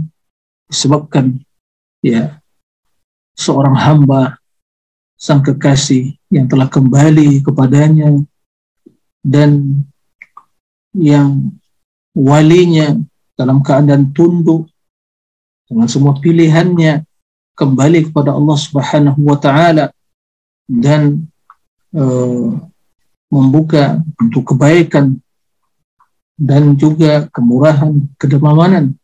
disebabkan 0.72 1.43
ya 2.00 2.39
seorang 3.36 3.76
hamba 3.76 4.39
sang 5.20 5.43
kekasih 5.43 6.15
yang 6.32 6.47
telah 6.47 6.72
kembali 6.72 7.43
kepadanya 7.43 8.24
dan 9.20 9.84
yang 10.95 11.51
walinya 12.15 12.95
dalam 13.36 13.59
keadaan 13.59 14.15
tunduk 14.15 14.72
dengan 15.67 15.91
semua 15.91 16.15
pilihannya 16.15 17.03
kembali 17.59 18.09
kepada 18.09 18.32
Allah 18.32 18.57
Subhanahu 18.57 19.20
wa 19.20 19.36
taala 19.36 19.91
dan 20.72 21.28
eh, 21.91 22.47
membuka 23.28 23.99
untuk 24.24 24.55
kebaikan 24.55 25.20
dan 26.39 26.80
juga 26.80 27.28
kemurahan, 27.36 27.91
kedermawanan 28.15 28.95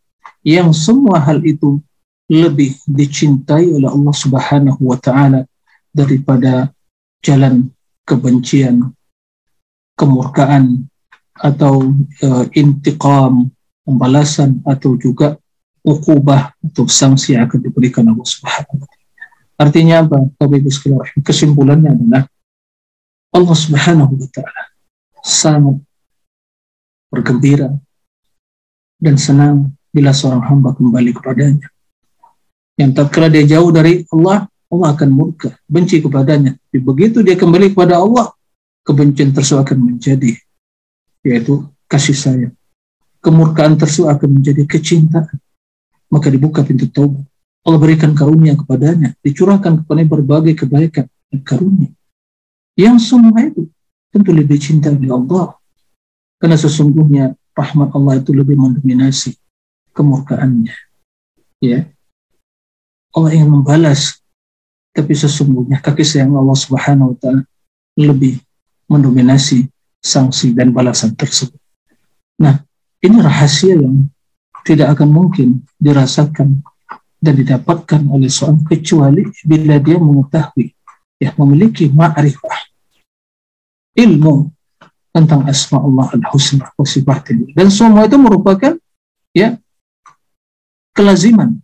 yang 0.48 0.72
semua 0.72 1.20
hal 1.20 1.44
itu 1.44 1.84
lebih 2.32 2.80
dicintai 2.88 3.68
oleh 3.68 3.92
Allah 3.92 4.16
Subhanahu 4.16 4.80
wa 4.80 4.96
taala 4.96 5.44
daripada 5.96 6.76
jalan 7.24 7.72
kebencian, 8.04 8.92
kemurkaan 9.96 10.92
atau 11.40 11.96
uh, 12.20 12.46
intiqam, 12.52 13.48
pembalasan 13.88 14.60
atau 14.68 15.00
juga 15.00 15.40
ukubah 15.86 16.52
atau 16.60 16.84
sanksi 16.90 17.40
yang 17.40 17.48
akan 17.48 17.60
diberikan 17.64 18.04
Allah 18.04 18.28
Subhanahu. 18.28 18.84
Artinya 19.56 20.04
apa? 20.04 20.28
Bapak 20.36 20.60
Ibu 20.60 21.00
kesimpulannya 21.24 21.96
adalah 21.96 22.24
Allah 23.32 23.56
Subhanahu 23.56 24.20
wa 24.20 24.30
taala 24.36 24.64
sangat 25.24 25.80
bergembira 27.08 27.72
dan 29.00 29.16
senang 29.16 29.72
bila 29.96 30.12
seorang 30.12 30.44
hamba 30.44 30.76
kembali 30.76 31.16
kepadanya. 31.16 31.68
Yang 32.76 32.92
tak 33.00 33.08
kira 33.16 33.28
dia 33.32 33.48
jauh 33.48 33.72
dari 33.72 34.04
Allah, 34.12 34.52
Allah 34.72 34.98
akan 34.98 35.10
murka, 35.14 35.54
benci 35.70 36.02
kepadanya. 36.02 36.58
Tapi 36.58 36.80
begitu 36.82 37.22
dia 37.22 37.38
kembali 37.38 37.72
kepada 37.72 38.02
Allah, 38.02 38.34
kebencian 38.86 39.34
tersebut 39.34 39.62
akan 39.62 39.78
menjadi 39.94 40.34
yaitu 41.26 41.66
kasih 41.90 42.14
sayang. 42.14 42.56
Kemurkaan 43.22 43.74
tersebut 43.82 44.14
akan 44.14 44.30
menjadi 44.38 44.70
kecintaan. 44.70 45.42
Maka 46.14 46.30
dibuka 46.30 46.62
pintu 46.62 46.86
taubat. 46.86 47.26
Allah 47.66 47.82
berikan 47.82 48.14
karunia 48.14 48.54
kepadanya, 48.54 49.18
dicurahkan 49.26 49.82
kepada 49.82 50.06
berbagai 50.06 50.54
kebaikan 50.54 51.10
dan 51.34 51.40
karunia. 51.42 51.90
Yang 52.78 53.10
semua 53.10 53.42
itu 53.42 53.66
tentu 54.14 54.30
lebih 54.30 54.62
cinta 54.62 54.94
oleh 54.94 55.10
Allah. 55.10 55.58
Karena 56.38 56.62
sesungguhnya 56.62 57.34
rahmat 57.58 57.90
Allah 57.98 58.22
itu 58.22 58.38
lebih 58.38 58.54
mendominasi 58.54 59.34
kemurkaannya. 59.98 60.76
Ya. 61.66 61.90
Allah 63.18 63.32
ingin 63.34 63.50
membalas 63.50 64.22
tapi 64.96 65.12
sesungguhnya 65.12 65.84
kaki 65.84 66.08
sayang 66.08 66.32
Allah 66.40 66.56
Subhanahu 66.56 67.12
wa 67.12 67.18
taala 67.20 67.42
lebih 68.00 68.40
mendominasi 68.88 69.68
sanksi 70.00 70.56
dan 70.56 70.72
balasan 70.72 71.12
tersebut. 71.20 71.60
Nah, 72.40 72.64
ini 73.04 73.20
rahasia 73.20 73.76
yang 73.76 74.08
tidak 74.64 74.96
akan 74.96 75.10
mungkin 75.12 75.68
dirasakan 75.78 76.64
dan 77.20 77.34
didapatkan 77.36 78.02
oleh 78.08 78.32
seorang 78.32 78.64
kecuali 78.64 79.28
bila 79.44 79.82
dia 79.82 79.98
mengetahui 80.00 80.72
ya 81.20 81.32
memiliki 81.40 81.90
ma'rifah 81.90 82.70
ilmu 83.96 84.52
tentang 85.16 85.48
asma 85.48 85.80
Allah 85.80 86.12
al-husna 86.12 86.70
wa 86.76 86.84
sifatnya 86.86 87.50
dan 87.56 87.72
semua 87.72 88.04
itu 88.04 88.20
merupakan 88.20 88.76
ya 89.32 89.56
kelaziman 90.92 91.64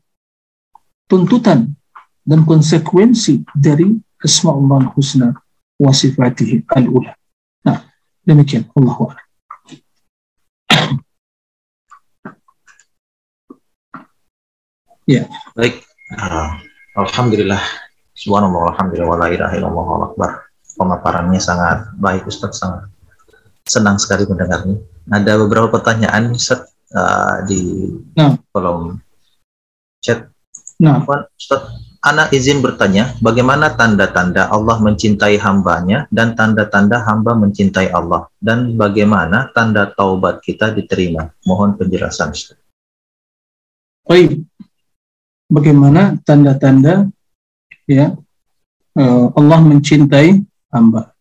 tuntutan 1.05 1.75
dan 2.21 2.45
konsekuensi 2.45 3.41
dari 3.53 3.97
asma 4.21 4.53
Allah 4.53 4.85
al-husna 4.85 5.33
wa 5.81 5.91
sifatihi 5.91 6.69
al-ula. 6.77 7.13
Nah 7.65 7.77
demikian. 8.21 8.69
Allah 8.77 9.17
ya. 15.09 15.23
Baik. 15.57 15.81
Uh, 16.13 16.51
Alhamdulillah. 16.95 17.61
Subhanallah 18.13 18.77
Alhamdulillah 18.77 19.09
wa 19.09 19.17
la 19.17 19.27
ilaha 19.33 19.53
illallah 19.57 19.87
akbar. 20.13 20.31
Pemaparannya 20.77 21.41
sangat 21.41 21.89
baik 21.99 22.29
Ustaz 22.29 22.61
sangat 22.61 22.87
senang 23.65 23.97
sekali 23.97 24.29
mendengarnya. 24.29 24.77
Ada 25.09 25.41
beberapa 25.41 25.67
pertanyaan 25.73 26.31
Ustaz 26.31 26.69
uh, 26.93 27.43
di 27.49 27.91
nah. 28.15 28.37
kolom 28.53 29.01
chat. 29.99 30.29
Nah. 30.79 31.01
Ustaz 31.35 31.90
Anak 32.01 32.33
izin 32.33 32.65
bertanya, 32.65 33.13
bagaimana 33.21 33.77
tanda-tanda 33.77 34.49
Allah 34.49 34.81
mencintai 34.81 35.37
hambanya 35.37 36.09
dan 36.09 36.33
tanda-tanda 36.33 36.97
hamba 37.05 37.37
mencintai 37.37 37.93
Allah? 37.93 38.25
Dan 38.41 38.73
bagaimana 38.73 39.53
tanda 39.53 39.85
taubat 39.93 40.41
kita 40.41 40.73
diterima? 40.73 41.29
Mohon 41.45 41.77
penjelasan. 41.77 42.33
Baik, 44.01 44.41
bagaimana 45.45 46.17
tanda-tanda 46.25 47.05
ya 47.85 48.17
uh, 48.97 49.25
Allah 49.37 49.59
mencintai 49.61 50.41
hamba 50.73 51.13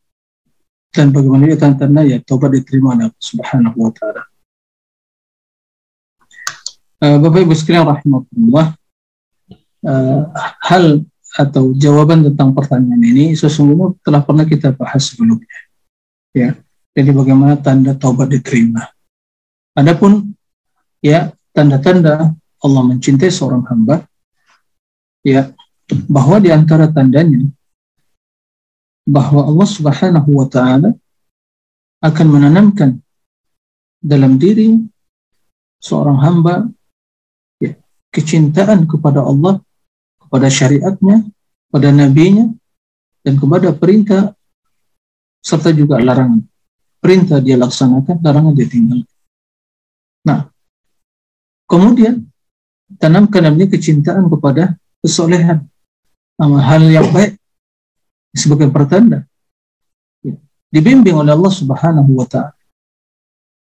dan 0.96 1.12
bagaimana 1.12 1.60
tanda-tanda 1.60 2.08
ya 2.08 2.24
taubat 2.24 2.56
diterima 2.56 2.96
oleh 2.96 3.12
Allah 3.12 3.20
Subhanahu 3.20 3.76
wa 3.76 3.92
taala. 3.92 4.22
Uh, 7.04 7.20
Bapak 7.20 7.44
Ibu 7.44 7.52
sekalian 7.52 7.84
rahimahullah 7.84 8.79
uh, 9.86 10.28
hal 10.64 11.04
atau 11.38 11.70
jawaban 11.78 12.26
tentang 12.26 12.50
pertanyaan 12.50 13.00
ini 13.00 13.38
sesungguhnya 13.38 13.94
telah 14.02 14.20
pernah 14.24 14.44
kita 14.44 14.74
bahas 14.74 15.14
sebelumnya. 15.14 15.60
Ya. 16.34 16.58
Jadi 16.90 17.14
bagaimana 17.14 17.54
tanda 17.54 17.94
taubat 17.94 18.34
diterima. 18.34 18.82
Adapun 19.78 20.34
ya 20.98 21.30
tanda-tanda 21.54 22.34
Allah 22.60 22.82
mencintai 22.82 23.30
seorang 23.30 23.62
hamba 23.70 24.04
ya 25.22 25.54
bahwa 26.10 26.42
di 26.42 26.50
antara 26.50 26.90
tandanya 26.90 27.46
bahwa 29.06 29.46
Allah 29.46 29.68
Subhanahu 29.70 30.30
wa 30.34 30.46
taala 30.50 30.90
akan 32.02 32.26
menanamkan 32.26 32.98
dalam 34.00 34.40
diri 34.40 34.80
seorang 35.80 36.18
hamba 36.20 36.68
ya, 37.60 37.76
kecintaan 38.12 38.88
kepada 38.88 39.20
Allah, 39.20 39.60
kepada 40.30 40.46
syariatnya, 40.46 41.26
pada 41.74 41.90
nabinya 41.90 42.54
dan 43.26 43.34
kepada 43.34 43.74
perintah 43.74 44.30
serta 45.42 45.74
juga 45.74 45.98
larangan. 45.98 46.46
Perintah 47.02 47.42
dia 47.42 47.58
laksanakan, 47.58 48.22
larangan 48.22 48.54
dia 48.54 48.70
tinggalkan. 48.70 49.18
Nah, 50.22 50.46
kemudian 51.66 52.30
tanamkan 53.02 53.50
ini 53.58 53.66
kecintaan 53.66 54.30
kepada 54.30 54.78
kesolehan, 55.02 55.66
hal 56.38 56.82
yang 56.86 57.10
baik 57.10 57.34
sebagai 58.30 58.70
pertanda 58.70 59.26
ya, 60.22 60.38
dibimbing 60.70 61.18
oleh 61.18 61.34
Allah 61.34 61.50
Subhanahu 61.50 62.14
wa 62.14 62.26
taala. 62.30 62.54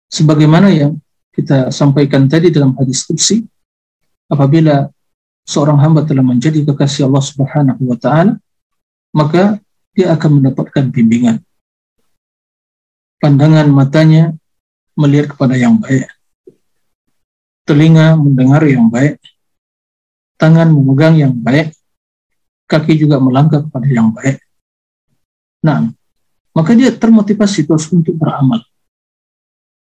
Sebagaimana 0.07 0.71
yang 0.71 0.95
kita 1.35 1.67
sampaikan 1.67 2.31
tadi 2.31 2.47
dalam 2.47 2.71
hadis 2.79 3.03
qudsi 3.03 3.43
apabila 4.31 4.87
seorang 5.45 5.77
hamba 5.79 6.01
telah 6.03 6.25
menjadi 6.25 6.65
kekasih 6.65 7.05
Allah 7.05 7.23
Subhanahu 7.23 7.81
wa 7.93 7.97
taala 7.97 8.41
maka 9.15 9.63
dia 9.95 10.11
akan 10.11 10.43
mendapatkan 10.43 10.91
bimbingan. 10.91 11.39
Pandangan 13.23 13.71
matanya 13.71 14.35
melihat 14.99 15.31
kepada 15.33 15.55
yang 15.55 15.79
baik. 15.79 16.11
Telinga 17.63 18.19
mendengar 18.19 18.61
yang 18.67 18.91
baik. 18.91 19.23
Tangan 20.35 20.67
memegang 20.67 21.15
yang 21.15 21.31
baik. 21.31 21.71
Kaki 22.67 22.99
juga 22.99 23.23
melangkah 23.23 23.63
kepada 23.63 23.87
yang 23.87 24.11
baik. 24.11 24.43
Nah, 25.63 25.89
maka 26.51 26.71
dia 26.75 26.91
termotivasi 26.91 27.63
terus 27.63 27.87
untuk 27.89 28.19
beramal. 28.19 28.59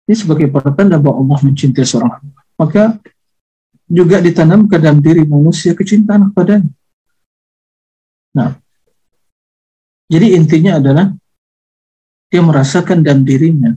Ini 0.04 0.14
sebagai 0.20 0.52
pertanda 0.52 1.00
bahwa 1.00 1.24
Allah 1.24 1.38
mencintai 1.48 1.86
seorang 1.88 2.12
hamba. 2.20 2.40
Maka 2.60 2.82
juga 3.88 4.20
ditanamkan 4.20 4.80
dalam 4.80 5.00
diri 5.00 5.22
manusia 5.28 5.76
kecintaan 5.76 6.32
kepadanya. 6.32 6.72
Nah, 8.34 8.58
jadi 10.08 10.36
intinya 10.36 10.80
adalah 10.80 11.06
dia 12.28 12.42
merasakan 12.42 13.04
dalam 13.04 13.22
dirinya 13.22 13.70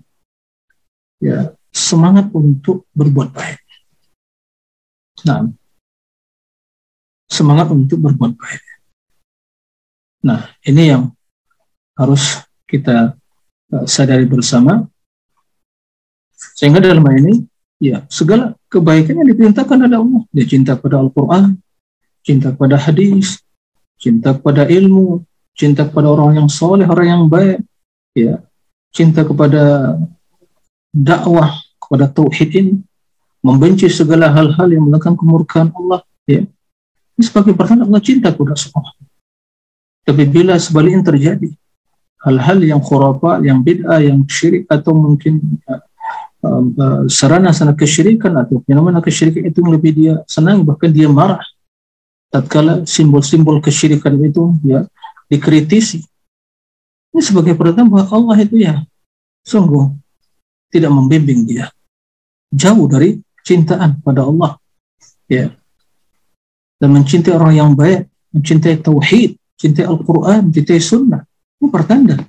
ya 1.22 1.54
semangat 1.70 2.34
untuk 2.34 2.90
berbuat 2.98 3.30
baik. 3.36 3.62
Nah, 5.30 5.50
semangat 7.30 7.70
untuk 7.70 8.02
berbuat 8.02 8.34
baik. 8.34 8.64
Nah, 10.26 10.50
ini 10.66 10.84
yang 10.90 11.14
harus 11.98 12.42
kita 12.66 13.14
uh, 13.74 13.86
sadari 13.86 14.26
bersama 14.26 14.86
sehingga 16.58 16.82
dalam 16.82 17.02
hal 17.06 17.18
ini 17.22 17.36
ya 17.78 18.04
segala 18.10 18.58
kebaikan 18.70 19.22
yang 19.22 19.30
diperintahkan 19.34 19.78
oleh 19.86 19.98
Allah 19.98 20.22
dia 20.34 20.46
cinta 20.46 20.74
pada 20.78 21.02
Al-Quran 21.02 21.58
cinta 22.26 22.50
pada 22.54 22.76
hadis 22.78 23.42
cinta 23.98 24.34
kepada 24.34 24.66
ilmu 24.66 25.24
cinta 25.58 25.86
kepada 25.86 26.08
orang 26.14 26.42
yang 26.44 26.50
soleh 26.50 26.86
orang 26.86 27.08
yang 27.08 27.24
baik 27.30 27.62
ya 28.18 28.42
cinta 28.94 29.22
kepada 29.22 29.96
dakwah 30.94 31.54
kepada 31.78 32.10
tauhid 32.10 32.50
ini 32.58 32.74
membenci 33.46 33.86
segala 33.88 34.34
hal-hal 34.34 34.68
yang 34.74 34.90
melakukan 34.90 35.14
kemurkaan 35.14 35.70
Allah 35.72 36.02
Ya. 36.28 36.44
Ini 37.16 37.24
sebagai 37.24 37.56
pertanda 37.56 37.88
Allah 37.88 38.04
cinta 38.04 38.36
kepada 38.36 38.54
seorang. 38.60 39.00
Tapi 40.04 40.24
bila 40.28 40.60
sebaliknya 40.60 41.08
terjadi, 41.08 41.50
hal-hal 42.22 42.60
yang 42.62 42.84
khurafat, 42.84 43.48
yang 43.48 43.64
bid'ah, 43.64 44.04
yang 44.04 44.28
syirik 44.28 44.68
atau 44.68 44.92
mungkin 44.92 45.40
uh, 45.72 45.82
sarana-sarana 47.08 47.74
kesyirikan 47.78 48.34
atau 48.38 48.64
fenomena 48.64 49.00
kesyirikan 49.00 49.50
itu 49.50 49.60
lebih 49.64 49.92
dia. 49.94 50.14
Senang 50.26 50.64
bahkan 50.64 50.92
dia 50.92 51.08
marah. 51.08 51.44
Tatkala 52.28 52.84
simbol-simbol 52.84 53.64
kesyirikan 53.64 54.20
itu 54.20 54.52
ya 54.66 54.84
dikritisi. 55.32 56.04
Ini 57.16 57.22
sebagai 57.24 57.56
pertanda 57.56 57.88
bahwa 57.88 58.06
Allah 58.12 58.38
itu 58.44 58.62
ya 58.62 58.84
sungguh 59.48 59.96
tidak 60.70 60.92
membimbing 60.92 61.48
dia. 61.48 61.72
Jauh 62.52 62.88
dari 62.88 63.20
cintaan 63.44 64.04
pada 64.04 64.28
Allah 64.28 64.60
ya. 65.32 65.52
Dan 66.78 66.94
mencintai 66.94 67.34
orang 67.34 67.54
yang 67.58 67.72
baik 67.74 68.06
mencintai 68.36 68.78
tauhid 68.84 69.40
cintai 69.58 69.90
Al-Quran 69.90 70.54
cintai 70.54 70.78
sunnah. 70.78 71.26
Ini 71.58 71.68
pertanda 71.74 72.22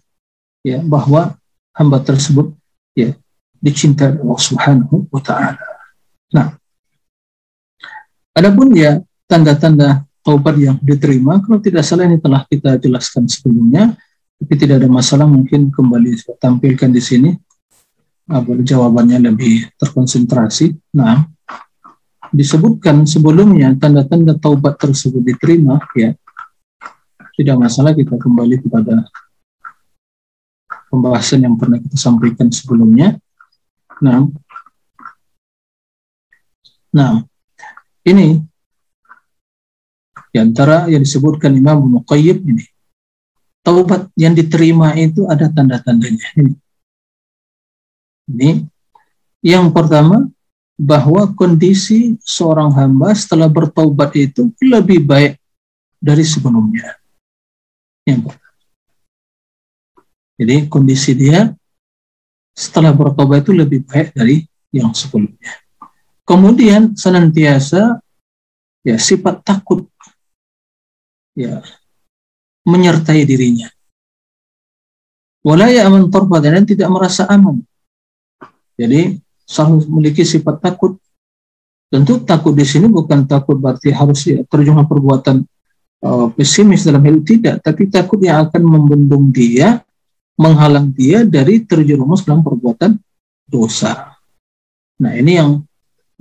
ya 0.64 0.80
bahwa 0.80 1.36
hamba 1.76 2.00
tersebut 2.00 2.56
ya 2.96 3.12
dicintai 3.59 4.18
Allah 4.18 4.40
Subhanahu 4.40 5.11
wa 5.11 5.20
taala. 5.22 5.66
Nah, 6.34 6.54
adapun 8.34 8.74
ya 8.74 9.02
tanda-tanda 9.26 10.06
taubat 10.22 10.56
yang 10.61 10.76
diterima 10.80 11.40
kalau 11.42 11.59
tidak 11.59 11.82
salah 11.82 12.06
ini 12.06 12.20
telah 12.20 12.44
kita 12.46 12.76
jelaskan 12.78 13.24
sebelumnya 13.26 13.96
tapi 14.38 14.54
tidak 14.54 14.84
ada 14.84 14.88
masalah 14.88 15.26
mungkin 15.26 15.74
kembali 15.74 16.14
saya 16.14 16.38
tampilkan 16.38 16.94
di 16.94 17.02
sini 17.02 17.30
agar 18.28 18.61
jawabannya 18.61 19.32
lebih 19.32 19.66
terkonsentrasi. 19.80 20.76
Nah, 20.94 21.26
disebutkan 22.28 23.09
sebelumnya 23.09 23.72
tanda-tanda 23.74 24.36
taubat 24.36 24.76
tersebut 24.76 25.24
diterima 25.24 25.80
ya 25.96 26.12
tidak 27.38 27.56
masalah 27.56 27.96
kita 27.96 28.18
kembali 28.20 28.61
kepada 28.61 29.09
pembahasan 30.92 31.46
yang 31.46 31.54
pernah 31.56 31.80
kita 31.80 31.96
sampaikan 31.96 32.52
sebelumnya. 32.52 33.16
Nah, 33.99 34.30
nah 36.94 37.22
ini 38.07 38.40
di 40.28 40.38
antara 40.38 40.86
yang 40.86 41.03
disebutkan 41.03 41.57
Imam 41.57 41.82
Muqayyib 41.99 42.38
ini. 42.46 42.64
Taubat 43.64 44.09
yang 44.14 44.32
diterima 44.32 44.94
itu 44.96 45.26
ada 45.28 45.51
tanda-tandanya. 45.51 46.26
Ini. 46.38 46.55
ini. 48.32 48.51
Yang 49.42 49.66
pertama, 49.74 50.30
bahwa 50.78 51.26
kondisi 51.34 52.14
seorang 52.22 52.70
hamba 52.70 53.11
setelah 53.18 53.51
bertaubat 53.51 54.14
itu 54.14 54.55
lebih 54.62 55.03
baik 55.03 55.34
dari 55.99 56.22
sebelumnya. 56.22 56.94
Yang 58.07 58.38
Jadi 60.38 60.57
kondisi 60.70 61.18
dia 61.18 61.51
setelah 62.59 62.90
bertobat 62.90 63.46
itu 63.46 63.54
lebih 63.54 63.86
baik 63.86 64.18
dari 64.18 64.42
yang 64.74 64.90
sebelumnya. 64.90 65.62
Kemudian 66.26 66.98
senantiasa 66.98 68.02
ya 68.82 68.98
sifat 68.98 69.46
takut 69.46 69.86
ya 71.38 71.62
menyertai 72.66 73.22
dirinya. 73.22 73.70
Walaya 75.46 75.86
aman 75.86 76.11
torbat 76.11 76.42
dan 76.42 76.66
tidak 76.66 76.90
merasa 76.90 77.30
aman. 77.30 77.62
Jadi 78.74 79.22
selalu 79.46 79.86
memiliki 79.86 80.26
sifat 80.26 80.59
takut. 80.59 80.98
Tentu 81.88 82.20
takut 82.20 82.52
di 82.52 82.68
sini 82.68 82.84
bukan 82.84 83.24
takut 83.24 83.56
berarti 83.56 83.88
harus 83.94 84.20
ya, 84.28 84.44
terjemah 84.44 84.84
perbuatan 84.84 85.40
uh, 86.04 86.28
pesimis 86.36 86.84
dalam 86.84 87.00
hidup 87.00 87.24
tidak, 87.24 87.56
tapi 87.64 87.88
takut 87.88 88.20
yang 88.20 88.44
akan 88.44 88.61
membendung 88.61 89.32
dia, 89.32 89.80
menghalang 90.39 90.95
dia 90.95 91.26
dari 91.26 91.66
terjerumus 91.66 92.22
dalam 92.22 92.47
perbuatan 92.47 92.95
dosa. 93.51 94.14
Nah 95.03 95.12
ini 95.18 95.34
yang 95.34 95.66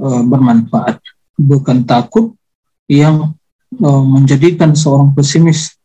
uh, 0.02 0.22
bermanfaat, 0.26 0.98
bukan 1.38 1.86
takut 1.86 2.34
yang 2.90 3.38
uh, 3.78 4.04
menjadikan 4.04 4.74
seorang 4.74 5.14
pesimis. 5.14 5.78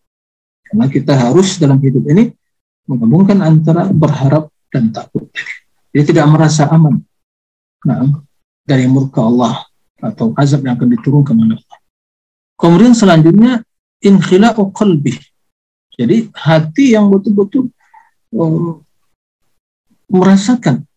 Karena 0.65 0.89
kita 0.89 1.13
harus 1.13 1.61
dalam 1.61 1.77
hidup 1.85 2.09
ini 2.09 2.33
menggabungkan 2.89 3.45
antara 3.45 3.93
berharap 3.93 4.49
dan 4.73 4.89
takut. 4.89 5.29
Jadi 5.93 6.17
tidak 6.17 6.33
merasa 6.33 6.73
aman 6.73 7.05
nah, 7.85 8.09
dari 8.65 8.89
murka 8.89 9.21
Allah 9.21 9.61
atau 10.01 10.33
azab 10.41 10.65
yang 10.65 10.81
akan 10.81 10.89
diturunkan 10.97 11.37
oleh 11.37 11.61
Allah. 11.61 11.81
Kemudian 12.57 12.97
selanjutnya 12.97 13.61
inkhila'u 14.01 14.73
qalbi. 14.73 15.21
Jadi 15.93 16.33
hati 16.33 16.97
yang 16.97 17.13
betul-betul 17.13 17.69
merasakan 20.09 20.89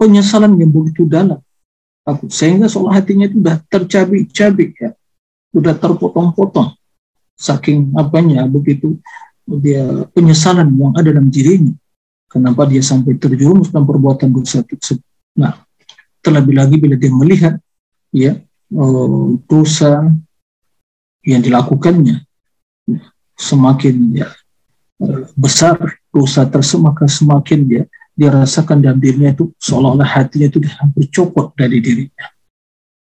penyesalan 0.00 0.56
yang 0.56 0.72
begitu 0.72 1.04
dalam. 1.04 1.40
Aku 2.08 2.32
sehingga 2.32 2.72
seolah 2.72 3.00
hatinya 3.00 3.28
itu 3.28 3.36
sudah 3.36 3.56
tercabik-cabik 3.68 4.72
ya, 4.80 4.90
sudah 5.52 5.76
terpotong-potong. 5.76 6.72
Saking 7.36 7.92
apanya 7.94 8.48
begitu 8.48 8.96
dia 9.44 10.08
penyesalan 10.16 10.72
yang 10.72 10.92
ada 10.96 11.12
dalam 11.12 11.28
dirinya. 11.28 11.76
Kenapa 12.28 12.68
dia 12.68 12.84
sampai 12.84 13.16
terjerumus 13.16 13.72
dalam 13.72 13.88
perbuatan 13.88 14.28
dosa 14.28 14.60
tersebut. 14.60 15.04
Nah, 15.36 15.64
terlebih 16.20 16.60
lagi 16.60 16.76
bila 16.76 16.96
dia 16.96 17.08
melihat 17.08 17.54
ya 18.12 18.36
uh, 18.72 19.36
dosa 19.48 20.12
yang 21.24 21.40
dilakukannya 21.40 22.24
semakin 23.36 23.94
ya 24.16 24.28
besar 25.38 25.78
dosa 26.18 26.42
tersebut 26.50 26.82
maka 26.82 27.04
semakin 27.06 27.60
dia 27.62 27.82
dia 28.18 28.34
rasakan 28.34 28.82
dalam 28.82 28.98
dirinya 28.98 29.30
itu 29.30 29.54
seolah-olah 29.62 30.18
hatinya 30.18 30.50
itu 30.50 30.58
hampir 30.66 31.06
copot 31.14 31.54
dari 31.54 31.78
dirinya 31.78 32.26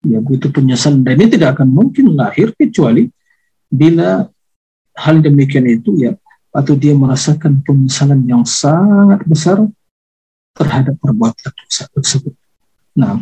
ya 0.03 0.19
begitu 0.19 0.51
penyesalan 0.51 1.07
dan 1.07 1.15
ini 1.15 1.27
tidak 1.39 1.55
akan 1.55 1.71
mungkin 1.71 2.11
lahir 2.19 2.51
kecuali 2.51 3.07
bila 3.71 4.27
hal 4.99 5.23
demikian 5.23 5.63
itu 5.71 5.95
ya 5.95 6.11
atau 6.51 6.73
dia 6.73 6.91
merasakan 6.97 7.61
penyesalan 7.63 8.25
yang 8.25 8.43
sangat 8.43 9.21
besar 9.29 9.61
terhadap 10.57 10.97
perbuatan 10.97 11.53
dosa 11.53 11.85
tersebut. 11.93 12.33
Nah, 12.97 13.21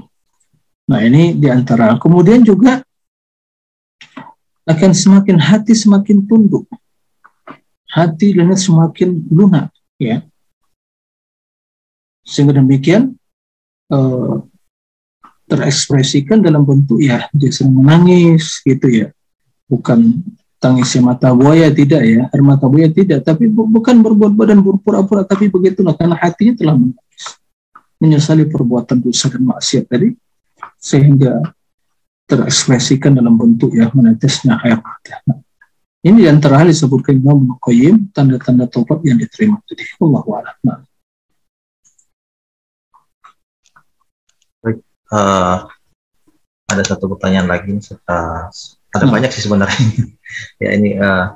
nah 0.88 1.00
ini 1.04 1.36
di 1.36 1.52
antara. 1.52 2.00
Kemudian 2.00 2.48
juga 2.48 2.80
akan 4.64 4.92
semakin 4.96 5.36
hati 5.38 5.76
semakin 5.76 6.24
tunduk 6.26 6.66
hati 7.92 8.34
dan 8.34 8.50
semakin 8.56 9.24
lunak 9.30 9.70
ya. 10.02 10.24
Sehingga 12.26 12.58
demikian 12.58 13.14
uh, 13.94 14.42
terekspresikan 15.46 16.42
dalam 16.42 16.66
bentuk 16.66 16.98
ya 16.98 17.30
dia 17.32 17.54
sering 17.54 17.76
menangis 17.78 18.62
gitu 18.66 18.90
ya. 18.90 19.08
Bukan 19.70 20.22
tangisnya 20.58 21.02
mata 21.06 21.30
buaya 21.34 21.70
tidak 21.70 22.02
ya. 22.02 22.26
Air 22.34 22.44
mata 22.44 22.66
buaya 22.66 22.90
tidak 22.90 23.22
tapi 23.22 23.46
bu 23.46 23.70
bukan 23.70 24.02
berbuat 24.02 24.34
badan 24.34 24.62
berpura-pura 24.66 25.22
tapi 25.22 25.50
begitulah. 25.50 25.94
Karena 25.94 26.18
hatinya 26.18 26.58
telah 26.58 26.76
menangis. 26.78 27.24
Menyesali 28.02 28.44
perbuatan 28.50 29.06
dosa 29.06 29.30
dan 29.30 29.46
maksiat 29.46 29.86
tadi. 29.86 30.10
Sehingga 30.82 31.46
terekspresikan 32.26 33.14
dalam 33.14 33.38
bentuk 33.38 33.70
ya 33.78 33.94
menetesnya 33.94 34.58
air 34.66 34.82
mata. 34.82 35.45
Ini 36.06 36.30
yang 36.30 36.38
terakhir 36.38 36.70
disebutkan 36.70 37.18
Imam 37.18 37.58
Qayyim 37.58 38.14
tanda-tanda 38.14 38.70
tobat 38.70 39.02
yang 39.02 39.18
diterima 39.18 39.58
tadi. 39.66 39.90
Allah 39.98 40.22
Nah. 40.62 40.80
Baik, 44.62 44.86
uh, 45.10 45.66
ada 46.70 46.84
satu 46.86 47.10
pertanyaan 47.10 47.50
lagi. 47.50 47.74
Uh, 48.06 48.46
ada 48.94 49.06
nah. 49.10 49.12
banyak 49.18 49.34
sih 49.34 49.50
sebenarnya. 49.50 49.82
ya 50.62 50.78
ini 50.78 50.94
uh, 51.02 51.34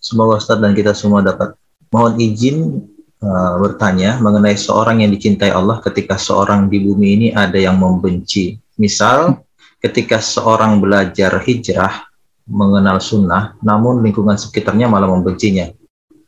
semoga 0.00 0.40
Ustadz 0.40 0.64
dan 0.64 0.72
kita 0.72 0.96
semua 0.96 1.20
dapat 1.20 1.52
mohon 1.92 2.16
izin 2.16 2.80
uh, 3.20 3.60
bertanya 3.60 4.16
mengenai 4.16 4.56
seorang 4.56 5.04
yang 5.04 5.12
dicintai 5.12 5.52
Allah 5.52 5.76
ketika 5.84 6.16
seorang 6.16 6.72
di 6.72 6.80
bumi 6.80 7.08
ini 7.20 7.28
ada 7.36 7.60
yang 7.60 7.76
membenci. 7.76 8.56
Misal 8.80 9.44
ketika 9.76 10.24
seorang 10.24 10.80
belajar 10.80 11.36
hijrah 11.44 12.09
mengenal 12.50 12.98
sunnah, 12.98 13.54
namun 13.62 14.02
lingkungan 14.02 14.34
sekitarnya 14.34 14.90
malah 14.90 15.06
membencinya. 15.06 15.70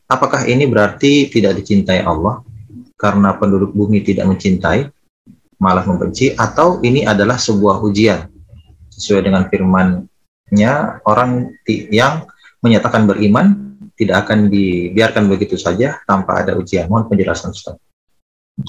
Apakah 0.07 0.47
ini 0.47 0.71
berarti 0.71 1.27
tidak 1.27 1.59
dicintai 1.59 2.07
Allah 2.07 2.47
karena 2.95 3.35
penduduk 3.35 3.75
bumi 3.75 4.07
tidak 4.07 4.31
mencintai, 4.31 4.87
malah 5.59 5.83
membenci, 5.83 6.31
atau 6.39 6.79
ini 6.87 7.03
adalah 7.03 7.39
sebuah 7.39 7.83
ujian 7.83 8.31
sesuai 8.95 9.27
dengan 9.27 9.51
firman-Nya 9.51 11.03
orang 11.03 11.59
yang 11.67 12.27
menyatakan 12.63 13.11
beriman 13.11 13.75
tidak 13.99 14.27
akan 14.27 14.47
dibiarkan 14.47 15.27
begitu 15.27 15.59
saja 15.59 15.99
tanpa 16.07 16.47
ada 16.47 16.55
ujian. 16.55 16.87
Mohon 16.87 17.15
penjelasan 17.15 17.51
Ustaz. 17.51 17.79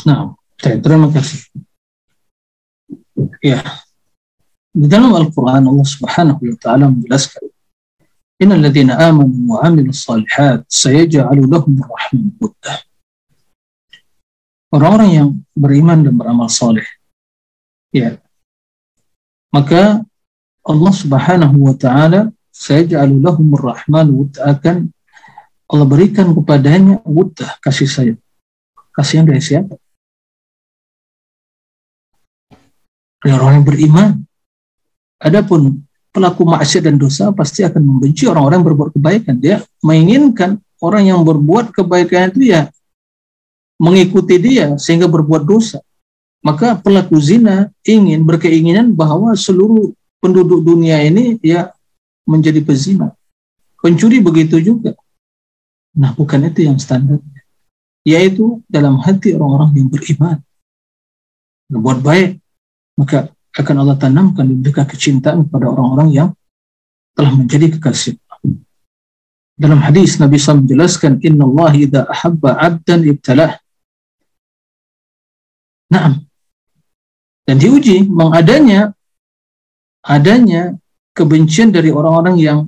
Nah, 0.06 0.34
terima 0.58 1.10
kasih. 1.14 1.50
Ya, 3.44 3.62
Di 4.74 4.90
dalam 4.90 5.14
Al-Quran 5.14 5.70
Allah 5.70 5.88
Subhanahu 5.88 6.42
wa 6.42 6.58
Ta'ala 6.58 6.90
menjelaskan 6.90 7.54
Innal 8.42 8.66
ladzina 8.66 8.98
amanu 8.98 9.54
wa 9.54 9.62
amilus 9.62 10.04
salihat 10.04 10.66
sayaj'alu 10.66 11.46
lahum 11.46 11.78
rahman 11.80 12.34
wuddah. 12.42 12.82
Orang-orang 14.74 15.10
yang 15.14 15.30
beriman 15.54 16.02
dan 16.02 16.18
beramal 16.18 16.50
soleh, 16.50 16.84
ya, 17.94 18.18
maka 19.54 20.02
Allah 20.66 20.94
Subhanahu 20.98 21.56
wa 21.62 21.78
Ta'ala 21.78 22.34
sayaj'alu 22.50 23.22
lahum 23.22 23.54
rahman 23.54 24.10
wuddah 24.10 24.58
akan 24.58 24.90
Allah 25.70 25.88
berikan 25.88 26.34
kepadanya 26.34 27.06
wuddah 27.06 27.62
kasih 27.62 27.86
sayang. 27.86 28.22
Kasih 28.98 29.24
dari 29.24 29.40
siapa? 29.40 29.78
Dari 33.22 33.32
orang 33.32 33.62
yang 33.62 33.66
beriman. 33.66 34.10
Adapun 35.24 35.80
pelaku 36.12 36.44
maksiat 36.44 36.84
dan 36.84 37.00
dosa 37.00 37.32
pasti 37.32 37.64
akan 37.64 37.80
membenci 37.80 38.28
orang-orang 38.28 38.60
yang 38.60 38.68
berbuat 38.68 38.90
kebaikan. 39.00 39.36
Dia 39.40 39.64
menginginkan 39.80 40.60
orang 40.84 41.04
yang 41.08 41.20
berbuat 41.24 41.72
kebaikan 41.72 42.36
itu 42.36 42.52
ya 42.52 42.68
mengikuti 43.80 44.36
dia 44.38 44.76
sehingga 44.76 45.08
berbuat 45.08 45.48
dosa. 45.48 45.80
Maka 46.44 46.76
pelaku 46.76 47.16
zina 47.24 47.72
ingin 47.88 48.28
berkeinginan 48.28 48.92
bahwa 48.92 49.32
seluruh 49.32 49.96
penduduk 50.20 50.60
dunia 50.60 51.00
ini 51.00 51.40
ya 51.40 51.72
menjadi 52.28 52.60
pezina. 52.60 53.16
Pencuri 53.80 54.20
begitu 54.20 54.60
juga. 54.60 54.92
Nah, 55.96 56.12
bukan 56.16 56.48
itu 56.52 56.68
yang 56.68 56.76
standar. 56.80 57.20
Yaitu 58.04 58.60
dalam 58.68 59.00
hati 59.00 59.36
orang-orang 59.36 59.72
yang 59.80 59.88
beriman. 59.88 60.40
Berbuat 61.72 62.00
baik, 62.04 62.30
maka 63.00 63.32
akan 63.54 63.76
Allah 63.86 63.98
tanamkan 63.98 64.50
di 64.50 64.56
mereka 64.58 64.84
kecintaan 64.90 65.46
kepada 65.46 65.70
orang-orang 65.70 66.10
yang 66.10 66.30
telah 67.14 67.32
menjadi 67.38 67.78
kekasih. 67.78 68.18
Dalam 69.54 69.80
hadis 69.86 70.18
Nabi 70.18 70.42
SAW 70.42 70.66
menjelaskan, 70.66 71.22
Inna 71.22 71.46
Allah 71.46 71.72
idha 71.78 72.02
ahabba 72.10 72.58
abdan 72.58 73.06
ibtalah. 73.06 73.62
Nah, 75.94 76.18
dan 77.46 77.56
diuji 77.62 78.10
mengadanya 78.10 78.98
adanya 80.02 80.74
kebencian 81.14 81.70
dari 81.70 81.94
orang-orang 81.94 82.36
yang 82.42 82.60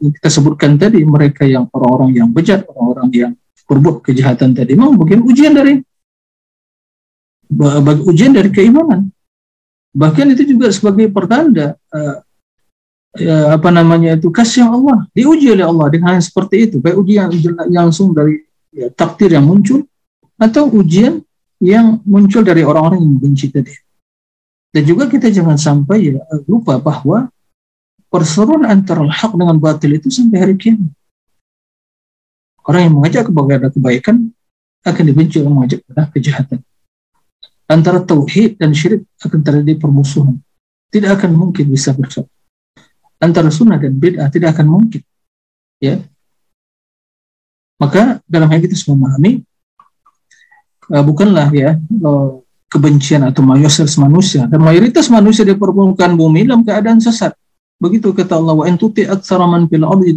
kita 0.00 0.32
sebutkan 0.32 0.80
tadi 0.80 1.04
mereka 1.04 1.44
yang 1.44 1.68
orang-orang 1.70 2.16
yang 2.16 2.28
bejat 2.32 2.64
orang-orang 2.72 3.08
yang 3.12 3.32
berbuat 3.68 4.00
kejahatan 4.00 4.56
tadi 4.56 4.72
memang 4.74 4.96
mungkin 4.96 5.22
ujian 5.28 5.52
dari 5.52 5.78
ujian 8.08 8.32
dari 8.32 8.50
keimanan 8.50 9.13
Bahkan 9.94 10.34
itu 10.34 10.42
juga 10.42 10.74
sebagai 10.74 11.06
pertanda 11.06 11.78
uh, 11.94 12.18
ya, 13.14 13.54
apa 13.54 13.70
namanya 13.70 14.18
itu 14.18 14.26
kasih 14.26 14.66
Allah. 14.66 15.06
Diuji 15.14 15.54
oleh 15.54 15.62
Allah 15.62 15.86
dengan 15.94 16.18
hal 16.18 16.22
seperti 16.22 16.66
itu. 16.66 16.76
Baik 16.82 16.98
ujian 16.98 17.30
langsung 17.70 18.10
dari 18.10 18.42
ya, 18.74 18.90
takdir 18.90 19.38
yang 19.38 19.46
muncul 19.46 19.86
atau 20.34 20.66
ujian 20.66 21.22
yang 21.62 22.02
muncul 22.02 22.42
dari 22.42 22.66
orang-orang 22.66 23.06
yang 23.06 23.16
benci 23.22 23.54
tadi. 23.54 23.70
Dan 24.74 24.82
juga 24.82 25.06
kita 25.06 25.30
jangan 25.30 25.54
sampai 25.54 26.10
ya 26.10 26.18
lupa 26.50 26.82
bahwa 26.82 27.30
perseroan 28.10 28.66
antara 28.66 29.06
hak 29.06 29.38
dengan 29.38 29.54
batil 29.62 29.94
itu 29.94 30.10
sampai 30.10 30.42
hari 30.42 30.54
kiamat. 30.58 30.90
Orang 32.66 32.82
yang 32.82 32.94
mengajak 32.98 33.30
kepada 33.30 33.70
kebaikan 33.70 34.34
akan 34.82 35.04
dibenci 35.06 35.38
orang 35.38 35.54
mengajak 35.62 35.86
kejahatan 36.10 36.66
antara 37.68 38.00
tauhid 38.04 38.60
dan 38.60 38.76
syirik 38.76 39.08
akan 39.20 39.40
terjadi 39.40 39.80
permusuhan. 39.80 40.36
Tidak 40.92 41.10
akan 41.10 41.30
mungkin 41.34 41.66
bisa 41.72 41.90
bersatu. 41.96 42.30
Antara 43.18 43.48
sunnah 43.48 43.80
dan 43.80 43.96
bid'ah 43.96 44.28
tidak 44.28 44.54
akan 44.58 44.66
mungkin. 44.68 45.02
Ya. 45.80 46.00
Maka 47.80 48.22
dalam 48.28 48.46
hal 48.52 48.62
kita 48.62 48.76
semua 48.78 48.96
memahami 49.00 49.42
uh, 50.92 51.04
bukanlah 51.04 51.50
ya 51.50 51.74
uh, 52.04 52.38
kebencian 52.70 53.26
atau 53.26 53.42
mayoritas 53.42 53.98
manusia 53.98 54.46
dan 54.46 54.62
mayoritas 54.62 55.10
manusia 55.10 55.42
di 55.42 55.54
permukaan 55.58 56.14
bumi 56.14 56.46
dalam 56.46 56.62
keadaan 56.62 57.02
sesat. 57.02 57.34
Begitu 57.82 58.14
kata 58.14 58.38
Allah 58.38 58.54
wa 58.54 58.64
entuti 58.70 59.02
aktsara 59.02 59.44
man 59.50 59.66
fil 59.66 59.82
ardi. 59.82 60.14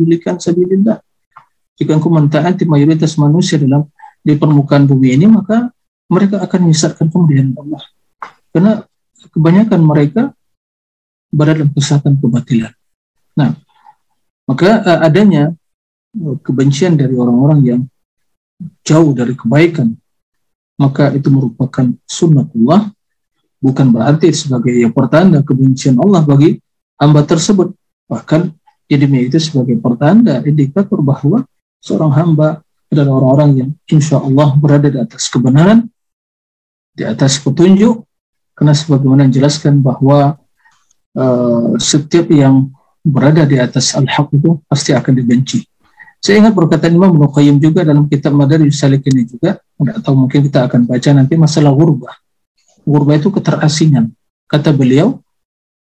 Jika 1.78 1.92
engkau 1.94 2.10
mentaati 2.10 2.66
mayoritas 2.66 3.18
manusia 3.22 3.62
dalam 3.62 3.86
di 4.22 4.34
permukaan 4.34 4.90
bumi 4.90 5.14
ini 5.14 5.26
maka 5.30 5.70
mereka 6.08 6.44
akan 6.44 6.60
menyesatkan 6.68 7.08
kemudian 7.12 7.52
Allah. 7.56 7.84
Karena 8.52 8.72
kebanyakan 9.32 9.82
mereka 9.84 10.22
berada 11.28 11.62
dalam 11.62 11.72
kesatuan 11.76 12.16
kebatilan. 12.16 12.72
Nah, 13.36 13.54
maka 14.48 14.82
uh, 14.82 15.00
adanya 15.04 15.52
uh, 16.16 16.36
kebencian 16.40 16.96
dari 16.96 17.14
orang-orang 17.14 17.60
yang 17.62 17.82
jauh 18.82 19.12
dari 19.14 19.36
kebaikan, 19.36 19.94
maka 20.80 21.12
itu 21.14 21.28
merupakan 21.30 21.86
sunnatullah, 22.08 22.90
bukan 23.60 23.88
berarti 23.92 24.32
sebagai 24.34 24.74
yang 24.74 24.96
pertanda 24.96 25.44
kebencian 25.44 26.00
Allah 26.00 26.24
bagi 26.24 26.58
hamba 26.98 27.28
tersebut. 27.28 27.76
Bahkan 28.08 28.56
jadi 28.88 29.04
itu 29.20 29.38
sebagai 29.38 29.76
pertanda 29.84 30.40
indikator 30.48 31.04
bahwa 31.04 31.44
seorang 31.84 32.16
hamba 32.16 32.64
adalah 32.88 33.20
orang-orang 33.20 33.52
yang 33.60 33.70
insya 33.92 34.24
Allah 34.24 34.56
berada 34.56 34.88
di 34.88 34.96
atas 34.96 35.28
kebenaran 35.28 35.92
di 36.98 37.06
atas 37.06 37.38
petunjuk 37.38 38.02
karena 38.58 38.74
sebagaimana 38.74 39.30
dijelaskan 39.30 39.86
bahwa 39.86 40.42
uh, 41.14 41.78
setiap 41.78 42.26
yang 42.34 42.74
berada 43.06 43.46
di 43.46 43.62
atas 43.62 43.94
al-haq 43.94 44.34
itu 44.34 44.58
pasti 44.66 44.98
akan 44.98 45.14
dibenci. 45.14 45.62
Saya 46.18 46.42
ingat 46.42 46.58
perkataan 46.58 46.98
Imam 46.98 47.14
Ibnu 47.14 47.30
Qayyim 47.30 47.62
juga 47.62 47.86
dalam 47.86 48.10
kitab 48.10 48.34
Madarij 48.34 48.74
Salik 48.74 49.06
ini 49.06 49.30
juga, 49.30 49.62
tahu 50.02 50.26
mungkin 50.26 50.50
kita 50.50 50.66
akan 50.66 50.90
baca 50.90 51.10
nanti 51.14 51.38
masalah 51.38 51.70
gurbah. 51.70 52.18
Gurbah 52.82 53.22
itu 53.22 53.30
keterasingan. 53.30 54.10
Kata 54.50 54.74
beliau, 54.74 55.22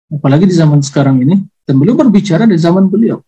apalagi 0.08 0.48
di 0.48 0.56
zaman 0.56 0.80
sekarang 0.80 1.20
ini, 1.20 1.44
dan 1.68 1.76
beliau 1.76 2.00
berbicara 2.00 2.48
di 2.48 2.56
zaman 2.56 2.88
beliau. 2.88 3.20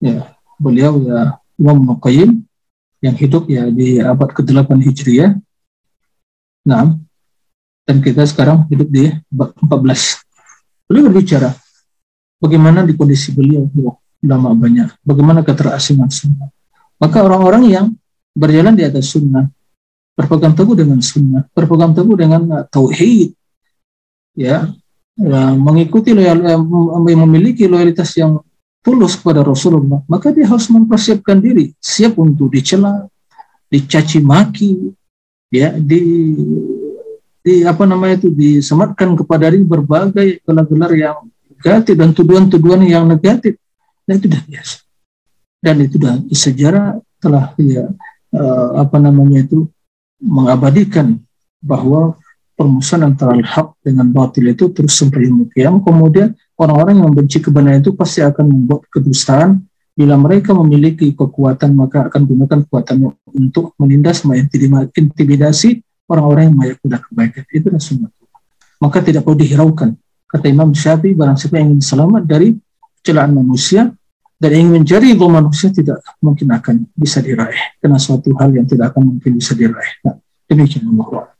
Ya, 0.00 0.32
beliau 0.56 1.04
ya 1.04 1.36
Imam 1.60 1.84
Ibnu 1.84 1.94
Qayyim 2.00 2.30
yang 3.04 3.16
hidup 3.20 3.44
ya 3.52 3.68
di 3.68 4.00
abad 4.00 4.32
ke-8 4.32 4.72
Hijriah 4.80 5.36
Nah, 6.64 6.96
dan 7.84 7.96
kita 8.00 8.24
sekarang 8.24 8.64
hidup 8.72 8.88
di 8.88 9.12
14. 9.28 10.24
Beliau 10.88 11.12
berbicara 11.12 11.52
bagaimana 12.40 12.84
di 12.84 12.96
kondisi 12.96 13.32
beliau 13.32 13.68
lama 14.24 14.56
banyak, 14.56 15.04
bagaimana 15.04 15.44
keterasingan 15.44 16.08
sunnah. 16.08 16.48
Maka 16.96 17.20
orang-orang 17.20 17.64
yang 17.68 17.86
berjalan 18.32 18.72
di 18.72 18.84
atas 18.88 19.12
sunnah, 19.12 19.52
berpegang 20.16 20.56
teguh 20.56 20.72
dengan 20.72 21.04
sunnah, 21.04 21.44
berpegang 21.52 21.92
teguh 21.92 22.16
dengan 22.16 22.42
uh, 22.48 22.64
tauhid, 22.64 23.36
ya, 24.32 24.72
ya 25.20 25.40
mengikuti 25.52 26.16
loyal, 26.16 26.40
memiliki 27.04 27.68
loyalitas 27.68 28.16
yang 28.16 28.40
tulus 28.80 29.20
kepada 29.20 29.44
Rasulullah, 29.44 30.00
maka 30.08 30.32
dia 30.32 30.48
harus 30.48 30.68
mempersiapkan 30.72 31.36
diri, 31.40 31.76
siap 31.80 32.16
untuk 32.16 32.48
dicela, 32.52 33.04
dicaci 33.68 34.24
maki, 34.24 34.92
ya 35.52 35.74
di 35.76 36.00
di 37.44 37.60
apa 37.68 37.84
namanya 37.84 38.24
itu 38.24 38.32
disematkan 38.32 39.12
kepada 39.20 39.52
diri 39.52 39.60
berbagai 39.60 40.40
gelar-gelar 40.48 40.92
yang 40.96 41.16
negatif 41.52 41.94
dan 41.96 42.10
tuduhan-tuduhan 42.16 42.80
yang 42.88 43.04
negatif. 43.04 43.60
Dan 44.08 44.20
itu 44.20 44.28
sudah 44.32 44.42
biasa. 44.48 44.76
Dan 45.60 45.74
itu 45.84 45.96
sudah 45.96 46.14
sejarah 46.32 46.86
telah 47.20 47.52
ya 47.60 47.88
uh, 48.36 48.68
apa 48.80 48.96
namanya 49.00 49.44
itu 49.44 49.68
mengabadikan 50.20 51.20
bahwa 51.60 52.16
permusuhan 52.56 53.12
antara 53.12 53.36
hak 53.36 53.76
dengan 53.80 54.08
batil 54.12 54.48
itu 54.48 54.68
terus 54.72 54.96
sampai 54.96 55.26
kiam 55.56 55.80
kemudian 55.80 56.36
orang-orang 56.60 57.00
yang 57.00 57.06
membenci 57.10 57.40
kebenaran 57.42 57.80
itu 57.80 57.92
pasti 57.92 58.24
akan 58.24 58.44
membuat 58.48 58.88
kedustaan. 58.88 59.64
Bila 59.94 60.18
mereka 60.18 60.50
memiliki 60.50 61.14
kekuatan, 61.14 61.70
maka 61.78 62.10
akan 62.10 62.26
gunakan 62.26 62.66
kekuatannya 62.66 63.14
untuk 63.34 63.74
menindas, 63.76 64.22
mengintimidasi 64.22 65.82
orang-orang 66.06 66.48
yang 66.48 66.56
banyak 66.56 66.78
kuda 66.80 66.98
kebaikan. 67.02 67.42
Itu 67.50 67.66
adalah 67.68 67.82
sunnah. 67.82 68.10
Maka 68.78 68.98
tidak 69.02 69.26
perlu 69.26 69.38
dihiraukan. 69.42 69.90
Kata 70.30 70.46
Imam 70.50 70.70
Syafi'i, 70.74 71.14
barang 71.14 71.38
siapa 71.38 71.58
yang 71.58 71.78
ingin 71.78 71.82
selamat 71.82 72.22
dari 72.26 72.54
celaan 73.04 73.34
manusia, 73.34 73.90
dan 74.34 74.50
ingin 74.50 74.82
mencari 74.82 75.14
ilmu 75.14 75.30
manusia 75.30 75.70
tidak 75.70 76.02
mungkin 76.18 76.50
akan 76.52 76.84
bisa 76.92 77.22
diraih. 77.22 77.78
Karena 77.78 77.98
suatu 78.02 78.34
hal 78.36 78.50
yang 78.52 78.66
tidak 78.66 78.92
akan 78.92 79.16
mungkin 79.16 79.38
bisa 79.38 79.54
diraih. 79.54 79.92
Nah, 80.04 80.18
demikian 80.50 80.84
Allah. 80.90 81.32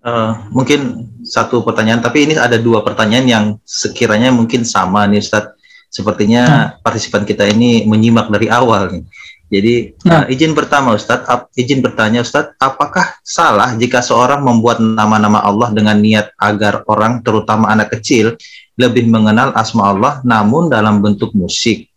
Uh, 0.00 0.32
mungkin 0.48 1.12
satu 1.20 1.60
pertanyaan, 1.60 2.00
tapi 2.00 2.24
ini 2.24 2.32
ada 2.32 2.56
dua 2.56 2.80
pertanyaan 2.80 3.26
yang 3.28 3.44
sekiranya 3.68 4.32
mungkin 4.32 4.64
sama 4.64 5.04
nih 5.04 5.20
Ustaz. 5.20 5.52
Sepertinya 5.92 6.42
hmm. 6.46 6.86
partisipan 6.86 7.28
kita 7.28 7.44
ini 7.50 7.84
menyimak 7.84 8.32
dari 8.32 8.48
awal 8.48 8.88
nih. 8.88 9.04
Jadi 9.50 9.98
Nah. 10.06 10.30
eh, 10.30 10.38
izin 10.38 10.54
pertama 10.54 10.94
Ustadz, 10.94 11.26
ap- 11.26 11.50
izin 11.58 11.82
bertanya 11.82 12.22
Ustadz, 12.22 12.54
apakah 12.62 13.18
salah 13.26 13.74
jika 13.74 13.98
seorang 13.98 14.46
membuat 14.46 14.78
nama-nama 14.78 15.42
Allah 15.42 15.74
dengan 15.74 15.98
niat 15.98 16.30
agar 16.38 16.86
orang, 16.86 17.18
terutama 17.26 17.66
anak 17.66 17.90
kecil, 17.98 18.38
lebih 18.78 19.10
mengenal 19.10 19.50
asma 19.58 19.90
Allah, 19.90 20.22
namun 20.22 20.70
dalam 20.70 21.02
bentuk 21.02 21.34
musik? 21.34 21.90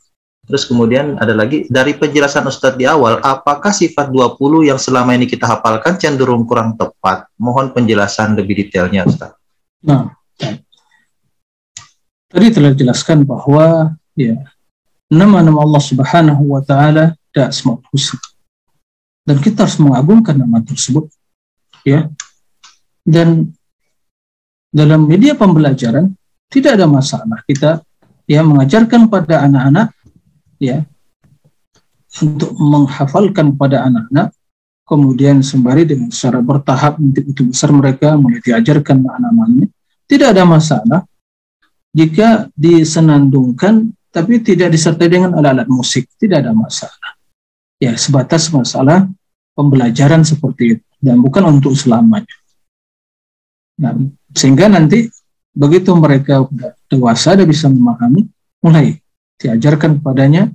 Terus 0.43 0.65
kemudian 0.67 1.15
ada 1.21 1.31
lagi, 1.31 1.69
dari 1.69 1.93
penjelasan 1.93 2.43
Ustadz 2.43 2.75
di 2.75 2.89
awal, 2.89 3.21
apakah 3.21 3.69
sifat 3.71 4.09
20 4.09 4.65
yang 4.67 4.81
selama 4.81 5.13
ini 5.13 5.29
kita 5.29 5.45
hafalkan 5.45 5.95
cenderung 6.01 6.49
kurang 6.49 6.73
tepat? 6.73 7.29
Mohon 7.37 7.71
penjelasan 7.71 8.33
lebih 8.33 8.65
detailnya 8.65 9.05
Ustadz. 9.05 9.37
Nah, 9.85 10.09
tadi 12.33 12.47
telah 12.49 12.73
dijelaskan 12.73 13.23
bahwa 13.29 13.93
ya 14.17 14.41
nama-nama 15.05 15.61
Allah 15.61 15.83
Subhanahu 15.85 16.57
wa 16.57 16.61
taala 16.65 17.13
ada 17.33 17.49
asmaul 17.49 17.81
husna. 17.89 18.21
Dan 19.25 19.41
kita 19.41 19.65
harus 19.65 19.81
mengagungkan 19.81 20.37
nama 20.37 20.61
tersebut 20.61 21.09
ya. 21.81 22.07
Dan 23.03 23.51
dalam 24.73 25.05
media 25.09 25.33
pembelajaran 25.33 26.13
tidak 26.49 26.77
ada 26.77 26.85
masalah 26.89 27.41
kita 27.49 27.81
ya 28.29 28.41
mengajarkan 28.45 29.09
pada 29.09 29.45
anak-anak 29.45 29.93
ya 30.61 30.85
untuk 32.21 32.53
menghafalkan 32.57 33.57
pada 33.57 33.89
anak-anak 33.89 34.33
kemudian 34.85 35.41
sembari 35.41 35.89
dengan 35.89 36.13
secara 36.13 36.41
bertahap 36.41 37.01
nanti 37.01 37.25
itu 37.25 37.49
besar 37.49 37.73
mereka 37.73 38.13
mulai 38.17 38.41
diajarkan 38.41 39.01
nama-namanya 39.01 39.67
tidak 40.05 40.37
ada 40.37 40.43
masalah 40.45 40.99
jika 41.93 42.49
disenandungkan 42.53 43.93
tapi 44.13 44.41
tidak 44.45 44.69
disertai 44.73 45.09
dengan 45.09 45.33
alat-alat 45.37 45.69
musik 45.69 46.05
tidak 46.21 46.45
ada 46.45 46.53
masalah 46.53 47.17
ya 47.83 47.93
sebatas 47.99 48.47
masalah 48.55 49.11
pembelajaran 49.53 50.23
seperti 50.23 50.79
itu 50.79 50.85
dan 51.03 51.19
bukan 51.19 51.59
untuk 51.59 51.75
selamanya. 51.75 52.31
Nah, 53.83 53.91
sehingga 54.31 54.71
nanti 54.71 55.11
begitu 55.51 55.91
mereka 55.93 56.47
sudah 56.47 56.71
dewasa 56.87 57.35
dan 57.35 57.45
bisa 57.45 57.67
memahami 57.67 58.25
mulai 58.63 58.97
diajarkan 59.37 59.99
padanya 59.99 60.47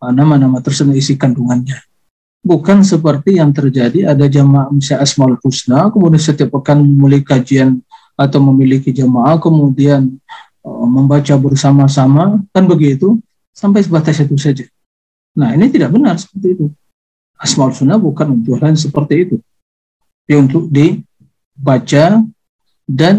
uh, 0.00 0.12
nama-nama 0.14 0.62
tersebut 0.62 0.94
isi 0.94 1.18
kandungannya. 1.18 1.76
Bukan 2.46 2.86
seperti 2.86 3.42
yang 3.42 3.50
terjadi 3.50 4.14
ada 4.14 4.30
jamaah 4.30 4.70
misalnya 4.70 5.02
Asmaul 5.02 5.34
Husna 5.42 5.90
kemudian 5.90 6.22
setiap 6.22 6.54
pekan 6.54 6.78
mulai 6.78 7.18
kajian 7.26 7.82
atau 8.14 8.38
memiliki 8.38 8.94
jamaah 8.94 9.36
kemudian 9.42 10.14
uh, 10.62 10.86
membaca 10.86 11.34
bersama-sama 11.34 12.40
kan 12.54 12.64
begitu? 12.64 13.18
Sampai 13.56 13.80
sebatas 13.80 14.20
itu 14.20 14.36
saja. 14.36 14.68
Nah 15.36 15.52
ini 15.52 15.68
tidak 15.68 15.92
benar 15.92 16.16
seperti 16.16 16.56
itu. 16.56 16.66
Asmaul 17.36 17.70
Husna 17.70 18.00
bukan 18.00 18.40
untuk 18.40 18.56
hal 18.56 18.72
seperti 18.74 19.28
itu. 19.28 19.36
Dia 20.24 20.40
untuk 20.40 20.72
dibaca 20.72 22.24
dan 22.88 23.14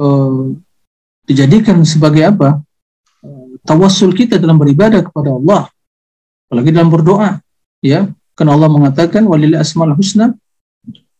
uh, 0.00 0.56
dijadikan 1.28 1.84
sebagai 1.84 2.24
apa? 2.24 2.64
Uh, 3.20 3.60
tawassul 3.68 4.16
kita 4.16 4.40
dalam 4.40 4.56
beribadah 4.56 5.04
kepada 5.04 5.36
Allah, 5.36 5.68
apalagi 6.48 6.72
dalam 6.72 6.88
berdoa, 6.88 7.38
ya. 7.84 8.08
Karena 8.32 8.56
Allah 8.56 8.72
mengatakan 8.72 9.28
walil 9.28 9.52
asmaul 9.60 9.92
husna 10.00 10.32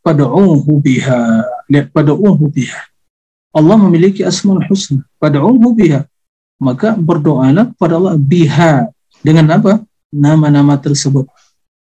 pad'uhu 0.01 0.81
biha. 0.81 1.45
Lihat 1.69 1.93
pad'uhu 1.93 2.49
biha. 2.49 2.81
Allah 3.53 3.77
memiliki 3.77 4.25
asmaul 4.25 4.65
husna. 4.65 5.05
Pad'uhu 5.21 5.77
biha. 5.77 6.09
Maka 6.57 6.97
berdoalah 6.97 7.69
kepada 7.77 8.01
Allah 8.01 8.17
biha. 8.17 8.89
Dengan 9.21 9.61
apa? 9.61 9.85
Nama-nama 10.11 10.75
tersebut. 10.77 11.31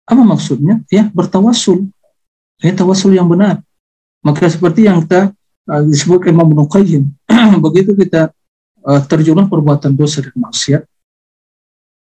Apa 0.05 0.21
maksudnya? 0.21 0.85
Ya, 0.93 1.09
bertawassul. 1.09 1.89
Ini 2.61 2.73
tawassul 2.77 3.17
yang 3.17 3.27
benar. 3.27 3.65
Maka 4.23 4.47
seperti 4.47 4.87
yang 4.87 5.03
kita 5.03 5.35
uh, 5.67 5.83
disebut 5.83 6.31
Imam 6.31 6.47
begitu 7.67 7.97
kita 7.97 8.31
uh, 8.87 9.01
terjun 9.09 9.49
perbuatan 9.49 9.97
dosa 9.97 10.23
dan 10.23 10.37
maksiat, 10.37 10.83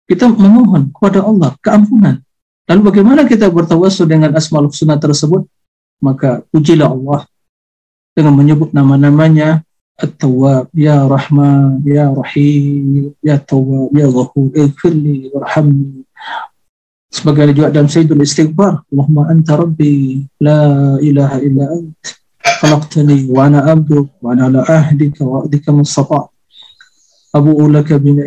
kita 0.05 0.27
memohon 0.27 0.91
kepada 0.93 1.23
Allah 1.25 1.55
keampunan. 1.63 2.21
Lalu 2.69 2.81
bagaimana 2.83 3.25
kita 3.25 3.49
bertawassul 3.49 4.05
dengan 4.05 4.35
asmaul 4.37 4.69
husna 4.69 4.99
tersebut? 4.99 5.47
Maka 6.01 6.45
pujilah 6.49 6.91
Allah 6.91 7.25
dengan 8.13 8.35
menyebut 8.35 8.75
nama-namanya 8.75 9.63
At-Tawwab, 9.96 10.68
Ya 10.76 11.08
Rahman, 11.08 11.80
Ya 11.88 12.12
Rahim, 12.12 13.16
Ya 13.24 13.40
Tawwab, 13.40 13.96
Ya 13.96 14.06
Ghafur, 14.12 14.52
Ighfirli, 14.52 15.32
Warhamni. 15.32 16.04
Sebagai 17.08 17.56
juga 17.56 17.72
dalam 17.72 17.88
Sayyidul 17.88 18.20
Istighfar, 18.20 18.84
Allahumma 18.92 19.32
anta 19.32 19.56
Rabbi, 19.56 20.20
La 20.44 21.00
ilaha 21.00 21.40
illa 21.40 21.64
ant, 21.72 21.96
khalaqtani 22.60 23.32
wa 23.32 23.48
ana 23.48 23.64
abduk, 23.72 24.12
wa 24.20 24.36
ana 24.36 24.52
ala 24.52 24.60
ahdika 24.68 25.24
wa 25.24 25.48
ahdika 25.48 25.72
mustata' 25.72 26.28
أبوء 27.36 27.68
لك 27.68 27.92
بن... 28.00 28.24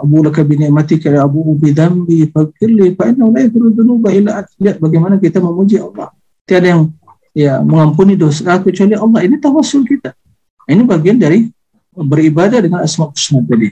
أبوء 0.00 0.32
لك 0.32 0.40
بنعمتك 0.40 1.12
يا 1.12 1.28
أبوء 1.28 1.60
بذنبي 1.60 2.32
فاغفر 2.32 2.70
لي 2.72 2.96
فإنه 2.96 3.28
لا 3.28 3.40
يغفر 3.44 3.62
الذنوب 3.68 4.02
إلا 4.08 4.32
أنت. 4.38 4.48
Lihat 4.56 4.76
bagaimana 4.80 5.20
kita 5.20 5.44
memuji 5.44 5.76
Allah. 5.76 6.08
Tiada 6.48 6.72
yang 6.72 6.88
ya 7.36 7.60
mengampuni 7.60 8.16
dosa 8.16 8.56
kecuali 8.64 8.96
Allah. 8.96 9.20
Ini 9.28 9.36
tawassul 9.44 9.84
kita. 9.84 10.16
Ini 10.71 10.83
bagian 10.87 11.19
dari 11.19 11.51
beribadah 11.91 12.63
dengan 12.63 12.79
asma 12.81 13.11
husna 13.11 13.43
tadi. 13.43 13.67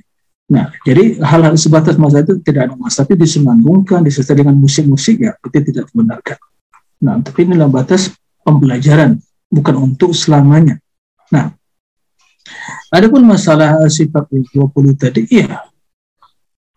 Nah, 0.49 0.73
jadi 0.81 1.21
hal-hal 1.21 1.53
sebatas 1.55 1.95
masa 1.95 2.25
itu 2.25 2.41
tidak 2.41 2.67
ada 2.67 2.75
masalah, 2.75 3.05
tapi 3.05 3.21
disenandungkan, 3.21 4.01
disertai 4.01 4.41
dengan 4.41 4.57
musik-musik 4.57 5.21
ya 5.21 5.37
itu 5.37 5.57
tidak 5.61 5.87
dibenarkan. 5.93 6.37
Nah, 7.05 7.21
tapi 7.21 7.45
inilah 7.45 7.69
batas 7.69 8.11
pembelajaran, 8.41 9.21
bukan 9.47 9.75
untuk 9.77 10.11
selamanya. 10.11 10.81
Nah, 11.29 11.53
Adapun 12.89 13.21
masalah 13.21 13.77
sifat 13.85 14.25
20 14.33 14.97
tadi, 14.97 15.21
iya. 15.29 15.61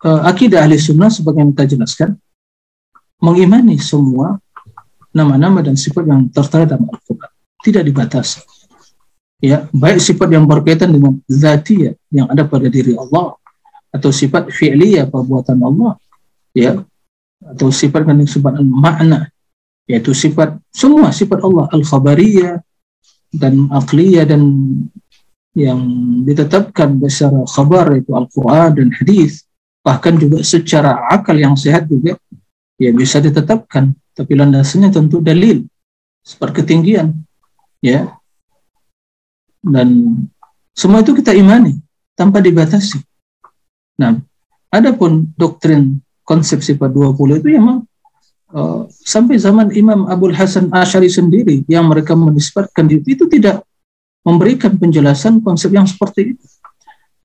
Uh, 0.03 0.21
akidah 0.27 0.61
ahli 0.61 0.77
sunnah 0.77 1.09
sebagai 1.09 1.41
yang 1.41 1.51
kita 1.55 1.73
jelaskan, 1.73 2.19
mengimani 3.23 3.79
semua 3.81 4.37
nama-nama 5.15 5.63
dan 5.63 5.79
sifat 5.79 6.05
yang 6.05 6.27
tertera 6.29 6.69
dalam 6.69 6.85
Al-Quran. 6.91 7.31
Tidak 7.63 7.83
dibatasi. 7.87 8.43
Ya, 9.43 9.67
baik 9.75 9.99
sifat 9.99 10.31
yang 10.31 10.47
berkaitan 10.47 10.87
dengan 10.95 11.19
zatiyah 11.27 11.99
yang 12.07 12.31
ada 12.31 12.47
pada 12.47 12.71
diri 12.71 12.95
Allah 12.95 13.35
atau 13.91 14.07
sifat 14.07 14.47
fi'liyah 14.47 15.11
perbuatan 15.11 15.59
Allah 15.59 15.99
ya 16.55 16.79
atau 17.43 17.67
sifat 17.67 18.07
yang 18.07 18.23
disebut 18.23 18.63
makna 18.63 19.27
yaitu 19.83 20.15
sifat 20.15 20.55
semua 20.71 21.11
sifat 21.11 21.43
Allah 21.43 21.67
al-khabariyah 21.75 22.63
dan 23.35 23.67
aqliyah 23.67 24.23
dan 24.23 24.41
yang 25.53 25.79
ditetapkan 26.25 26.97
secara 27.05 27.45
khabar 27.45 27.93
itu 27.93 28.15
Al-Quran 28.15 28.69
dan 28.73 28.87
hadis 28.95 29.45
bahkan 29.85 30.17
juga 30.17 30.41
secara 30.41 31.03
akal 31.11 31.37
yang 31.37 31.53
sehat 31.53 31.85
juga 31.85 32.17
ya 32.81 32.89
bisa 32.89 33.21
ditetapkan. 33.21 33.93
Tapi 34.13 34.33
landasannya 34.37 34.93
tentu 34.93 35.21
dalil 35.21 35.65
seperti 36.21 36.61
ketinggian 36.61 37.13
ya 37.81 38.13
dan 39.63 40.19
semua 40.75 40.99
itu 40.99 41.15
kita 41.15 41.31
imani 41.31 41.79
tanpa 42.13 42.43
dibatasi 42.43 42.99
nah 43.97 44.19
adapun 44.69 45.31
doktrin 45.39 46.03
konsep 46.27 46.59
sifat 46.59 46.91
20 46.91 47.39
itu 47.39 47.47
memang 47.55 47.87
uh, 48.53 48.87
sampai 48.89 49.35
zaman 49.41 49.73
Imam 49.75 50.07
Abdul 50.07 50.35
Hasan 50.35 50.71
Asyari 50.71 51.11
sendiri 51.11 51.65
yang 51.67 51.89
mereka 51.89 52.15
menisbatkan 52.15 52.87
itu 52.87 53.27
tidak 53.27 53.65
memberikan 54.23 54.79
penjelasan 54.79 55.43
konsep 55.43 55.69
yang 55.75 55.83
seperti 55.83 56.33
itu. 56.33 56.45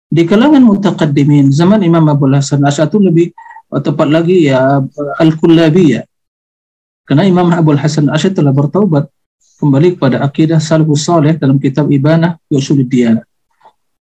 Di 0.09 0.27
kalangan 0.27 0.60
mutaqaddimin 0.65 1.55
zaman 1.55 1.85
Imam 1.86 2.02
Abu 2.10 2.27
Hasan 2.27 2.65
Asy'ari 2.65 2.90
itu 2.90 2.98
lebih 2.98 3.27
tepat 3.70 4.09
lagi 4.10 4.51
ya 4.51 4.82
Al-Kullabiyah. 5.23 6.05
Karena 7.06 7.24
Imam 7.24 7.48
Abu 7.55 7.77
Hasan 7.78 8.10
Asy'ari 8.10 8.35
telah 8.35 8.52
bertaubat 8.52 9.06
kembali 9.59 9.98
kepada 9.98 10.22
akidah 10.22 10.62
salafus 10.62 11.02
saleh 11.02 11.35
dalam 11.35 11.59
kitab 11.59 11.90
Ibanah 11.90 12.39
Usuluddin. 12.47 13.18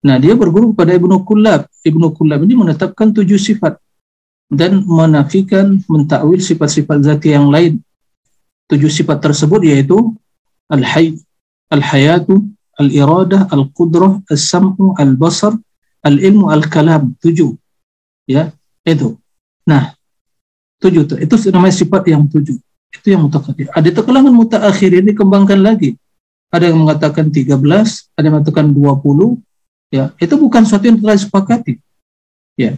Nah, 0.01 0.17
dia 0.17 0.33
berguru 0.33 0.73
kepada 0.73 0.97
Ibnu 0.97 1.21
Kullab. 1.27 1.69
Ibnu 1.85 2.15
Kullab 2.17 2.41
ini 2.41 2.57
menetapkan 2.57 3.13
tujuh 3.13 3.37
sifat 3.37 3.77
dan 4.49 4.81
menafikan, 4.87 5.77
mentakwil 5.85 6.41
sifat-sifat 6.41 7.05
zati 7.05 7.35
yang 7.35 7.53
lain. 7.53 7.77
Tujuh 8.65 8.89
sifat 8.89 9.21
tersebut 9.21 9.61
yaitu 9.67 10.15
al-hayy, 10.71 11.19
al-hayatu, 11.69 12.41
al-iradah, 12.79 13.51
al-qudrah, 13.51 14.23
al-sam'u, 14.25 14.97
al-basar, 14.97 15.53
al-ilmu, 16.01 16.49
al-kalam. 16.49 17.13
Tujuh. 17.21 17.53
Ya, 18.25 18.55
itu. 18.87 19.19
Nah, 19.67 19.93
tujuh 20.81 21.05
itu. 21.05 21.15
Itu 21.21 21.35
namanya 21.53 21.75
sifat 21.77 22.09
yang 22.09 22.25
tujuh. 22.25 22.57
Itu 22.91 23.07
yang 23.15 23.27
mutaqaddim. 23.27 23.71
Ada 23.71 24.03
kalangan 24.03 24.33
mutaakhir 24.35 24.91
ini 24.91 25.15
dikembangkan 25.15 25.59
lagi. 25.63 25.95
Ada 26.51 26.71
yang 26.71 26.83
mengatakan 26.83 27.31
13, 27.31 27.55
ada 28.19 28.25
yang 28.27 28.35
mengatakan 28.39 28.67
20. 28.75 29.39
Ya, 29.91 30.11
itu 30.19 30.35
bukan 30.35 30.67
sesuatu 30.67 30.87
yang 30.87 30.99
telah 30.99 31.15
disepakati. 31.15 31.79
Ya. 32.59 32.75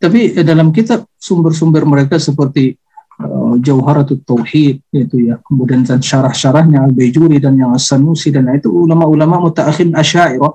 Tapi 0.00 0.36
eh, 0.36 0.44
dalam 0.44 0.72
kitab 0.72 1.04
sumber-sumber 1.20 1.84
mereka 1.84 2.16
seperti 2.16 2.80
uh, 3.20 3.54
Jauharatul 3.60 4.24
Tauhid 4.24 4.80
itu 4.92 5.16
ya 5.28 5.36
kemudian 5.44 5.84
dan 5.84 6.00
syarah-syarahnya 6.00 6.88
Al-Baijuri 6.88 7.36
dan 7.36 7.60
yang 7.60 7.76
As-Sanusi 7.76 8.32
dan 8.32 8.48
itu 8.56 8.72
ulama-ulama 8.72 9.44
mutaakhirin 9.44 9.92
Asy'ariyah 9.92 10.54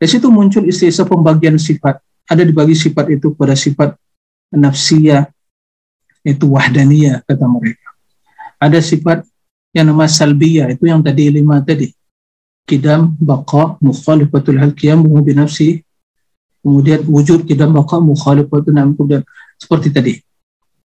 di 0.00 0.06
situ 0.08 0.28
muncul 0.28 0.64
istilah 0.68 1.08
pembagian 1.08 1.56
sifat 1.56 2.00
ada 2.28 2.42
dibagi 2.44 2.76
sifat 2.76 3.08
itu 3.12 3.32
pada 3.36 3.56
sifat 3.56 3.96
nafsiyah 4.52 5.28
itu 6.24 6.44
wahdaniyah 6.48 7.24
kata 7.24 7.44
mereka 7.48 7.89
ada 8.60 8.78
sifat 8.84 9.24
yang 9.72 9.88
nama 9.88 10.04
salbiyah 10.04 10.76
itu 10.76 10.84
yang 10.84 11.00
tadi 11.00 11.32
lima 11.32 11.64
tadi. 11.64 11.88
Kidam 12.68 13.16
baqa 13.16 13.80
mukhalifatul 13.80 14.60
hal 14.60 14.76
qiyam 14.76 15.02
bi 15.02 15.32
nafsi. 15.32 15.80
Kemudian 16.60 17.08
wujud 17.08 17.48
kidam 17.48 17.72
baqa 17.72 17.96
mukhalifatul 17.98 18.76
nam 18.76 18.92
kemudian 18.92 19.24
seperti 19.56 19.88
tadi. 19.88 20.14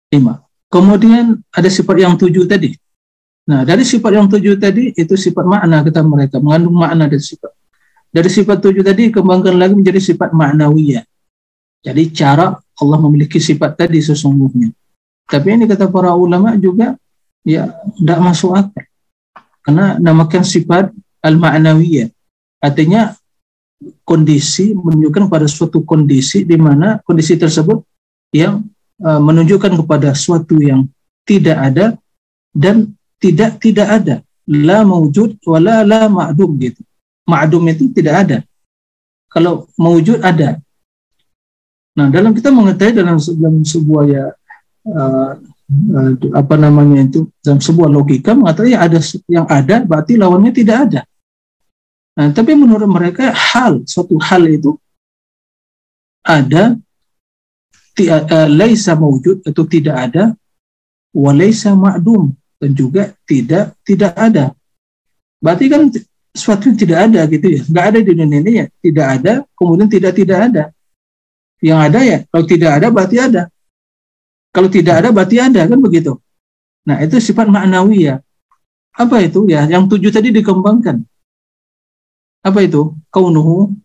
Lima. 0.09 0.41
Kemudian 0.67 1.37
ada 1.53 1.69
sifat 1.69 2.01
yang 2.01 2.17
tujuh 2.17 2.49
tadi. 2.49 2.73
Nah 3.45 3.61
dari 3.61 3.85
sifat 3.85 4.11
yang 4.17 4.25
tujuh 4.25 4.57
tadi 4.57 4.91
itu 4.97 5.13
sifat 5.13 5.45
makna 5.45 5.85
kata 5.85 6.01
mereka. 6.01 6.41
Mengandung 6.41 6.73
makna 6.73 7.05
dari 7.05 7.21
sifat. 7.21 7.53
Dari 8.09 8.29
sifat 8.29 8.57
tujuh 8.57 8.81
tadi 8.81 9.13
kembangkan 9.13 9.53
lagi 9.53 9.77
menjadi 9.77 10.01
sifat 10.01 10.33
maknawiyah. 10.33 11.05
Jadi 11.85 12.03
cara 12.11 12.57
Allah 12.57 12.99
memiliki 12.99 13.37
sifat 13.37 13.77
tadi 13.77 14.01
sesungguhnya. 14.01 14.73
Tapi 15.29 15.47
ini 15.53 15.69
kata 15.69 15.85
para 15.93 16.17
ulama 16.17 16.57
juga 16.57 16.97
ya 17.49 17.73
tidak 17.97 18.19
masuk 18.21 18.53
akal. 18.53 18.85
Karena 19.65 19.97
namakan 19.97 20.45
sifat 20.45 20.93
al-ma'nawiyah. 21.25 22.09
Artinya 22.61 23.17
kondisi 24.03 24.75
menunjukkan 24.75 25.31
pada 25.31 25.47
suatu 25.47 25.81
kondisi 25.87 26.43
di 26.43 26.59
mana 26.59 26.99
kondisi 27.01 27.39
tersebut 27.39 27.81
yang 28.35 28.61
uh, 29.01 29.21
menunjukkan 29.21 29.79
kepada 29.79 30.13
suatu 30.13 30.59
yang 30.59 30.85
tidak 31.23 31.57
ada 31.57 31.85
dan 32.53 32.93
tidak 33.17 33.57
tidak 33.63 33.87
ada. 33.87 34.15
La 34.49 34.81
mewujud 34.81 35.37
wala 35.45 35.85
la 35.85 36.09
ma'dum 36.09 36.57
gitu. 36.57 36.81
Ma'dum 37.29 37.63
itu 37.69 37.93
tidak 37.93 38.15
ada. 38.25 38.37
Kalau 39.29 39.69
mewujud 39.77 40.19
ada. 40.25 40.57
Nah 41.93 42.07
dalam 42.09 42.33
kita 42.33 42.49
mengetahui 42.49 42.97
dalam, 42.97 43.17
dalam 43.21 43.61
sebuah 43.61 44.03
ya 44.09 44.25
uh, 44.89 45.31
apa 46.33 46.55
namanya 46.57 47.05
itu 47.05 47.29
dalam 47.45 47.61
sebuah 47.61 47.93
logika 47.93 48.33
mengatakan 48.33 48.73
ya 48.73 48.79
ada 48.81 48.99
yang 49.29 49.45
ada 49.45 49.85
berarti 49.85 50.17
lawannya 50.17 50.49
tidak 50.49 50.77
ada. 50.89 51.01
Nah, 52.17 52.33
tapi 52.33 52.57
menurut 52.57 52.89
mereka 52.89 53.29
hal 53.31 53.85
suatu 53.85 54.17
hal 54.17 54.49
itu 54.49 54.73
ada 56.25 56.73
uh, 58.01 58.47
laisa 58.49 58.97
mewujud 58.97 59.45
atau 59.45 59.63
tidak 59.69 59.95
ada 60.09 60.23
walaisa 61.13 61.77
ma'dum 61.77 62.33
dan 62.59 62.71
juga 62.73 63.13
tidak 63.23 63.77
tidak 63.85 64.13
ada. 64.17 64.51
Berarti 65.39 65.65
kan 65.71 65.87
sesuatu 66.33 66.73
yang 66.73 66.79
tidak 66.81 66.99
ada 67.09 67.21
gitu 67.29 67.45
ya. 67.45 67.61
Enggak 67.63 67.85
ada 67.93 67.99
di 68.03 68.11
dunia 68.13 68.39
ini 68.41 68.51
ya. 68.59 68.65
Tidak 68.67 69.07
ada, 69.07 69.33
kemudian 69.55 69.89
tidak 69.89 70.13
tidak 70.17 70.39
ada. 70.51 70.63
Yang 71.59 71.79
ada 71.91 71.99
ya, 72.03 72.17
kalau 72.27 72.45
tidak 72.47 72.71
ada 72.79 72.87
berarti 72.91 73.17
ada. 73.19 73.43
Kalau 74.49 74.69
tidak 74.69 75.05
ada 75.05 75.09
berarti 75.13 75.37
ada 75.37 75.61
kan 75.69 75.79
begitu. 75.79 76.17
Nah 76.89 76.97
itu 77.05 77.21
sifat 77.21 77.45
maknawi 77.49 78.09
ya. 78.09 78.15
Apa 78.97 79.21
itu 79.21 79.45
ya? 79.45 79.69
Yang 79.69 79.95
tujuh 79.95 80.11
tadi 80.11 80.33
dikembangkan. 80.33 81.05
Apa 82.41 82.65
itu? 82.65 82.97
Kaunuhu 83.13 83.77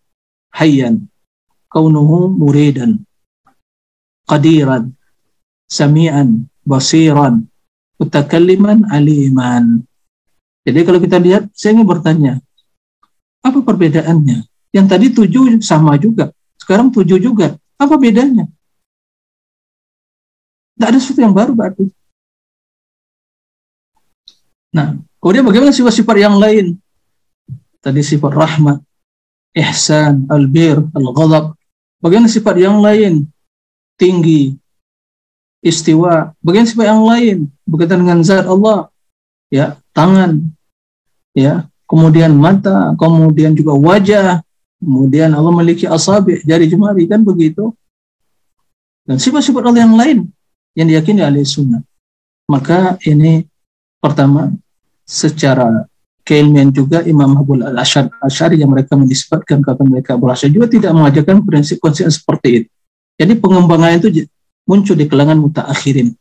hayyan. 0.51 1.05
Kaunuhu 1.69 2.33
muridan. 2.33 3.03
Qadiran. 4.25 4.89
Sami'an. 5.69 6.49
Basiran. 6.65 7.45
Mutakalliman 8.01 8.89
aliman. 8.89 9.85
Jadi 10.65 10.79
kalau 10.81 10.97
kita 10.97 11.21
lihat, 11.21 11.53
saya 11.53 11.77
ingin 11.77 11.85
bertanya, 11.85 12.33
apa 13.45 13.61
perbedaannya? 13.61 14.49
Yang 14.73 14.85
tadi 14.89 15.05
tujuh 15.13 15.61
sama 15.61 15.93
juga, 16.01 16.33
sekarang 16.57 16.89
tujuh 16.89 17.21
juga. 17.21 17.53
Apa 17.77 18.01
bedanya? 18.01 18.49
Tidak 20.75 20.87
ada 20.91 20.99
sesuatu 20.99 21.23
yang 21.23 21.31
baru 21.31 21.55
berarti. 21.55 21.87
Nah, 24.75 24.99
kemudian 25.23 25.47
bagaimana 25.47 25.71
sifat-sifat 25.71 26.15
yang 26.19 26.35
lain? 26.35 26.75
Tadi 27.79 28.03
sifat 28.03 28.35
rahmat, 28.35 28.83
ihsan, 29.55 30.27
albir, 30.27 30.83
al-ghadab. 30.91 31.55
Bagaimana 32.03 32.27
sifat 32.27 32.59
yang 32.59 32.83
lain? 32.83 33.23
Tinggi, 33.95 34.51
istiwa. 35.63 36.35
Bagaimana 36.43 36.67
sifat 36.67 36.85
yang 36.91 37.07
lain? 37.07 37.37
Berkaitan 37.63 38.03
dengan 38.03 38.19
zat 38.19 38.43
Allah. 38.43 38.91
Ya, 39.47 39.79
tangan, 39.95 40.43
ya, 41.31 41.71
kemudian 41.87 42.35
mata, 42.35 42.91
kemudian 42.99 43.55
juga 43.55 43.71
wajah, 43.79 44.43
kemudian 44.83 45.31
Allah 45.31 45.55
memiliki 45.55 45.87
asabi, 45.87 46.43
jari 46.43 46.67
jemari, 46.67 47.07
kan 47.07 47.23
begitu. 47.23 47.71
Dan 49.07 49.23
sifat-sifat 49.23 49.63
Allah 49.63 49.81
yang 49.87 49.95
lain 49.95 50.34
yang 50.75 50.91
diyakini 50.91 51.23
oleh 51.23 51.47
sunnah. 51.47 51.81
Maka 52.45 52.99
ini 53.07 53.47
pertama 53.97 54.53
secara 55.07 55.87
keilmian 56.21 56.69
juga 56.69 57.01
Imam 57.07 57.31
Abdul 57.39 57.63
Al-Ashari 57.65 58.59
yang 58.59 58.69
mereka 58.69 58.93
menisbatkan 58.99 59.63
kata 59.63 59.81
mereka 59.87 60.19
berasal 60.19 60.51
juga 60.51 60.69
tidak 60.69 60.91
mengajarkan 60.93 61.41
prinsip 61.41 61.81
konsisten 61.81 62.13
seperti 62.13 62.49
itu. 62.61 62.69
Jadi 63.15 63.33
pengembangan 63.39 63.95
itu 63.97 64.27
muncul 64.67 64.99
di 64.99 65.07
kalangan 65.07 65.39
mutaakhirin. 65.39 66.11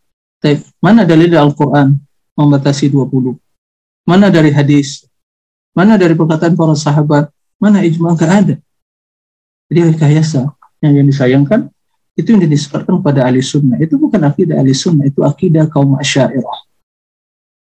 Mana 0.78 1.02
dalil 1.02 1.35
Al-Quran 1.35 1.98
membatasi 2.39 2.93
20? 2.93 3.35
Mana 4.06 4.31
dari 4.31 4.55
hadis? 4.55 5.09
Mana 5.74 5.98
dari 5.98 6.14
perkataan 6.14 6.55
para 6.55 6.76
sahabat? 6.78 7.32
Mana 7.59 7.82
ijma? 7.82 8.14
Enggak 8.14 8.31
ada. 8.31 8.55
Jadi 9.72 9.81
rekayasa 9.97 10.55
yang 10.85 11.09
disayangkan 11.09 11.72
itu 12.14 12.28
yang 12.30 12.42
dinisbatkan 12.46 13.02
pada 13.02 13.26
ahli 13.26 13.42
sunnah. 13.42 13.78
Itu 13.82 13.98
bukan 13.98 14.22
akidah 14.22 14.62
ahli 14.62 14.70
sunnah 14.70 15.06
itu 15.10 15.20
akidah 15.26 15.66
kaum 15.66 15.98
asyairah. 15.98 16.58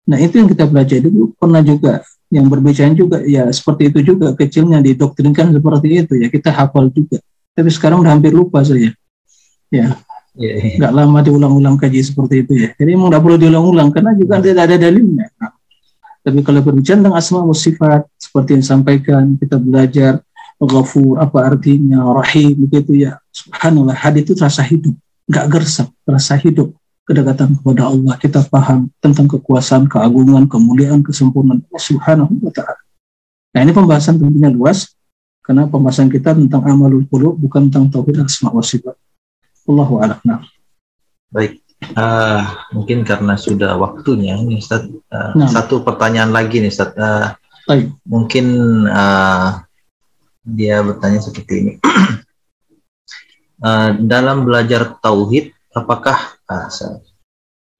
Nah 0.05 0.17
itu 0.21 0.37
yang 0.37 0.49
kita 0.49 0.69
belajar 0.69 1.01
dulu. 1.01 1.33
Pernah 1.33 1.65
juga 1.65 2.05
yang 2.29 2.45
berbicara 2.49 2.93
juga 2.93 3.21
ya 3.25 3.49
seperti 3.49 3.89
itu 3.93 4.13
juga 4.13 4.33
kecilnya 4.33 4.81
didoktrinkan 4.81 5.53
seperti 5.53 5.87
itu 6.05 6.13
ya 6.21 6.27
kita 6.29 6.53
hafal 6.53 6.93
juga. 6.93 7.17
Tapi 7.57 7.69
sekarang 7.73 8.05
udah 8.05 8.13
hampir 8.13 8.33
lupa 8.33 8.61
saja 8.61 8.93
ya. 8.93 8.93
Yeah, 9.73 9.97
yeah. 10.37 10.77
nggak 10.77 10.93
lama 10.93 11.19
diulang-ulang 11.25 11.75
kaji 11.81 12.05
seperti 12.05 12.45
itu 12.45 12.53
ya. 12.53 12.69
Jadi 12.77 12.89
emang 12.93 13.09
nggak 13.09 13.23
perlu 13.23 13.37
diulang-ulang 13.41 13.89
karena 13.89 14.13
juga 14.13 14.43
tidak 14.43 14.63
ada 14.69 14.77
dalilnya. 14.77 15.25
Nah, 15.41 15.51
tapi 16.21 16.41
kalau 16.45 16.61
berbicara 16.61 17.01
tentang 17.01 17.17
asma 17.17 17.41
wa 17.41 17.53
sifat 17.53 18.05
seperti 18.17 18.57
yang 18.57 18.61
disampaikan 18.61 19.23
kita 19.41 19.57
belajar 19.57 20.25
ghafur 20.61 21.19
apa 21.19 21.51
artinya? 21.51 22.15
Rahim 22.15 22.67
begitu 22.67 22.95
ya. 22.95 23.19
Subhanallah 23.35 23.95
hadis 23.95 24.27
itu 24.29 24.33
terasa 24.37 24.63
hidup. 24.63 24.95
Nggak 25.27 25.45
gersap 25.51 25.87
terasa 26.07 26.39
hidup. 26.39 26.71
Kedekatan 27.05 27.61
kepada 27.61 27.85
Allah 27.91 28.17
kita 28.17 28.41
paham 28.49 28.89
tentang 28.97 29.29
kekuasaan 29.29 29.85
keagungan 29.85 30.49
kemuliaan 30.49 31.05
kesempurnaan. 31.05 31.61
Allah 31.61 31.83
subhanahu 31.83 32.33
wa 32.41 32.49
ta'ala. 32.49 32.81
Nah 33.55 33.59
ini 33.61 33.71
pembahasan 33.71 34.17
tentunya 34.17 34.49
luas 34.49 34.95
karena 35.45 35.69
pembahasan 35.69 36.09
kita 36.09 36.33
tentang 36.33 36.65
amalul 36.65 37.05
qulub 37.05 37.37
bukan 37.37 37.69
tentang 37.69 37.93
tauhid 37.93 38.25
asma 38.25 38.49
wa 38.49 38.65
sifat. 38.65 38.97
Allahu 39.69 40.01
a'lam. 40.01 40.19
Nah. 40.25 40.41
baik. 41.29 41.61
Uh, 41.93 42.41
mungkin 42.73 43.05
karena 43.05 43.37
sudah 43.37 43.77
waktunya 43.77 44.39
ini 44.39 44.57
Ustaz. 44.57 44.89
Uh, 44.89 45.37
nah. 45.37 45.45
satu 45.45 45.85
pertanyaan 45.85 46.33
lagi 46.33 46.57
nih 46.57 46.73
Ustaz. 46.73 46.95
Uh, 46.97 47.29
mungkin 48.05 48.45
uh, 48.89 49.64
dia 50.45 50.79
bertanya 50.85 51.19
seperti 51.19 51.53
ini. 51.57 51.73
uh, 53.65 53.97
dalam 54.13 54.45
belajar 54.45 55.01
tauhid, 55.01 55.51
apakah 55.73 56.37
uh, 56.45 56.69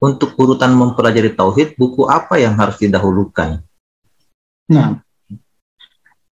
untuk 0.02 0.34
urutan 0.36 0.74
mempelajari 0.74 1.32
tauhid, 1.32 1.78
buku 1.78 2.10
apa 2.10 2.36
yang 2.42 2.58
harus 2.58 2.76
didahulukan? 2.82 3.62
Nah, 4.66 4.98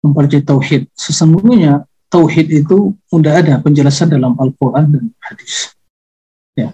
mempelajari 0.02 0.44
tauhid, 0.44 0.82
sesungguhnya 0.98 1.86
tauhid 2.10 2.50
itu 2.50 2.98
sudah 3.08 3.40
ada 3.40 3.62
penjelasan 3.62 4.12
dalam 4.12 4.34
Al-Quran 4.36 4.86
dan 4.90 5.04
hadis. 5.22 5.72
Ya. 6.58 6.74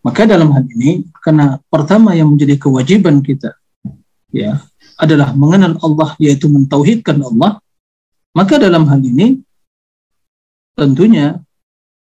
Maka 0.00 0.24
dalam 0.24 0.54
hal 0.54 0.64
ini, 0.78 1.04
karena 1.20 1.58
pertama 1.68 2.14
yang 2.14 2.30
menjadi 2.32 2.56
kewajiban 2.56 3.20
kita, 3.20 3.52
ya, 4.32 4.62
adalah 4.96 5.34
mengenal 5.34 5.76
Allah, 5.82 6.14
yaitu 6.16 6.48
mentauhidkan 6.48 7.18
Allah, 7.20 7.60
maka 8.36 8.60
dalam 8.60 8.84
hal 8.88 9.00
ini 9.00 9.40
tentunya 10.78 11.40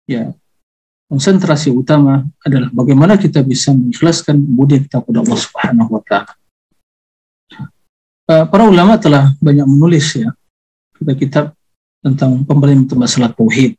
ya 0.09 0.33
konsentrasi 1.09 1.73
utama 1.73 2.27
adalah 2.45 2.69
bagaimana 2.69 3.17
kita 3.17 3.41
bisa 3.41 3.73
mengikhlaskan 3.73 4.37
budi 4.37 4.85
kita 4.85 5.01
kepada 5.01 5.25
Allah 5.25 5.39
Subhanahu 5.39 5.89
wa 5.97 6.01
taala. 6.05 6.33
Eh, 8.29 8.45
para 8.45 8.63
ulama 8.69 8.93
telah 9.01 9.33
banyak 9.41 9.65
menulis 9.65 10.13
ya 10.13 10.29
kitab-kitab 11.01 11.57
tentang 12.05 12.45
pembahasan 12.45 12.85
masalah 12.93 13.33
tauhid. 13.33 13.73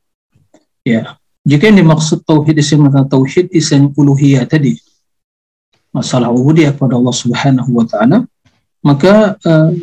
Ya, 0.82 1.14
jika 1.46 1.70
yang 1.70 1.86
dimaksud 1.86 2.26
tauhid 2.26 2.58
di 2.58 2.64
sini 2.64 2.88
tauhid 2.88 3.52
isan 3.54 3.94
uluhiyah 3.94 4.44
tadi. 4.48 4.80
masalah 5.90 6.30
ubudiyah 6.30 6.70
kepada 6.70 6.94
Allah 6.94 7.10
Subhanahu 7.10 7.70
wa 7.74 7.82
taala, 7.82 8.22
maka 8.78 9.34
uh, 9.42 9.74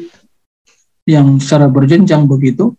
yang 1.07 1.39
secara 1.39 1.71
berjenjang 1.71 2.27
begitu 2.27 2.75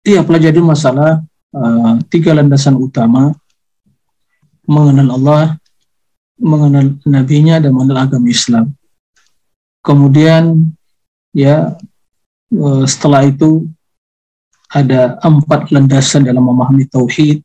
dia 0.00 0.24
pelajari 0.24 0.62
masalah 0.64 1.20
uh, 1.52 2.00
tiga 2.08 2.32
landasan 2.32 2.78
utama 2.78 3.36
mengenal 4.64 5.18
Allah, 5.18 5.42
mengenal 6.38 6.96
nabinya 7.04 7.58
dan 7.58 7.74
mengenal 7.74 8.06
agama 8.06 8.30
Islam. 8.30 8.72
Kemudian 9.82 10.72
ya 11.34 11.74
uh, 12.54 12.84
setelah 12.86 13.26
itu 13.26 13.66
ada 14.70 15.18
empat 15.20 15.74
landasan 15.74 16.22
dalam 16.22 16.46
memahami 16.46 16.86
tauhid, 16.86 17.42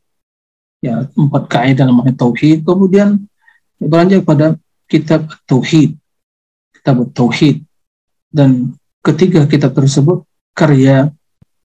ya 0.78 1.10
empat 1.12 1.42
kaidah 1.50 1.84
dalam 1.84 1.98
memahami 1.98 2.14
tauhid. 2.14 2.62
Kemudian 2.62 3.26
beranjak 3.82 4.22
pada 4.22 4.54
kitab 4.86 5.26
tauhid, 5.44 5.98
kitab 6.72 7.02
tauhid 7.10 7.66
dan 8.30 8.72
ketiga 9.06 9.46
kitab 9.46 9.70
tersebut 9.70 10.26
karya 10.50 11.14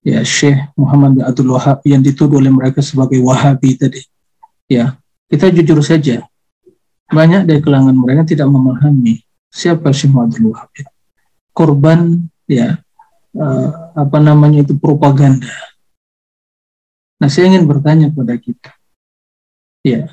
ya 0.06 0.20
Syekh 0.22 0.58
Muhammad 0.78 1.18
bin 1.18 1.24
Abdul 1.26 1.50
Wahab 1.58 1.82
yang 1.86 2.06
dituduh 2.06 2.38
oleh 2.38 2.54
mereka 2.54 2.86
sebagai 2.86 3.18
Wahabi 3.22 3.78
tadi. 3.78 4.02
Ya, 4.70 4.96
kita 5.28 5.50
jujur 5.50 5.82
saja, 5.82 6.24
banyak 7.10 7.50
dari 7.50 7.60
kalangan 7.60 7.98
mereka 7.98 8.24
tidak 8.24 8.48
memahami 8.48 9.26
siapa 9.50 9.90
Syekh 9.90 10.14
Muhammad 10.14 10.38
Abdul 10.38 10.50
Wahab. 10.54 10.70
Korban 11.52 12.00
ya 12.48 12.80
uh, 13.36 13.70
apa 13.98 14.18
namanya 14.22 14.64
itu 14.64 14.78
propaganda. 14.78 15.52
Nah, 17.22 17.30
saya 17.30 17.54
ingin 17.54 17.70
bertanya 17.70 18.10
kepada 18.10 18.34
kita, 18.34 18.72
ya, 19.86 20.10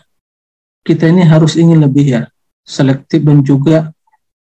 kita 0.84 1.08
ini 1.08 1.24
harus 1.24 1.56
ingin 1.56 1.80
lebih 1.80 2.04
ya 2.04 2.22
selektif 2.68 3.24
dan 3.24 3.40
juga 3.40 3.96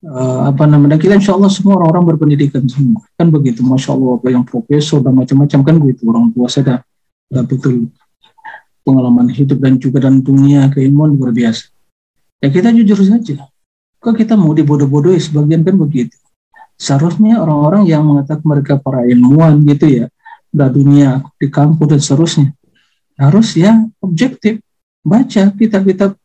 uh, 0.04 0.52
apa 0.52 0.68
namanya 0.68 1.00
kita 1.00 1.16
insya 1.16 1.36
Allah 1.36 1.52
semua 1.52 1.80
orang-orang 1.80 2.16
berpendidikan 2.16 2.64
semua. 2.68 3.04
Kan 3.16 3.32
begitu 3.32 3.64
masya 3.64 3.96
Allah 3.96 4.20
apa 4.20 4.28
yang 4.30 4.44
profesor 4.44 5.00
dan 5.00 5.16
macam-macam 5.16 5.60
kan 5.64 5.76
begitu. 5.80 6.02
Orang 6.08 6.32
tua 6.36 6.48
saya 6.52 6.84
dah, 7.32 7.44
betul 7.48 7.90
pengalaman 8.84 9.32
hidup 9.32 9.64
dan 9.64 9.80
juga 9.80 10.04
dan 10.04 10.20
dunia 10.20 10.68
keilmuan 10.70 11.16
luar 11.16 11.32
biasa. 11.32 11.72
Ya 12.44 12.52
kita 12.52 12.76
jujur 12.76 13.00
saja. 13.00 13.48
Kok 14.04 14.20
kita 14.20 14.36
mau 14.36 14.52
dibodoh-bodohi? 14.52 15.16
Sebagian 15.16 15.64
kan 15.64 15.80
begitu. 15.80 16.20
Seharusnya 16.76 17.40
orang-orang 17.40 17.88
yang 17.88 18.04
mengatakan 18.04 18.44
mereka 18.44 18.76
para 18.76 19.08
ilmuwan 19.08 19.64
gitu 19.64 19.88
ya 19.88 20.06
udah 20.54 20.70
dunia 20.70 21.10
di 21.40 21.48
kampus 21.50 21.88
dan 21.90 22.00
seterusnya 22.04 22.48
harus 23.18 23.56
ya 23.56 23.88
objektif. 24.04 24.60
Baca 25.04 25.52
kitab-kitab 25.52 26.16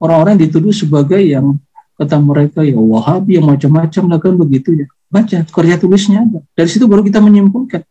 orang-orang 0.00 0.40
dituduh 0.40 0.72
sebagai 0.72 1.20
yang 1.20 1.60
kata 2.02 2.18
mereka 2.18 2.60
ya 2.66 2.76
wahabi 2.76 3.38
yang 3.38 3.46
macam-macam 3.46 4.02
lah 4.10 4.18
kan 4.18 4.34
begitu 4.34 4.84
ya 4.84 4.86
baca 5.06 5.38
kerja 5.46 5.74
tulisnya 5.78 6.26
ada 6.26 6.40
dari 6.58 6.68
situ 6.68 6.84
baru 6.90 7.06
kita 7.06 7.22
menyimpulkan 7.22 7.86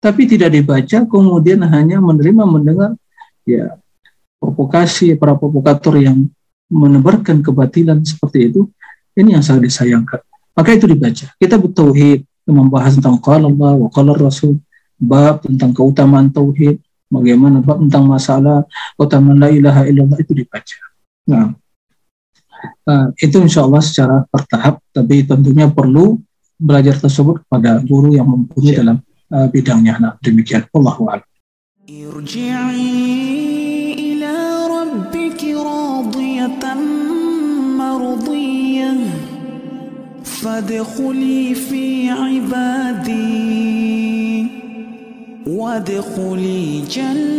tapi 0.00 0.24
tidak 0.24 0.56
dibaca 0.56 0.98
kemudian 1.04 1.60
hanya 1.68 2.00
menerima 2.00 2.42
mendengar 2.48 2.90
ya 3.44 3.76
provokasi 4.40 5.14
para 5.20 5.36
provokator 5.36 6.00
yang 6.00 6.26
menebarkan 6.72 7.44
kebatilan 7.44 8.00
seperti 8.02 8.48
itu 8.48 8.66
ini 9.12 9.36
yang 9.36 9.44
sangat 9.44 9.68
disayangkan 9.68 10.24
maka 10.60 10.76
itu 10.76 10.84
dibaca. 10.84 11.26
Kita 11.40 11.56
bertauhid 11.56 12.20
membahas 12.44 12.98
tentang 12.98 13.16
qala 13.22 13.46
Allah 13.48 13.80
wa 13.80 13.88
Rasul, 14.12 14.58
bab 15.00 15.40
tentang 15.46 15.72
keutamaan 15.72 16.28
tauhid, 16.28 16.76
bagaimana 17.08 17.62
bab 17.62 17.80
tentang 17.80 18.04
masalah 18.04 18.68
keutamaan 19.00 19.38
la 19.40 19.48
ilaha 19.48 19.88
illallah 19.88 20.18
itu 20.20 20.36
dibaca. 20.36 20.76
Nah, 21.30 21.56
uh, 22.89 23.07
itu 23.19 23.37
insya 23.41 23.63
Allah 23.65 23.81
secara 23.81 24.25
bertahap, 24.29 24.81
tapi 24.91 25.25
tentunya 25.25 25.67
perlu 25.69 26.19
belajar 26.55 26.95
tersebut 26.99 27.43
pada 27.51 27.83
guru 27.83 28.15
yang 28.15 28.27
mumpuni 28.27 28.71
dalam 28.73 28.97
uh, 29.31 29.47
bidangnya. 29.51 29.99
Nah, 29.99 30.13
demikian. 30.23 30.65
Allahu 30.71 31.09
a'lam. 31.11 31.23
فادخلي 40.45 41.55
في 41.55 42.09
عبادي 42.09 43.15
وادخلي 45.47 46.81
جنة 46.95 47.35